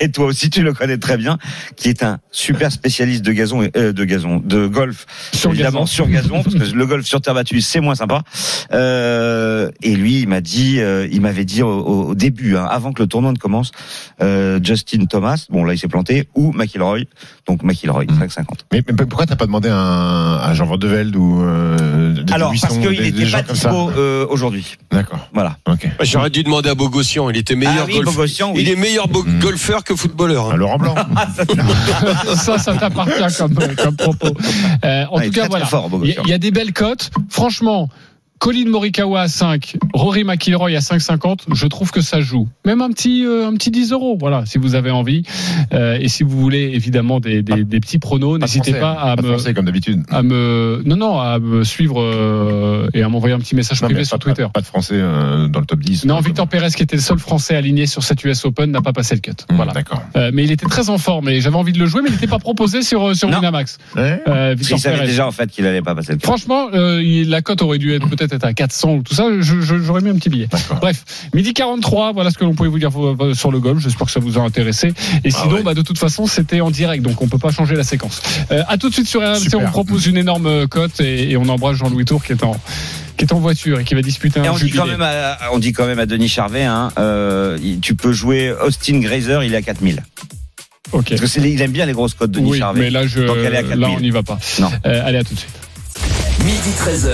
et 0.00 0.10
toi 0.10 0.26
aussi 0.26 0.50
tu 0.50 0.62
le 0.62 0.72
connais 0.72 0.98
très 0.98 1.16
bien, 1.16 1.38
qui 1.76 1.88
est 1.88 2.02
un 2.02 2.18
super 2.32 2.72
spécialiste 2.72 3.22
de 3.22 3.32
gazon, 3.32 3.62
et- 3.62 3.70
euh, 3.76 3.92
de 3.92 4.04
gazon, 4.04 4.40
de 4.44 4.66
golf, 4.66 5.06
Sur 5.44 5.52
évidemment 5.52 5.80
gazon. 5.80 5.86
sur 5.86 6.08
gazon, 6.08 6.42
parce 6.42 6.54
que 6.56 6.74
le 6.74 6.86
golf 6.86 7.04
sur 7.06 7.20
terre 7.20 7.34
battue 7.34 7.60
c'est 7.60 7.80
moins 7.80 7.94
sympa. 7.94 8.22
Euh, 8.72 9.70
et 9.82 9.94
lui, 9.94 10.20
il 10.20 10.28
m'a 10.28 10.40
dit, 10.40 10.80
euh, 10.80 11.06
il 11.10 11.20
m'avait 11.20 11.44
dit 11.44 11.62
au, 11.62 11.68
au- 11.68 12.04
au 12.10 12.14
début, 12.14 12.56
hein, 12.56 12.66
avant 12.70 12.92
que 12.92 13.02
le 13.02 13.08
tournoi 13.08 13.32
ne 13.32 13.36
commence, 13.38 13.70
euh, 14.22 14.58
Justin 14.62 15.04
Thomas, 15.06 15.46
bon 15.50 15.64
là 15.64 15.74
il 15.74 15.78
s'est 15.78 15.88
planté, 15.88 16.28
ou 16.34 16.52
McIlroy, 16.52 17.00
donc 17.46 17.62
McIlroy, 17.62 18.04
Mm. 18.04 18.18
5,50. 18.22 18.44
Mais, 18.72 18.82
mais 18.86 19.06
pourquoi 19.06 19.26
t'as 19.26 19.36
pas 19.36 19.46
demandé 19.46 19.68
à, 19.68 19.76
un- 19.76 20.36
à 20.38 20.54
Jean 20.54 20.66
Vandevelde 20.66 21.16
ou 21.16 21.42
euh, 21.42 22.12
des 22.22 22.32
Alors 22.32 22.50
Buisson, 22.50 22.66
parce 22.68 22.78
qu'il 22.80 22.96
des 22.96 23.12
n'était 23.12 23.30
pas 23.30 23.42
dispo 23.42 23.90
euh, 23.96 24.26
aujourd'hui, 24.28 24.76
D'accord. 24.92 25.28
voilà. 25.32 25.56
Ok. 25.68 25.88
J'aurais 26.02 26.30
dû 26.30 26.42
demander 26.42 26.70
à 26.70 26.74
Bogossian, 26.74 27.30
il 27.30 27.36
était 27.36 27.54
meilleur 27.56 27.74
Ah 27.82 27.86
oui, 27.86 27.94
golf- 27.94 28.04
Bogossian, 28.14 28.52
oui. 28.54 28.62
Il 28.62 28.68
est 28.70 28.76
meilleur 28.76 29.08
bo- 29.08 29.24
Mm. 29.24 29.38
golfeur 29.40 29.84
que 29.84 29.94
footballeur. 29.94 30.46
hein. 30.48 30.54
Un 30.54 30.56
Laurent 30.56 30.78
Blanc. 30.78 30.94
ça, 32.36 32.58
ça 32.58 32.74
t'appartient 32.74 33.36
comme, 33.38 33.54
comme 33.76 33.96
propos. 33.96 34.34
Euh, 34.84 35.04
en 35.10 35.16
Ouais, 35.18 35.26
tout 35.26 35.32
très, 35.32 35.33
cas, 35.34 35.40
très 35.42 35.48
voilà. 35.48 35.66
fort, 35.66 35.88
Il 36.02 36.10
y, 36.10 36.16
a- 36.18 36.22
il 36.24 36.30
y 36.30 36.32
a 36.32 36.38
des 36.38 36.50
belles 36.50 36.72
cotes. 36.72 37.10
Franchement, 37.28 37.88
Colin 38.44 38.68
Morikawa 38.68 39.22
à 39.22 39.28
5, 39.28 39.78
Rory 39.94 40.22
McIlroy 40.22 40.72
à 40.76 40.80
5,50, 40.80 41.54
je 41.54 41.66
trouve 41.66 41.90
que 41.90 42.02
ça 42.02 42.20
joue. 42.20 42.46
Même 42.66 42.82
un 42.82 42.90
petit, 42.90 43.24
euh, 43.24 43.48
un 43.48 43.54
petit 43.54 43.70
10 43.70 43.92
euros, 43.92 44.18
voilà, 44.20 44.44
si 44.44 44.58
vous 44.58 44.74
avez 44.74 44.90
envie. 44.90 45.22
Euh, 45.72 45.96
et 45.98 46.08
si 46.08 46.24
vous 46.24 46.38
voulez 46.38 46.70
évidemment 46.74 47.20
des, 47.20 47.42
des, 47.42 47.64
des 47.64 47.80
petits 47.80 47.98
pronos, 47.98 48.38
n'hésitez 48.38 48.74
pas 48.74 48.92
à 49.00 49.16
Pas 49.16 49.22
me, 49.22 49.28
français 49.28 49.54
comme 49.54 49.64
d'habitude. 49.64 50.02
à 50.10 50.22
me, 50.22 50.82
non, 50.84 50.96
non, 50.96 51.18
à 51.20 51.38
me 51.38 51.64
suivre 51.64 52.02
euh, 52.02 52.86
et 52.92 53.02
à 53.02 53.08
m'envoyer 53.08 53.34
un 53.34 53.38
petit 53.38 53.54
message 53.56 53.80
Non, 53.80 53.88
privé 53.88 54.04
sur 54.04 54.18
pas, 54.18 54.26
pas- 54.26 54.34
Twitter. 54.34 54.48
Pas, 54.52 54.60
de 54.60 54.66
français 54.66 54.96
euh, 54.98 55.48
dans 55.48 55.60
le 55.60 55.66
top 55.66 55.80
10. 55.80 56.04
Non, 56.04 56.20
Victor 56.20 56.46
Pérez, 56.46 56.68
qui 56.76 56.82
était 56.82 56.96
le 56.96 57.02
seul 57.02 57.18
Français 57.18 57.56
aligné 57.56 57.86
sur 57.86 58.02
cette 58.02 58.22
US 58.24 58.44
Open, 58.44 58.70
n'a 58.70 58.82
pas 58.82 58.92
passé 58.92 59.14
le 59.14 59.22
cut. 59.22 59.30
Hum, 59.48 59.56
Voilà. 59.56 59.72
D'accord. 59.72 60.02
Euh, 60.16 60.30
mais 60.34 60.44
il 60.44 60.52
était 60.52 60.66
très 60.66 60.90
en 60.90 60.98
forme 60.98 61.30
et 61.30 61.40
j'avais 61.40 61.56
envie 61.56 61.72
de 61.72 61.78
le 61.78 61.86
jouer, 61.86 62.02
mais 62.02 62.10
il 62.10 62.12
n'était 62.12 62.26
pas 62.26 62.38
proposé 62.40 62.82
sur, 62.82 63.16
sur. 63.16 63.30
Winamax. 63.30 63.78
Ouais. 63.96 64.22
Euh, 64.28 64.54
qu'il 64.54 64.78
savait 64.78 64.96
Pérez. 64.96 65.06
déjà 65.06 65.26
en 65.26 65.30
fait 65.32 65.50
qu'il 65.50 65.64
allait 65.66 65.80
pas 65.80 65.94
passer 65.94 66.12
le 66.12 66.18
cap. 66.18 66.26
Franchement, 66.26 66.66
euh, 66.74 67.02
il- 67.02 67.30
la 67.30 67.40
cote 67.40 67.62
aurait 67.62 67.78
dû 67.78 67.94
être 67.94 68.06
peut-être 68.10 68.33
être 68.34 68.44
à 68.44 68.52
400 68.54 68.94
ou 68.94 69.02
tout 69.02 69.14
ça. 69.14 69.24
J'aurais 69.40 70.00
mis 70.00 70.10
un 70.10 70.14
petit 70.16 70.28
billet. 70.30 70.48
Bref, 70.80 71.04
midi 71.34 71.52
43, 71.54 72.12
voilà 72.12 72.30
ce 72.30 72.38
que 72.38 72.44
l'on 72.44 72.54
pouvait 72.54 72.68
vous 72.68 72.78
dire 72.78 72.90
euh, 72.96 73.34
sur 73.34 73.50
le 73.50 73.60
golf. 73.60 73.80
J'espère 73.82 74.06
que 74.06 74.12
ça 74.12 74.20
vous 74.20 74.38
a 74.38 74.42
intéressé. 74.42 74.88
Et 75.24 75.30
Ah 75.32 75.38
sinon, 75.42 75.54
ouais. 75.56 75.62
bah, 75.62 75.74
de 75.74 75.82
toute 75.82 75.98
façon, 75.98 76.26
c'était 76.26 76.60
en 76.60 76.70
direct, 76.70 77.02
donc 77.02 77.20
on 77.22 77.28
peut 77.28 77.38
pas 77.38 77.50
changer 77.50 77.74
la 77.76 77.84
séquence. 77.84 78.22
Euh, 78.50 78.62
à 78.68 78.78
tout 78.78 78.88
de 78.88 78.94
suite 78.94 79.08
sur 79.08 79.20
RMC, 79.20 79.54
on 79.56 79.70
propose 79.70 80.06
une 80.06 80.16
énorme 80.16 80.46
euh, 80.46 80.66
cote 80.66 81.00
et, 81.00 81.30
et 81.30 81.36
on 81.36 81.48
embrasse 81.48 81.76
Jean-Louis 81.76 82.04
Tour 82.04 82.22
qui 82.24 82.32
est 82.32 82.42
en 82.44 82.58
qui 83.16 83.24
est 83.24 83.32
en 83.32 83.38
voiture 83.38 83.78
et 83.78 83.84
qui 83.84 83.94
va 83.94 84.02
disputer 84.02 84.40
Et 84.40 84.46
un 84.48 84.52
on 84.52 84.56
dit, 84.56 84.70
quand 84.70 84.86
même 84.86 85.00
à, 85.00 85.38
on 85.52 85.60
dit 85.60 85.72
quand 85.72 85.86
même 85.86 86.00
à 86.00 86.06
Denis 86.06 86.28
Charvet, 86.28 86.64
hein, 86.64 86.90
euh, 86.98 87.56
tu 87.80 87.94
peux 87.94 88.12
jouer 88.12 88.50
Austin 88.52 88.98
Grazer, 88.98 89.44
il 89.44 89.54
est 89.54 89.56
à 89.56 89.62
4000. 89.62 90.02
Ok. 90.92 91.14
Parce 91.18 91.32
que 91.32 91.40
il 91.40 91.60
aime 91.62 91.70
bien 91.70 91.86
les 91.86 91.92
grosses 91.92 92.14
cotes, 92.14 92.32
Denis 92.32 92.50
Oui, 92.50 92.58
Charvet. 92.58 92.80
mais 92.80 92.90
là, 92.90 93.06
je, 93.06 93.20
Donc 93.20 93.36
elle 93.38 93.54
est 93.54 93.58
à 93.58 93.62
là, 93.62 93.68
4000. 93.68 93.88
on 93.96 94.00
n'y 94.00 94.10
va 94.10 94.22
pas. 94.24 94.38
Non. 94.60 94.68
Euh, 94.86 95.02
allez, 95.06 95.18
à 95.18 95.22
tout 95.24 95.34
de 95.34 95.38
suite. 95.38 95.52
Midi 96.64 96.78
13h, 96.78 97.12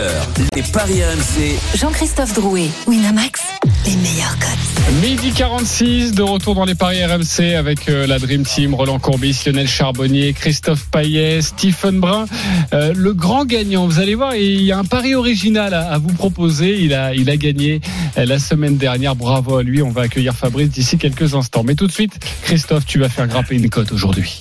les 0.55 0.63
Paris 0.63 1.03
RMC. 1.03 1.59
Jean-Christophe 1.77 2.35
Drouet, 2.35 2.69
Winamax, 2.87 3.41
les 3.85 3.97
meilleurs 3.97 4.39
cotes. 4.39 5.03
Midi 5.03 5.33
46, 5.33 6.13
de 6.13 6.23
retour 6.23 6.55
dans 6.55 6.65
les 6.65 6.77
paris 6.77 7.05
RMC 7.05 7.57
avec 7.57 7.89
euh, 7.89 8.07
la 8.07 8.21
Dream 8.21 8.45
Team, 8.45 8.75
Roland 8.77 9.01
Courbis, 9.01 9.43
Lionel 9.45 9.67
Charbonnier, 9.67 10.35
Christophe 10.35 10.87
Payet, 10.93 11.43
Stephen 11.43 11.99
Brun. 11.99 12.27
Euh, 12.75 12.93
le 12.95 13.13
grand 13.13 13.45
gagnant, 13.45 13.89
vous 13.89 13.99
allez 13.99 14.15
voir, 14.15 14.37
il 14.37 14.63
y 14.63 14.71
a 14.71 14.79
un 14.79 14.85
pari 14.85 15.17
original 15.17 15.75
à, 15.75 15.95
à 15.95 15.99
vous 15.99 16.13
proposer. 16.13 16.79
Il 16.81 16.95
a, 16.95 17.13
il 17.13 17.29
a 17.29 17.37
gagné 17.37 17.81
euh, 18.19 18.27
la 18.27 18.39
semaine 18.39 18.77
dernière. 18.77 19.17
Bravo 19.17 19.57
à 19.57 19.65
lui. 19.65 19.83
On 19.83 19.91
va 19.91 20.03
accueillir 20.03 20.33
Fabrice 20.33 20.69
d'ici 20.69 20.97
quelques 20.97 21.35
instants. 21.35 21.65
Mais 21.65 21.75
tout 21.75 21.89
de 21.89 21.93
suite, 21.93 22.21
Christophe, 22.43 22.87
tu 22.87 23.01
vas 23.01 23.09
faire 23.09 23.27
grimper 23.27 23.57
une 23.57 23.69
cote 23.69 23.91
aujourd'hui. 23.91 24.39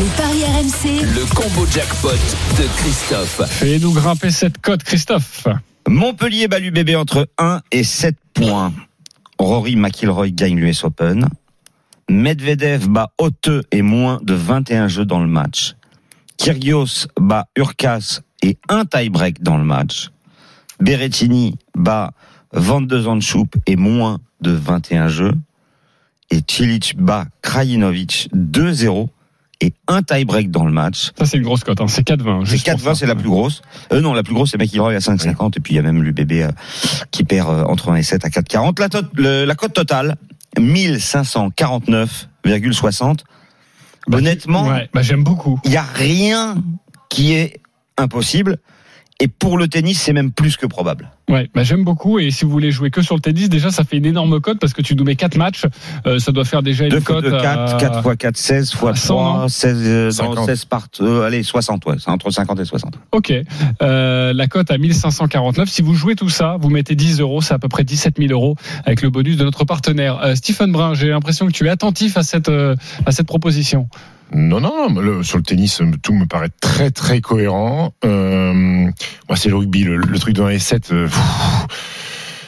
Les 0.00 0.06
paris 0.16 0.42
RMC, 0.44 1.02
Le 1.02 1.34
combo 1.36 1.66
jackpot 1.66 2.08
de 2.08 2.66
Christophe. 2.78 3.42
Fais-nous 3.48 3.92
grimper 3.92 4.30
cette 4.30 4.58
cote, 4.58 4.82
Christophe. 4.82 5.46
Montpellier 5.86 6.48
bat 6.48 6.58
l'UBB 6.58 6.96
entre 6.96 7.28
1 7.38 7.60
et 7.70 7.84
7 7.84 8.16
points. 8.32 8.72
Rory 9.38 9.76
McIlroy 9.76 10.32
gagne 10.32 10.58
l'US 10.58 10.82
Open. 10.82 11.28
Medvedev 12.08 12.88
bat 12.88 13.12
Hauteux 13.18 13.62
et 13.70 13.82
moins 13.82 14.18
de 14.22 14.34
21 14.34 14.88
jeux 14.88 15.04
dans 15.04 15.20
le 15.20 15.28
match. 15.28 15.76
Kyrgios 16.38 17.06
bat 17.20 17.46
Urkas 17.56 18.20
et 18.42 18.58
un 18.68 18.86
tie-break 18.86 19.42
dans 19.42 19.58
le 19.58 19.64
match. 19.64 20.10
Berrettini 20.80 21.56
bat 21.76 22.10
Van 22.52 22.80
de 22.80 23.00
Zandschoup 23.00 23.54
et 23.66 23.76
moins 23.76 24.18
de 24.40 24.50
21 24.50 25.06
jeux. 25.06 25.34
Et 26.30 26.40
Cilic 26.48 26.96
bat 26.98 27.26
Krajinovic 27.42 28.28
2-0 28.34 29.08
et 29.60 29.72
un 29.88 30.02
tie-break 30.02 30.50
dans 30.50 30.64
le 30.66 30.72
match. 30.72 31.10
Ça, 31.18 31.26
c'est 31.26 31.36
une 31.36 31.42
grosse 31.44 31.64
cote. 31.64 31.80
Hein. 31.80 31.86
C'est 31.88 32.06
4,20. 32.06 32.44
C'est 32.44 32.50
juste 32.50 32.70
pour 32.70 32.78
4,20, 32.78 32.82
ça. 32.84 32.94
c'est 32.94 33.06
la 33.06 33.14
plus 33.14 33.28
grosse. 33.28 33.62
Euh, 33.92 34.00
non, 34.00 34.14
la 34.14 34.22
plus 34.22 34.34
grosse, 34.34 34.50
c'est 34.50 34.58
McIlroy 34.58 34.94
à 34.94 34.98
5,50. 34.98 35.56
Et 35.56 35.60
puis, 35.60 35.74
il 35.74 35.76
y 35.76 35.78
a 35.78 35.82
même 35.82 36.02
l'UBB 36.02 36.32
euh, 36.32 36.50
qui 37.10 37.24
perd 37.24 37.48
euh, 37.50 37.64
entre 37.64 37.90
1 37.90 37.96
et 37.96 38.02
7 38.02 38.24
à 38.24 38.28
4,40. 38.28 38.80
La, 38.80 38.88
le- 39.14 39.44
la 39.44 39.54
cote 39.54 39.72
totale, 39.72 40.16
1549,60. 40.58 43.18
Bah, 44.06 44.18
Honnêtement, 44.18 44.68
Ouais, 44.68 44.88
bah, 44.92 45.02
j'aime 45.02 45.24
beaucoup. 45.24 45.60
il 45.64 45.70
n'y 45.70 45.76
a 45.76 45.82
rien 45.82 46.56
qui 47.08 47.32
est 47.32 47.60
impossible. 47.96 48.58
Et 49.20 49.28
pour 49.28 49.56
le 49.56 49.68
tennis, 49.68 50.00
c'est 50.00 50.12
même 50.12 50.32
plus 50.32 50.56
que 50.56 50.66
probable. 50.66 51.10
Ouais, 51.30 51.48
bah 51.54 51.62
j'aime 51.62 51.84
beaucoup. 51.84 52.18
Et 52.18 52.30
si 52.30 52.44
vous 52.44 52.50
voulez 52.50 52.70
jouer 52.70 52.90
que 52.90 53.00
sur 53.00 53.14
le 53.14 53.20
tennis, 53.22 53.48
déjà, 53.48 53.70
ça 53.70 53.82
fait 53.82 53.96
une 53.96 54.04
énorme 54.04 54.40
cote 54.40 54.58
parce 54.60 54.74
que 54.74 54.82
tu 54.82 54.94
nous 54.94 55.04
mets 55.04 55.16
4 55.16 55.36
matchs. 55.38 55.64
Euh, 56.06 56.18
ça 56.18 56.32
doit 56.32 56.44
faire 56.44 56.62
déjà 56.62 56.86
2 56.88 56.98
une 56.98 57.02
cote. 57.02 57.24
2, 57.24 57.30
4, 57.30 57.74
à- 57.74 57.78
4 57.78 58.02
fois 58.02 58.14
4, 58.16 58.36
16 58.36 58.72
fois 58.72 58.90
à 58.90 58.94
100, 58.94 59.06
3, 59.14 59.38
non 59.40 59.48
16, 59.48 59.76
euh, 59.86 60.04
dans 60.08 60.12
50. 60.34 60.44
16 60.46 60.64
par, 60.66 60.86
euh, 61.00 61.22
allez, 61.26 61.42
60, 61.42 61.86
ouais. 61.86 61.94
C'est 61.98 62.10
entre 62.10 62.30
50 62.30 62.60
et 62.60 62.64
60. 62.66 62.98
Ok. 63.12 63.32
Euh, 63.82 64.32
la 64.34 64.46
cote 64.48 64.70
à 64.70 64.76
1549. 64.78 65.68
Si 65.70 65.80
vous 65.82 65.94
jouez 65.94 66.14
tout 66.14 66.28
ça, 66.28 66.56
vous 66.60 66.68
mettez 66.68 66.94
10 66.94 67.20
euros. 67.20 67.40
C'est 67.40 67.54
à 67.54 67.58
peu 67.58 67.68
près 67.68 67.84
17 67.84 68.16
000 68.18 68.30
euros 68.30 68.56
avec 68.84 69.00
le 69.00 69.08
bonus 69.10 69.36
de 69.38 69.44
notre 69.44 69.64
partenaire. 69.64 70.20
Euh, 70.22 70.34
Stephen 70.34 70.72
Brun, 70.72 70.92
j'ai 70.94 71.08
l'impression 71.08 71.46
que 71.46 71.52
tu 71.52 71.66
es 71.66 71.70
attentif 71.70 72.16
à 72.18 72.22
cette, 72.22 72.48
euh, 72.50 72.76
à 73.06 73.12
cette 73.12 73.26
proposition. 73.26 73.88
Non, 74.32 74.58
non, 74.60 74.90
non, 74.90 75.00
le- 75.00 75.22
sur 75.22 75.36
le 75.36 75.44
tennis, 75.44 75.80
euh, 75.80 75.90
tout 76.02 76.12
me 76.14 76.24
paraît 76.26 76.48
très, 76.60 76.90
très 76.90 77.20
cohérent. 77.20 77.92
Euh, 78.04 78.52
moi, 79.28 79.36
c'est 79.36 79.48
le 79.48 79.56
rugby, 79.56 79.84
le, 79.84 79.98
le 79.98 80.18
truc 80.18 80.34
de 80.34 80.42
1 80.42 80.48
et 80.48 80.58
7. 80.58 80.90
euh, 80.92 81.06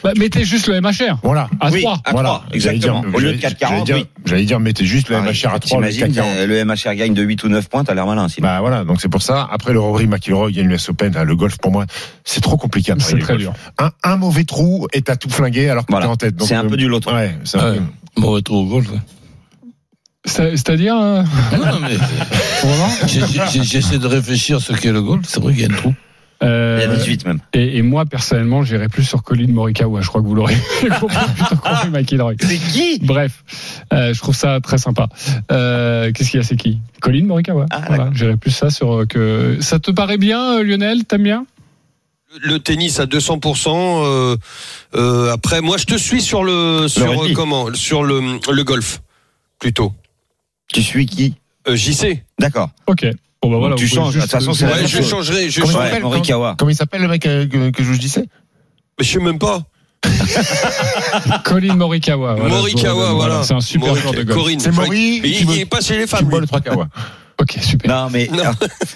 Bah, 0.03 0.11
mettez 0.17 0.45
juste 0.45 0.67
le 0.67 0.79
MHR. 0.79 1.17
voilà. 1.23 1.49
À 1.59 1.69
Oui, 1.71 1.81
3. 1.81 1.99
à 2.05 2.11
voilà. 2.11 2.29
3, 2.29 2.45
exactement. 2.53 3.01
J'allais 3.01 3.15
Au 3.15 3.19
lieu 3.19 3.33
de 3.33 3.39
j'allais- 3.41 3.55
4,40, 3.55 3.69
j'allais 3.69 3.83
dire- 3.83 4.07
oui. 4.31 4.45
Dire, 4.45 4.59
mettez 4.59 4.85
juste 4.85 5.09
le 5.09 5.15
Ah, 5.17 5.21
MHR 5.21 5.53
à 5.53 5.59
3, 5.59 5.81
le 5.81 5.89
T'imagines, 5.89 6.13
4,40. 6.13 6.25
euh, 6.37 6.45
le 6.45 6.55
MHR 6.65 6.95
gagne 6.95 7.13
de 7.15 7.23
8 7.23 7.43
ou 7.43 7.49
9 7.49 7.67
points, 7.67 7.83
t'as 7.83 7.93
l'air 7.95 8.05
malin, 8.05 8.29
sinon. 8.29 8.47
Bah 8.47 8.59
voilà, 8.61 8.83
donc 8.83 9.01
c'est 9.01 9.09
pour 9.09 9.23
ça. 9.23 9.47
Après 9.51 9.73
le 9.73 9.79
Rory 9.79 10.05
McIlroy 10.07 10.51
gagne 10.51 10.67
l'US 10.69 10.87
Open, 10.89 11.11
là, 11.13 11.23
le 11.23 11.35
golf 11.35 11.57
pour 11.57 11.71
moi, 11.71 11.85
c'est 12.23 12.41
trop 12.41 12.57
compliqué. 12.57 12.91
à 12.91 12.95
C'est 12.99 13.17
très 13.17 13.37
dur. 13.37 13.53
Un, 13.79 13.89
un 14.03 14.17
mauvais 14.17 14.43
trou 14.43 14.87
et 14.93 15.01
t'as 15.01 15.15
tout 15.15 15.29
flingué 15.29 15.67
alors 15.69 15.85
que 15.85 15.91
Voilà. 15.91 16.05
t'es 16.05 16.11
en 16.11 16.15
tête. 16.15 16.35
C'est 16.43 16.55
un 16.55 16.65
euh, 16.65 16.69
peu 16.69 16.77
du 16.77 16.87
loto. 16.87 17.11
Ouais, 17.11 17.35
c'est 17.43 17.57
un 17.57 17.75
Bon 18.17 18.29
retour 18.31 18.57
au 18.59 18.65
golf. 18.65 18.87
C'est- 20.25 20.51
C'est-à-dire. 20.57 20.95
euh, 20.95 21.23
Non, 21.53 21.65
non, 21.65 21.79
mais 21.81 21.97
j'essaie 23.63 23.97
de 23.99 24.07
réfléchir 24.07 24.61
ce 24.61 24.73
qu'est 24.73 24.91
le 24.91 25.01
golf. 25.01 25.23
C'est 25.27 25.39
vrai 25.41 25.53
qu'il 25.53 25.63
y 25.63 25.65
a 25.65 25.69
un 25.73 25.75
trou. 25.75 25.93
Euh, 26.43 26.79
Il 26.83 26.89
y 26.89 26.93
a 26.93 26.95
18 26.95 27.25
même. 27.25 27.39
et, 27.53 27.77
et 27.77 27.81
moi, 27.81 28.05
personnellement, 28.05 28.63
j'irais 28.63 28.89
plus 28.89 29.03
sur 29.03 29.23
Colin 29.23 29.47
Morikawa. 29.47 30.01
Je 30.01 30.07
crois 30.07 30.21
que 30.21 30.27
vous 30.27 30.35
l'aurez 30.35 30.55
compris 30.99 31.89
McIlroy. 31.91 32.33
C'est 32.39 32.57
qui? 32.57 32.99
Bref, 33.01 33.43
euh, 33.93 34.13
je 34.13 34.19
trouve 34.19 34.35
ça 34.35 34.59
très 34.61 34.77
sympa. 34.77 35.09
Euh, 35.51 36.11
Qu'est-ce 36.13 36.31
qu'il 36.31 36.39
y 36.39 36.43
a, 36.43 36.45
c'est 36.45 36.55
qui? 36.57 36.79
Colin 37.01 37.25
Morikawa. 37.25 37.65
Ah, 37.71 37.81
voilà, 37.87 38.09
j'irais 38.13 38.37
plus 38.37 38.51
ça 38.51 38.69
sur 38.69 38.93
euh, 38.93 39.05
que. 39.05 39.57
Ça 39.61 39.79
te 39.79 39.91
paraît 39.91 40.17
bien, 40.17 40.61
Lionel? 40.61 41.05
T'aimes 41.05 41.23
bien? 41.23 41.45
Le 42.43 42.59
tennis 42.59 42.99
à 42.99 43.05
200%. 43.05 43.69
euh, 44.05 44.35
euh, 44.95 45.31
après, 45.33 45.61
moi, 45.61 45.77
je 45.77 45.85
te 45.85 45.97
suis 45.97 46.21
sur 46.21 46.43
le 46.43 46.87
sur 46.87 47.23
euh, 47.23 47.29
comment? 47.33 47.73
Sur 47.73 48.03
le 48.03 48.21
le 48.51 48.63
golf 48.63 49.01
plutôt. 49.59 49.93
Tu 50.71 50.83
suis 50.83 51.05
qui? 51.05 51.35
Euh, 51.67 51.75
JC. 51.75 52.21
D'accord. 52.39 52.69
Ok. 52.85 53.07
Bon 53.47 53.53
bah 53.53 53.57
voilà. 53.59 53.75
tu 53.75 53.87
changes. 53.87 54.13
juste- 54.13 54.25
De 54.27 54.31
toute 54.31 54.39
façon, 54.39 54.53
c'est 54.53 54.65
la 54.65 54.73
Ouais, 54.73 54.87
je 54.87 55.01
changerai. 55.01 55.49
Je 55.49 55.61
Comment 55.61 55.71
il 55.71 55.73
changerai. 55.73 55.87
s'appelle, 55.89 56.03
Morikawa. 56.03 56.55
Comment 56.57 56.71
il 56.71 56.75
s'appelle 56.75 57.01
le 57.01 57.07
mec 57.07 57.25
euh, 57.25 57.47
que, 57.47 57.69
que 57.69 57.83
je 57.83 57.91
vous 57.91 57.97
disais 57.97 58.25
Mais 58.99 59.05
je 59.05 59.11
sais 59.11 59.19
même 59.19 59.39
pas. 59.39 59.61
Colin 61.45 61.75
Morikawa. 61.75 62.35
voilà, 62.35 62.55
Morikawa, 62.55 63.13
voilà. 63.13 63.43
C'est 63.43 63.53
un 63.53 63.59
super 63.61 63.95
joueur 63.95 64.13
de 64.13 64.23
golf. 64.23 64.37
Corinne. 64.37 64.59
C'est 64.59 64.71
qui 64.71 65.17
Il, 65.23 65.25
il 65.51 65.59
est 65.61 65.65
pas 65.65 65.81
chez 65.81 65.97
les 65.97 66.03
Qui 66.05 66.09
femmes. 66.09 66.25
boit 66.25 66.39
lui. 66.39 66.43
le 66.43 66.47
3 66.47 66.61
kawa. 66.61 66.87
Ok, 67.39 67.55
super. 67.61 67.89
Non, 67.89 68.09
mais 68.11 68.27
Non. 68.33 68.43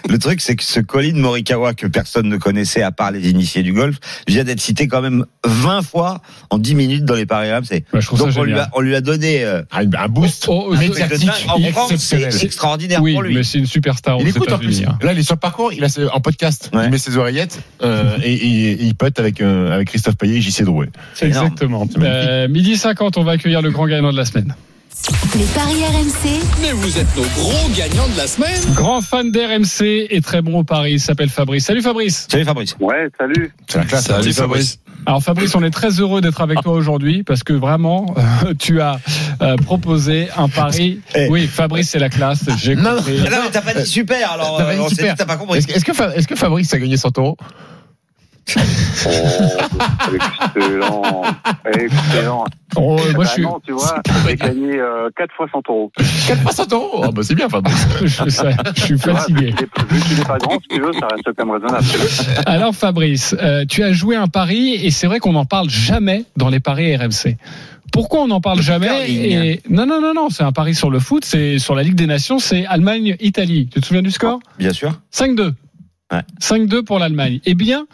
le 0.09 0.17
truc, 0.17 0.41
c'est 0.41 0.55
que 0.55 0.63
ce 0.63 0.79
Colin 0.79 1.13
Morikawa 1.15 1.73
que 1.75 1.85
personne 1.85 2.27
ne 2.27 2.37
connaissait 2.37 2.81
à 2.81 2.91
part 2.91 3.11
les 3.11 3.29
initiés 3.29 3.61
du 3.61 3.71
golf 3.71 3.97
vient 4.27 4.43
d'être 4.43 4.59
cité 4.59 4.87
quand 4.87 5.01
même 5.01 5.25
20 5.45 5.83
fois 5.83 6.21
en 6.49 6.57
10 6.57 6.73
minutes 6.73 7.05
dans 7.05 7.13
les 7.13 7.27
paris 7.27 7.51
RMC. 7.53 7.83
Bah, 7.93 7.99
je 7.99 8.07
trouve 8.07 8.19
Donc 8.19 8.31
ça 8.33 8.39
on 8.39 8.43
lui, 8.43 8.53
a, 8.53 8.69
on 8.73 8.81
lui 8.81 8.95
a 8.95 9.01
donné 9.01 9.43
euh, 9.43 9.61
Ah, 9.69 9.81
Un 9.81 10.07
boost 10.07 10.45
Oh, 10.47 10.69
oh, 10.69 10.73
un 10.73 10.77
c'est- 11.97 12.43
extraordinaire 12.43 13.01
oui, 13.01 13.13
pour 13.13 13.21
lui. 13.21 13.35
mais 13.35 13.43
c'est 13.43 13.59
une 13.59 13.67
superstar 13.67 14.17
Il 14.19 14.27
écoute 14.27 14.51
en 14.51 14.57
plus. 14.57 14.81
Hein. 14.87 14.97
Là, 15.03 15.13
il 15.13 15.19
est 15.19 15.23
sur 15.23 15.35
le 15.35 15.39
parcours, 15.39 15.71
il 15.71 15.83
a 15.83 15.87
en 16.11 16.19
podcast. 16.19 16.71
Ouais. 16.73 16.85
Il 16.85 16.89
met 16.91 16.97
ses 16.97 17.17
oreillettes 17.17 17.59
euh, 17.83 18.17
et, 18.23 18.33
et- 18.33 18.71
et 18.71 18.83
il 18.85 18.95
pote 18.95 19.19
avec, 19.19 19.39
euh, 19.41 19.71
avec 19.71 19.89
Christophe 19.89 20.15
Payet 20.17 20.37
et 20.37 20.41
JC 20.41 20.63
Drouet. 20.63 20.89
Exactement. 21.21 21.87
Euh, 21.99 22.47
midi 22.47 22.75
50, 22.75 23.17
on 23.17 23.23
va 23.23 23.33
accueillir 23.33 23.61
le 23.61 23.69
grand 23.69 23.85
gagnant 23.87 24.11
de 24.11 24.17
la 24.17 24.25
semaine. 24.25 24.55
Les 25.35 25.45
paris 25.55 25.83
RMC, 25.83 26.39
Mais 26.61 26.71
vous 26.73 26.97
êtes 26.99 27.15
nos 27.15 27.23
gros 27.23 27.69
gagnants 27.75 28.07
de 28.09 28.17
la 28.17 28.27
semaine. 28.27 28.59
Grand 28.75 29.01
fan 29.01 29.31
d'RMC 29.31 30.07
et 30.09 30.21
très 30.21 30.41
bon 30.43 30.59
au 30.59 30.63
Paris, 30.63 30.93
il 30.93 30.99
s'appelle 30.99 31.29
Fabrice. 31.29 31.65
Salut 31.65 31.81
Fabrice. 31.81 32.27
Salut 32.29 32.45
Fabrice. 32.45 32.75
Ouais, 32.79 33.09
salut. 33.19 33.51
C'est 33.67 33.79
la 33.79 33.85
classe. 33.85 34.05
Salut 34.05 34.33
Fabrice. 34.33 34.79
Alors 35.07 35.23
Fabrice, 35.23 35.55
on 35.55 35.63
est 35.63 35.71
très 35.71 35.99
heureux 35.99 36.21
d'être 36.21 36.41
avec 36.41 36.61
toi 36.61 36.73
aujourd'hui 36.73 37.23
parce 37.23 37.43
que 37.43 37.53
vraiment, 37.53 38.13
euh, 38.17 38.53
tu 38.59 38.79
as 38.81 38.99
euh, 39.41 39.55
proposé 39.57 40.27
un 40.37 40.47
pari. 40.47 40.99
Eh. 41.15 41.27
Oui, 41.29 41.47
Fabrice, 41.47 41.89
c'est 41.89 41.99
la 41.99 42.09
classe. 42.09 42.43
J'ai 42.57 42.75
Non, 42.75 42.97
compris. 42.97 43.19
Ah 43.25 43.29
non, 43.31 43.37
mais 43.43 43.49
t'as 43.51 43.61
pas 43.61 43.73
dit 43.73 43.87
super, 43.87 44.31
alors 44.33 44.57
T'as 44.59 44.65
pas 44.65 44.73
euh, 44.73 44.83
dit 44.87 44.95
super. 44.95 45.13
dit, 45.13 45.17
t'as 45.17 45.25
pas 45.25 45.37
compris. 45.37 45.57
Est-ce 45.57 45.67
que, 45.85 46.15
est-ce 46.15 46.27
que 46.27 46.35
Fabrice 46.35 46.71
a 46.73 46.79
gagné 46.79 46.97
100 46.97 47.17
euros? 47.17 47.37
Oh, 49.05 50.13
excellent. 50.13 51.21
Excellent. 51.65 52.45
Oh, 52.77 52.95
moi, 52.95 52.97
Bah 53.15 53.23
je 53.23 53.29
suis, 53.29 53.41
non, 53.43 53.59
tu 53.65 53.73
vois, 53.73 54.01
j'ai 54.27 54.35
gagné 54.35 54.79
euh, 54.79 55.09
4 55.17 55.33
fois 55.35 55.47
100 55.51 55.61
euros. 55.69 55.91
4 56.27 56.41
fois 56.41 56.51
100 56.51 56.71
euros 56.73 57.03
oh, 57.05 57.11
bah 57.11 57.21
C'est 57.23 57.35
bien, 57.35 57.49
Fabrice. 57.49 57.87
je, 58.01 58.07
je- 58.07 58.27
je 58.75 58.81
suis 58.81 58.97
fatigué. 58.97 59.53
Vu 59.89 59.99
qu'il 60.01 60.17
n'est 60.17 60.23
pas 60.23 60.37
grand, 60.37 60.57
si 60.61 60.67
tu 60.69 60.81
veux, 60.81 60.93
ça 60.93 61.07
reste 61.07 61.27
quand 61.37 61.45
même 61.45 61.55
raisonnable. 61.61 61.85
Alors 62.45 62.73
Fabrice, 62.75 63.35
euh, 63.41 63.65
tu 63.67 63.83
as 63.83 63.91
joué 63.91 64.15
un 64.15 64.27
pari 64.27 64.75
et 64.75 64.89
c'est 64.91 65.07
vrai 65.07 65.19
qu'on 65.19 65.33
n'en 65.33 65.45
parle 65.45 65.69
jamais 65.69 66.25
dans 66.37 66.49
les 66.49 66.59
paris 66.61 66.95
RMC. 66.95 67.35
Pourquoi 67.91 68.21
on 68.21 68.27
n'en 68.27 68.39
parle 68.39 68.61
jamais 68.61 68.87
et... 69.11 69.61
Non, 69.69 69.85
non, 69.85 69.99
non, 69.99 70.13
non, 70.13 70.29
c'est 70.29 70.43
un 70.43 70.53
pari 70.53 70.73
sur 70.73 70.89
le 70.89 70.99
foot, 70.99 71.25
c'est 71.25 71.59
sur 71.59 71.75
la 71.75 71.83
Ligue 71.83 71.95
des 71.95 72.07
Nations, 72.07 72.39
c'est 72.39 72.65
Allemagne-Italie. 72.65 73.67
Tu 73.73 73.81
te 73.81 73.85
souviens 73.85 74.01
du 74.01 74.11
score? 74.11 74.39
Bien 74.57 74.71
sûr. 74.71 74.93
5-2. 75.13 75.51
Ouais. 76.13 76.21
5-2 76.41 76.83
pour 76.83 76.99
l'Allemagne. 76.99 77.41
Eh 77.45 77.53
bien, 77.53 77.85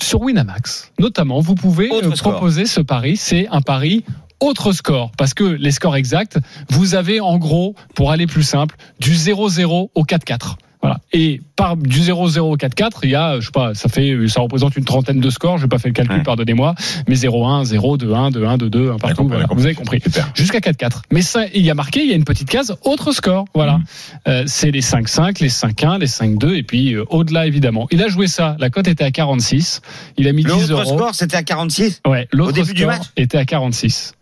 sur 0.00 0.20
Winamax, 0.20 0.92
notamment, 0.98 1.40
vous 1.40 1.54
pouvez 1.54 1.90
Autre 1.90 2.12
euh, 2.12 2.14
score. 2.14 2.32
proposer 2.32 2.66
ce 2.66 2.80
pari. 2.80 3.16
C'est 3.16 3.48
un 3.48 3.60
pari 3.60 4.04
autre 4.40 4.72
score. 4.72 5.12
Parce 5.16 5.34
que 5.34 5.44
les 5.44 5.70
scores 5.70 5.96
exacts, 5.96 6.38
vous 6.68 6.94
avez 6.94 7.20
en 7.20 7.38
gros, 7.38 7.74
pour 7.94 8.10
aller 8.10 8.26
plus 8.26 8.42
simple, 8.42 8.76
du 8.98 9.12
0-0 9.12 9.90
au 9.94 10.04
4-4. 10.04 10.56
Voilà. 10.84 11.00
Et 11.14 11.40
par 11.56 11.78
du 11.78 11.98
0-0 12.00 12.40
au 12.40 12.56
4-4, 12.58 12.98
il 13.04 13.08
y 13.10 13.14
a, 13.14 13.40
je 13.40 13.46
sais 13.46 13.52
pas, 13.52 13.72
ça 13.72 13.88
fait, 13.88 14.14
ça 14.28 14.42
représente 14.42 14.76
une 14.76 14.84
trentaine 14.84 15.18
de 15.18 15.30
scores. 15.30 15.56
Je 15.56 15.62
n'ai 15.62 15.68
pas 15.70 15.78
fait 15.78 15.88
le 15.88 15.94
calcul, 15.94 16.18
Ouais. 16.18 16.22
pardonnez-moi. 16.22 16.74
Mais 17.08 17.14
0-1, 17.14 17.64
0, 17.64 17.96
2-1, 17.96 18.30
2-1, 18.30 18.58
2-2, 18.58 18.92
un 18.92 18.98
partout. 18.98 19.26
voilà. 19.26 19.46
Vous 19.50 19.64
avez 19.64 19.74
compris. 19.74 20.02
Jusqu'à 20.34 20.58
4-4. 20.60 21.00
Mais 21.10 21.22
ça, 21.22 21.46
il 21.54 21.62
y 21.62 21.70
a 21.70 21.74
marqué, 21.74 22.02
il 22.02 22.10
y 22.10 22.12
a 22.12 22.16
une 22.16 22.24
petite 22.24 22.50
case, 22.50 22.76
autre 22.82 23.12
score. 23.12 23.46
Voilà. 23.54 23.78
Mm. 23.78 23.84
Euh, 24.28 24.42
c'est 24.46 24.70
les 24.70 24.82
5-5, 24.82 25.40
les 25.40 25.48
5-1, 25.48 25.98
les 26.00 26.06
5-2, 26.06 26.54
et 26.54 26.62
puis 26.62 26.92
euh, 26.92 27.04
au-delà, 27.08 27.46
évidemment. 27.46 27.86
Il 27.90 28.02
a 28.02 28.08
joué 28.08 28.26
ça. 28.26 28.54
La 28.58 28.68
cote 28.68 28.86
était 28.86 29.04
à 29.04 29.10
46. 29.10 29.80
Il 30.18 30.28
a 30.28 30.32
mis 30.34 30.44
10 30.44 30.50
L'autre 30.68 30.72
euros. 30.82 30.98
score, 30.98 31.14
c'était 31.14 31.36
à 31.38 31.42
46. 31.42 32.02
Ouais, 32.06 32.28
l'autre 32.30 32.52
du 32.52 32.62
score 32.62 32.88
match? 32.88 33.04
était 33.16 33.38
à 33.38 33.46
46. 33.46 34.12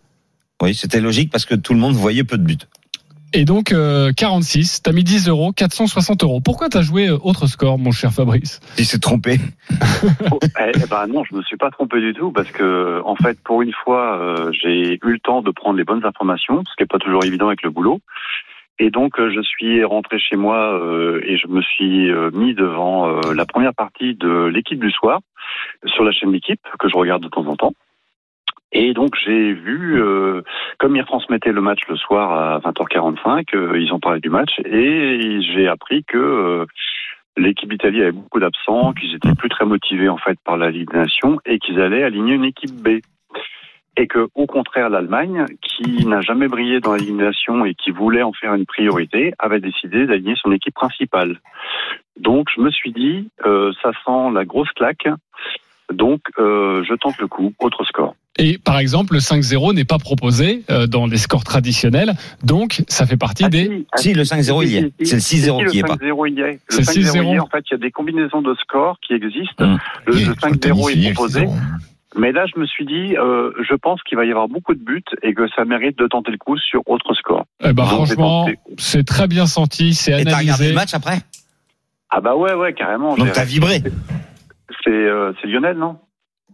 Oui, 0.63 0.77
c'était 0.77 1.01
logique 1.01 1.33
parce 1.33 1.45
que 1.45 1.57
tout 1.57 1.75
le 1.75 1.81
monde 1.81 1.95
voyait 1.97 2.23
peu 2.23 2.39
de 2.39 2.45
buts. 2.45 2.57
Et 3.35 3.45
donc, 3.45 3.73
euh, 3.73 4.13
46, 4.17 4.83
t'as 4.83 4.93
mis 4.93 5.05
10 5.05 5.29
euros, 5.29 5.53
460 5.53 6.23
euros. 6.23 6.41
Pourquoi 6.41 6.69
t'as 6.69 6.83
joué 6.83 7.09
euh, 7.09 7.17
autre 7.23 7.47
score, 7.47 7.79
mon 7.79 7.91
cher 7.91 8.13
Fabrice? 8.13 8.61
Il 8.79 8.85
s'est 8.85 8.99
trompé. 8.99 9.39
Oh, 10.31 10.39
eh, 10.43 10.73
eh 10.75 10.87
ben 10.89 11.07
non, 11.07 11.25
je 11.25 11.35
me 11.35 11.43
suis 11.43 11.57
pas 11.57 11.71
trompé 11.71 12.01
du 12.01 12.15
tout 12.15 12.31
parce 12.31 12.51
que 12.51 13.01
en 13.05 13.17
fait, 13.17 13.39
pour 13.43 13.63
une 13.63 13.73
fois, 13.73 14.19
euh, 14.19 14.53
j'ai 14.53 14.95
eu 14.95 15.13
le 15.13 15.19
temps 15.19 15.43
de 15.43 15.51
prendre 15.51 15.77
les 15.77 15.85
bonnes 15.85 16.05
informations, 16.05 16.63
ce 16.69 16.77
qui 16.77 16.83
est 16.83 16.87
pas 16.87 16.99
toujours 16.99 17.25
évident 17.25 17.49
avec 17.49 17.63
le 17.63 17.71
boulot. 17.71 18.01
Et 18.79 18.91
donc, 18.91 19.19
euh, 19.19 19.31
je 19.35 19.41
suis 19.43 19.85
rentré 19.85 20.19
chez 20.19 20.37
moi 20.37 20.75
euh, 20.75 21.21
et 21.25 21.37
je 21.37 21.47
me 21.47 21.63
suis 21.63 22.11
euh, 22.11 22.31
mis 22.33 22.55
devant 22.55 23.09
euh, 23.09 23.35
la 23.35 23.47
première 23.47 23.75
partie 23.75 24.15
de 24.15 24.47
l'équipe 24.47 24.81
du 24.81 24.91
soir 24.91 25.21
sur 25.87 26.05
la 26.05 26.13
chaîne 26.13 26.33
L'équipe 26.33 26.61
que 26.79 26.89
je 26.89 26.97
regarde 26.97 27.23
de 27.23 27.29
temps 27.29 27.47
en 27.47 27.57
temps. 27.57 27.75
Et 28.73 28.95
donc 28.95 29.15
j'ai 29.23 29.53
vu, 29.53 30.03
euh, 30.03 30.43
comme 30.79 30.97
ils 30.97 31.03
retransmettaient 31.03 31.53
le 31.53 31.61
match 31.61 31.81
le 31.89 31.97
soir 31.97 32.33
à 32.33 32.59
20h45, 32.61 33.55
euh, 33.55 33.79
ils 33.79 33.93
ont 33.93 34.01
parlé 34.01 34.21
du 34.21 34.31
match 34.31 34.59
et 34.65 35.41
j'ai 35.43 35.69
appris 35.69 36.05
que 36.05 36.17
euh, 36.17 36.67
l'équipe 37.37 37.69
d'Italie 37.69 38.03
avait 38.03 38.13
beaucoup 38.13 38.41
d'absents, 38.41 38.93
qu'ils 38.93 39.15
étaient 39.15 39.35
plus 39.35 39.51
très 39.51 39.67
motivés 39.67 40.09
en 40.09 40.17
fait 40.17 40.39
par 40.45 40.57
la 40.57 40.71
Ligue 40.71 40.91
des 40.91 40.99
Nations 40.99 41.39
et 41.45 41.59
qu'ils 41.59 41.81
allaient 41.81 42.03
aligner 42.03 42.35
une 42.35 42.45
équipe 42.45 42.75
B. 42.83 43.01
Et 43.99 44.07
que, 44.07 44.29
au 44.35 44.47
contraire, 44.47 44.89
l'Allemagne, 44.89 45.45
qui 45.61 46.07
n'a 46.07 46.23
jamais 46.23 46.49
brillé 46.49 46.81
dans 46.81 46.95
la 46.95 46.99
et 47.67 47.75
qui 47.75 47.91
voulait 47.91 48.23
en 48.23 48.33
faire 48.33 48.55
une 48.55 48.65
priorité, 48.65 49.35
avait 49.39 49.61
décidé 49.61 50.07
d'aligner 50.07 50.35
son 50.37 50.51
équipe 50.51 50.73
principale. 50.73 51.39
Donc, 52.19 52.49
je 52.57 52.63
me 52.63 52.71
suis 52.71 52.93
dit, 52.93 53.29
euh, 53.45 53.71
ça 53.83 53.91
sent 54.05 54.33
la 54.33 54.47
grosse 54.47 54.71
claque. 54.71 55.09
Donc, 55.93 56.21
euh, 56.39 56.83
je 56.89 56.95
tente 56.95 57.19
le 57.19 57.27
coup. 57.29 57.53
Autre 57.59 57.85
score. 57.85 58.15
Et 58.39 58.57
par 58.57 58.79
exemple, 58.79 59.13
le 59.13 59.21
5-0 59.21 59.75
n'est 59.75 59.85
pas 59.85 59.99
proposé 59.99 60.63
euh, 60.71 60.87
dans 60.87 61.07
les 61.07 61.19
scores 61.19 61.45
traditionnels, 61.45 62.15
donc 62.43 62.83
ça 62.89 63.05
fait 63.05 63.19
partie 63.19 63.45
Ah, 63.45 63.51
des. 63.51 63.65
si, 63.67 63.87
ah, 63.93 63.99
Si, 63.99 64.15
le 64.15 64.23
5-0, 64.25 64.63
il 64.65 64.71
y 64.73 64.77
est. 64.79 64.93
C'est 65.05 65.17
le 65.17 65.21
6-0 65.21 65.71
qui 65.71 65.79
est 65.79 65.83
Le 65.83 65.87
pas. 65.89 65.95
5-0, 65.97 66.29
il 66.29 66.35
y 66.39 66.41
est. 66.41 66.61
C'est 66.71 66.79
Le 66.79 66.85
5-0, 66.85 67.13
6-0. 67.13 67.23
il 67.25 67.29
y 67.33 67.35
est. 67.35 67.39
En 67.41 67.47
fait, 67.49 67.65
il 67.71 67.73
y 67.73 67.75
a 67.75 67.79
des 67.79 67.91
combinaisons 67.91 68.41
de 68.41 68.55
scores 68.55 68.97
qui 69.07 69.13
existent. 69.13 69.63
Hum. 69.65 69.79
Le, 70.07 70.15
Il 70.19 70.27
le 70.29 70.35
faut 70.35 70.47
le 70.49 70.53
5-0 70.55 70.59
tonifier, 70.61 71.09
est 71.09 71.13
proposé. 71.13 71.41
6-0. 71.43 71.53
Mais 72.17 72.33
là, 72.33 72.45
je 72.55 72.59
me 72.61 72.67
suis 72.67 72.85
dit, 72.87 73.17
euh, 73.19 73.51
je 73.69 73.75
pense 73.75 74.03
qu'il 74.03 74.17
va 74.19 74.25
y 74.27 74.31
avoir 74.31 74.49
beaucoup 74.49 74.75
de 74.75 74.83
buts 74.85 75.03
et 75.23 75.33
que 75.35 75.47
ça 75.55 75.65
mérite 75.67 75.99
de 75.99 76.07
tenter 76.07 76.31
le 76.31 76.39
coup 76.39 76.57
sur 76.59 76.81
autre 76.87 77.15
score. 77.15 77.45
Eh 77.63 77.73
ben, 77.75 77.85
franchement, 77.85 78.49
c'est 78.79 79.05
très 79.07 79.27
bien 79.29 79.47
senti, 79.47 79.93
c'est 79.95 80.13
Et 80.13 80.25
t'as 80.25 80.39
regardé 80.39 80.49
analysé. 80.49 80.69
le 80.71 80.75
match 80.75 80.95
après? 80.95 81.19
Ah 82.15 82.21
bah 82.21 82.37
ouais, 82.37 82.53
ouais, 82.53 82.75
carrément. 82.75 83.17
Donc 83.17 83.33
t'as 83.33 83.45
vibré, 83.45 83.83
euh, 84.95 85.33
c'est 85.41 85.49
Lionel, 85.49 85.77
non 85.79 85.99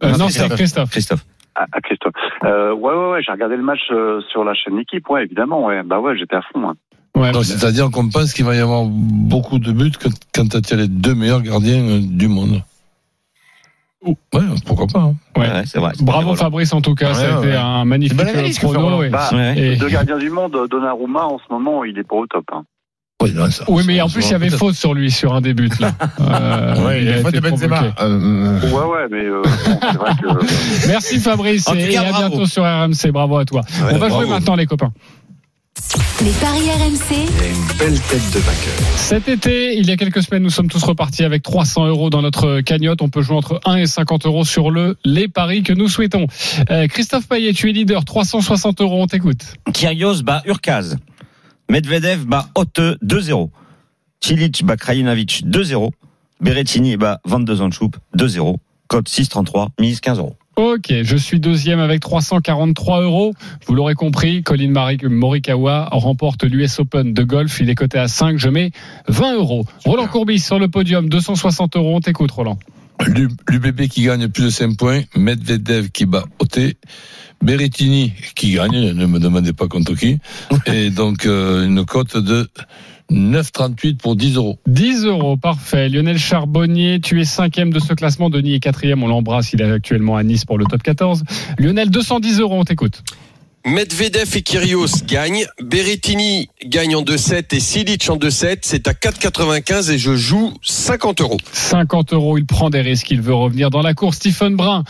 Euh, 0.03 0.11
non, 0.17 0.25
Christophe. 0.27 0.47
c'est 0.49 0.55
Christophe. 0.55 0.89
Christophe. 0.91 1.25
ah, 1.55 1.65
ah, 1.71 1.81
Christophe. 1.81 2.13
Euh, 2.43 2.73
ouais, 2.73 2.93
ouais, 2.93 3.09
ouais, 3.11 3.21
j'ai 3.25 3.31
regardé 3.31 3.55
le 3.57 3.63
match 3.63 3.81
euh, 3.91 4.21
sur 4.31 4.43
la 4.43 4.53
chaîne 4.53 4.77
équipe, 4.79 5.09
ouais, 5.09 5.23
évidemment, 5.25 5.65
ouais. 5.65 5.83
Bah 5.83 5.99
ouais, 5.99 6.17
j'étais 6.17 6.35
à 6.35 6.41
fond. 6.41 6.69
hein. 6.69 6.75
Ouais. 7.15 7.31
C'est-à-dire 7.43 7.89
qu'on 7.91 8.07
pense 8.09 8.33
qu'il 8.33 8.45
va 8.45 8.55
y 8.55 8.59
avoir 8.59 8.85
beaucoup 8.85 9.57
de 9.59 9.71
buts 9.71 9.91
quand, 10.33 10.47
tu 10.61 10.73
as 10.73 10.77
les 10.77 10.87
deux 10.87 11.15
meilleurs 11.15 11.41
gardiens 11.41 11.99
du 12.01 12.27
monde. 12.27 12.61
Ouais, 14.05 14.13
pourquoi 14.65 14.87
pas. 14.87 14.99
hein. 14.99 15.15
Ouais. 15.35 15.47
Vrai. 15.75 15.91
Bravo 16.01 16.33
Fabrice 16.35 16.71
en 16.71 16.79
tout 16.81 16.95
cas, 16.95 17.09
Ouais, 17.09 17.13
ça 17.15 17.35
a 17.35 17.39
été 17.39 17.49
ouais. 17.49 17.55
un 17.57 17.83
magnifique 17.83 18.61
prono. 18.61 19.01
Bah, 19.09 19.29
Ouais. 19.33 19.59
et- 19.59 19.75
Deux 19.75 19.89
gardiens 19.89 20.17
du 20.17 20.29
monde, 20.29 20.57
Donnarumma, 20.69 21.25
en 21.25 21.37
ce 21.39 21.43
moment, 21.51 21.83
il 21.83 21.97
est 21.97 22.03
pas 22.07 22.15
au 22.15 22.25
top. 22.27 22.45
Hein. 22.53 22.63
Ouais, 23.21 23.31
non, 23.31 23.51
ça- 23.51 23.65
Oui, 23.67 23.83
mais 23.85 23.97
ça- 23.97 24.05
en 24.05 24.09
plus, 24.09 24.25
il 24.27 24.31
y 24.31 24.35
avait 24.35 24.49
faute 24.49 24.75
sur 24.75 24.93
lui 24.93 25.11
sur 25.11 25.33
un 25.33 25.41
des 25.41 25.53
buts 25.53 25.69
là. 25.79 25.91
Euh, 26.21 26.85
Ouais, 26.85 27.01
il 27.01 27.09
y 27.09 27.11
a 27.11 27.17
faute 27.21 27.33
de 27.33 27.39
Benzema. 27.41 27.75
provoqué. 27.93 27.93
Euh, 28.01 28.59
Ouais, 28.61 28.69
ouais, 28.69 29.07
mais 29.11 29.25
euh, 29.25 29.41
c'est 29.65 29.97
vrai 29.97 30.11
que. 30.21 30.87
Merci 30.87 31.19
Fabrice 31.19 31.67
En 31.67 31.73
et 31.75 31.89
cas, 31.89 32.01
à 32.03 32.09
bravo. 32.11 32.29
bientôt 32.29 32.45
sur 32.45 32.63
RMC. 32.63 33.11
Bravo 33.11 33.37
à 33.37 33.45
toi. 33.45 33.61
Ouais, 33.61 33.89
On 33.93 33.97
va 33.97 34.07
bravo. 34.07 34.21
jouer 34.21 34.29
maintenant 34.29 34.55
les 34.55 34.65
copains. 34.65 34.91
les 36.21 36.31
paris 36.31 36.69
RMC, 36.71 37.15
Une 37.25 37.77
belle 37.77 37.99
tête 37.99 38.31
de 38.33 38.39
vainqueur. 38.39 38.73
Cet 38.95 39.27
été, 39.27 39.75
il 39.77 39.85
y 39.87 39.91
a 39.91 39.97
quelques 39.97 40.23
semaines, 40.23 40.43
nous 40.43 40.49
sommes 40.49 40.69
tous 40.69 40.83
repartis 40.83 41.23
avec 41.25 41.43
300 41.43 41.87
euros 41.87 42.09
dans 42.09 42.21
notre 42.21 42.61
cagnotte. 42.61 43.01
On 43.01 43.09
peut 43.09 43.21
jouer 43.21 43.35
entre 43.37 43.59
1 43.65 43.75
et 43.77 43.85
50 43.85 44.25
euros 44.27 44.45
sur 44.45 44.71
le 44.71 44.95
les 45.03 45.27
paris 45.27 45.63
que 45.63 45.73
nous 45.73 45.89
souhaitons. 45.89 46.27
Euh, 46.69 46.87
Christophe 46.87 47.27
Payet, 47.27 47.51
tu 47.53 47.69
es 47.69 47.73
leader, 47.73 48.05
360 48.05 48.79
euros, 48.81 49.01
on 49.03 49.07
t'écoute. 49.07 49.41
Kyrgios 49.73 50.21
bat 50.23 50.41
Urkaz. 50.45 50.95
Medvedev 51.69 52.25
bat 52.25 52.49
Hotte 52.55 52.97
2-0. 53.03 53.49
Cilic 54.21 54.65
bat 54.65 54.75
Krajinovic 54.75 55.43
2-0. 55.45 55.91
Berrettini 56.41 56.97
bat 56.97 57.21
Van 57.25 57.39
de 57.39 57.55
Zandschoup 57.55 57.95
2-0. 58.17 58.55
Code 58.87 59.07
6,33, 59.07 59.67
mise 59.79 59.99
15 60.01 60.17
euros. 60.17 60.35
Ok, 60.55 60.91
je 61.03 61.15
suis 61.15 61.39
deuxième 61.39 61.79
avec 61.79 62.01
343 62.01 63.01
euros. 63.03 63.33
Vous 63.67 63.75
l'aurez 63.75 63.93
compris, 63.93 64.41
Colin 64.41 64.73
Morikawa 65.03 65.89
remporte 65.91 66.43
l'US 66.43 66.79
Open 66.79 67.13
de 67.13 67.23
golf. 67.23 67.59
Il 67.61 67.69
est 67.69 67.75
coté 67.75 67.99
à 67.99 68.07
5. 68.07 68.39
Je 68.39 68.49
mets 68.49 68.71
20 69.07 69.35
euros. 69.35 69.65
Roland 69.85 70.07
Courbis 70.07 70.39
sur 70.39 70.57
le 70.57 70.67
podium, 70.67 71.07
260 71.07 71.77
euros. 71.77 71.95
On 71.95 71.99
t'écoute, 72.01 72.31
Roland. 72.31 72.57
L'U- 73.07 73.29
L'UBB 73.49 73.87
qui 73.87 74.03
gagne 74.03 74.27
plus 74.27 74.43
de 74.45 74.49
5 74.49 74.77
points, 74.77 75.01
Medvedev 75.15 75.89
qui 75.89 76.05
bat 76.05 76.25
Oté, 76.39 76.77
Berrettini 77.41 78.11
qui 78.35 78.51
gagne, 78.53 78.91
ne 78.91 79.05
me 79.05 79.19
demandez 79.19 79.53
pas 79.53 79.67
contre 79.67 79.93
qui, 79.95 80.19
et 80.65 80.89
donc 80.89 81.25
euh, 81.25 81.65
une 81.65 81.85
cote 81.85 82.17
de 82.17 82.49
9,38 83.11 83.97
pour 83.97 84.15
10 84.15 84.35
euros. 84.35 84.59
10 84.67 85.05
euros, 85.05 85.37
parfait. 85.37 85.89
Lionel 85.89 86.19
Charbonnier, 86.19 86.99
tu 86.99 87.19
es 87.21 87.25
cinquième 87.25 87.71
de 87.73 87.79
ce 87.79 87.93
classement. 87.93 88.29
Denis 88.29 88.53
est 88.53 88.59
quatrième. 88.59 89.01
On 89.01 89.07
l'embrasse. 89.07 89.51
Il 89.53 89.61
est 89.61 89.71
actuellement 89.71 90.15
à 90.15 90.21
Nice 90.23 90.45
pour 90.45 90.59
le 90.59 90.65
top 90.65 90.83
14. 90.83 91.23
Lionel, 91.57 91.89
210 91.89 92.39
euros. 92.39 92.59
On 92.59 92.63
t'écoute. 92.65 93.01
Medvedev 93.65 94.35
et 94.35 94.41
Kyrgios 94.41 95.03
gagnent. 95.05 95.45
Berrettini 95.61 96.49
gagne 96.65 96.95
en 96.95 97.03
2-7 97.03 97.55
et 97.55 97.59
Silic 97.59 98.09
en 98.09 98.17
2-7. 98.17 98.59
C'est 98.61 98.87
à 98.87 98.93
4,95 98.93 99.91
et 99.91 99.97
je 99.97 100.15
joue 100.15 100.53
50 100.63 101.21
euros. 101.21 101.37
50 101.51 102.13
euros. 102.13 102.37
Il 102.37 102.45
prend 102.45 102.69
des 102.69 102.81
risques. 102.81 103.11
Il 103.11 103.21
veut 103.21 103.33
revenir 103.33 103.69
dans 103.69 103.81
la 103.81 103.93
course. 103.93 104.17
Stephen 104.17 104.55
Brun, 104.55 104.85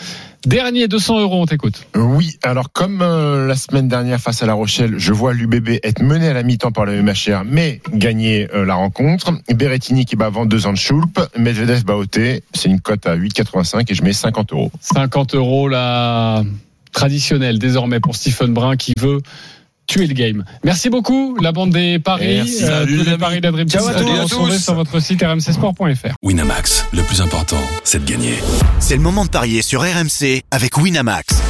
dernier, 0.46 0.88
200 0.88 1.20
euros. 1.20 1.42
On 1.42 1.46
t'écoute. 1.48 1.88
Oui, 1.96 2.38
alors 2.44 2.72
comme 2.72 3.02
euh, 3.02 3.48
la 3.48 3.56
semaine 3.56 3.88
dernière 3.88 4.20
face 4.20 4.44
à 4.44 4.46
La 4.46 4.54
Rochelle, 4.54 4.96
je 4.98 5.14
vois 5.14 5.34
l'UBB 5.34 5.80
être 5.84 6.04
mené 6.04 6.28
à 6.28 6.34
la 6.34 6.44
mi-temps 6.44 6.72
par 6.72 6.86
le 6.86 7.02
MHR, 7.02 7.44
mais 7.46 7.82
gagner 7.92 8.48
euh, 8.54 8.66
la 8.66 8.76
rencontre. 8.76 9.34
Berrettini 9.54 10.06
qui 10.06 10.16
bat 10.16 10.30
Van 10.30 10.46
de 10.46 10.58
Zandschulp, 10.58 11.20
Medvedev 11.38 11.84
bat 11.84 11.98
Oté, 11.98 12.44
c'est 12.54 12.70
une 12.70 12.80
cote 12.80 13.08
à 13.08 13.18
8,85 13.18 13.92
et 13.92 13.96
je 13.96 14.04
mets 14.04 14.14
50 14.14 14.54
euros. 14.54 14.72
50 14.80 15.34
euros, 15.34 15.68
la 15.68 16.44
traditionnelle 16.92 17.60
désormais 17.60 18.00
pour 18.00 18.16
Stephen 18.16 18.54
Brun 18.54 18.76
qui 18.76 18.94
veut 19.00 19.22
tuer 19.88 20.06
le 20.08 20.14
game. 20.14 20.46
Merci 20.64 20.90
beaucoup, 20.90 21.36
la 21.42 21.52
bande 21.52 21.72
des 21.72 21.98
paris, 21.98 22.60
euh, 22.62 22.86
tous 22.86 23.10
les 23.10 23.18
paris 23.18 23.42
d'Adrien 23.42 23.66
Ciao 23.66 23.88
à 23.88 23.94
tous. 23.94 24.08
à 24.08 24.22
retrouver 24.24 24.60
sur 24.60 24.76
votre 24.76 25.00
site 25.00 25.24
rmcsport.fr. 25.24 26.14
Winamax, 26.22 26.86
le 26.94 27.02
plus 27.02 27.22
important, 27.22 27.58
c'est 27.84 28.06
de 28.06 28.10
gagner. 28.10 28.36
C'est 28.80 28.96
le 28.96 29.02
moment 29.02 29.26
de 29.26 29.32
parier 29.32 29.64
sur 29.64 29.82
RMC 29.82 30.44
avec 30.52 30.78
Winamax. 30.78 31.42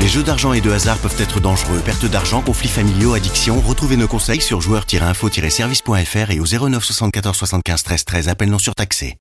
Les 0.00 0.08
jeux 0.08 0.22
d'argent 0.22 0.52
et 0.52 0.60
de 0.60 0.70
hasard 0.70 0.98
peuvent 0.98 1.20
être 1.20 1.40
dangereux. 1.40 1.80
Perte 1.84 2.06
d'argent, 2.06 2.40
conflits 2.40 2.68
familiaux, 2.68 3.14
addiction. 3.14 3.60
Retrouvez 3.60 3.96
nos 3.96 4.06
conseils 4.06 4.40
sur 4.40 4.60
joueurs-info-service.fr 4.60 6.30
et 6.30 6.38
au 6.40 6.44
09 6.68 6.84
74 6.84 7.36
75 7.36 7.82
13 7.82 8.04
13. 8.04 8.28
Appel 8.28 8.48
non 8.48 8.58
surtaxé. 8.58 9.16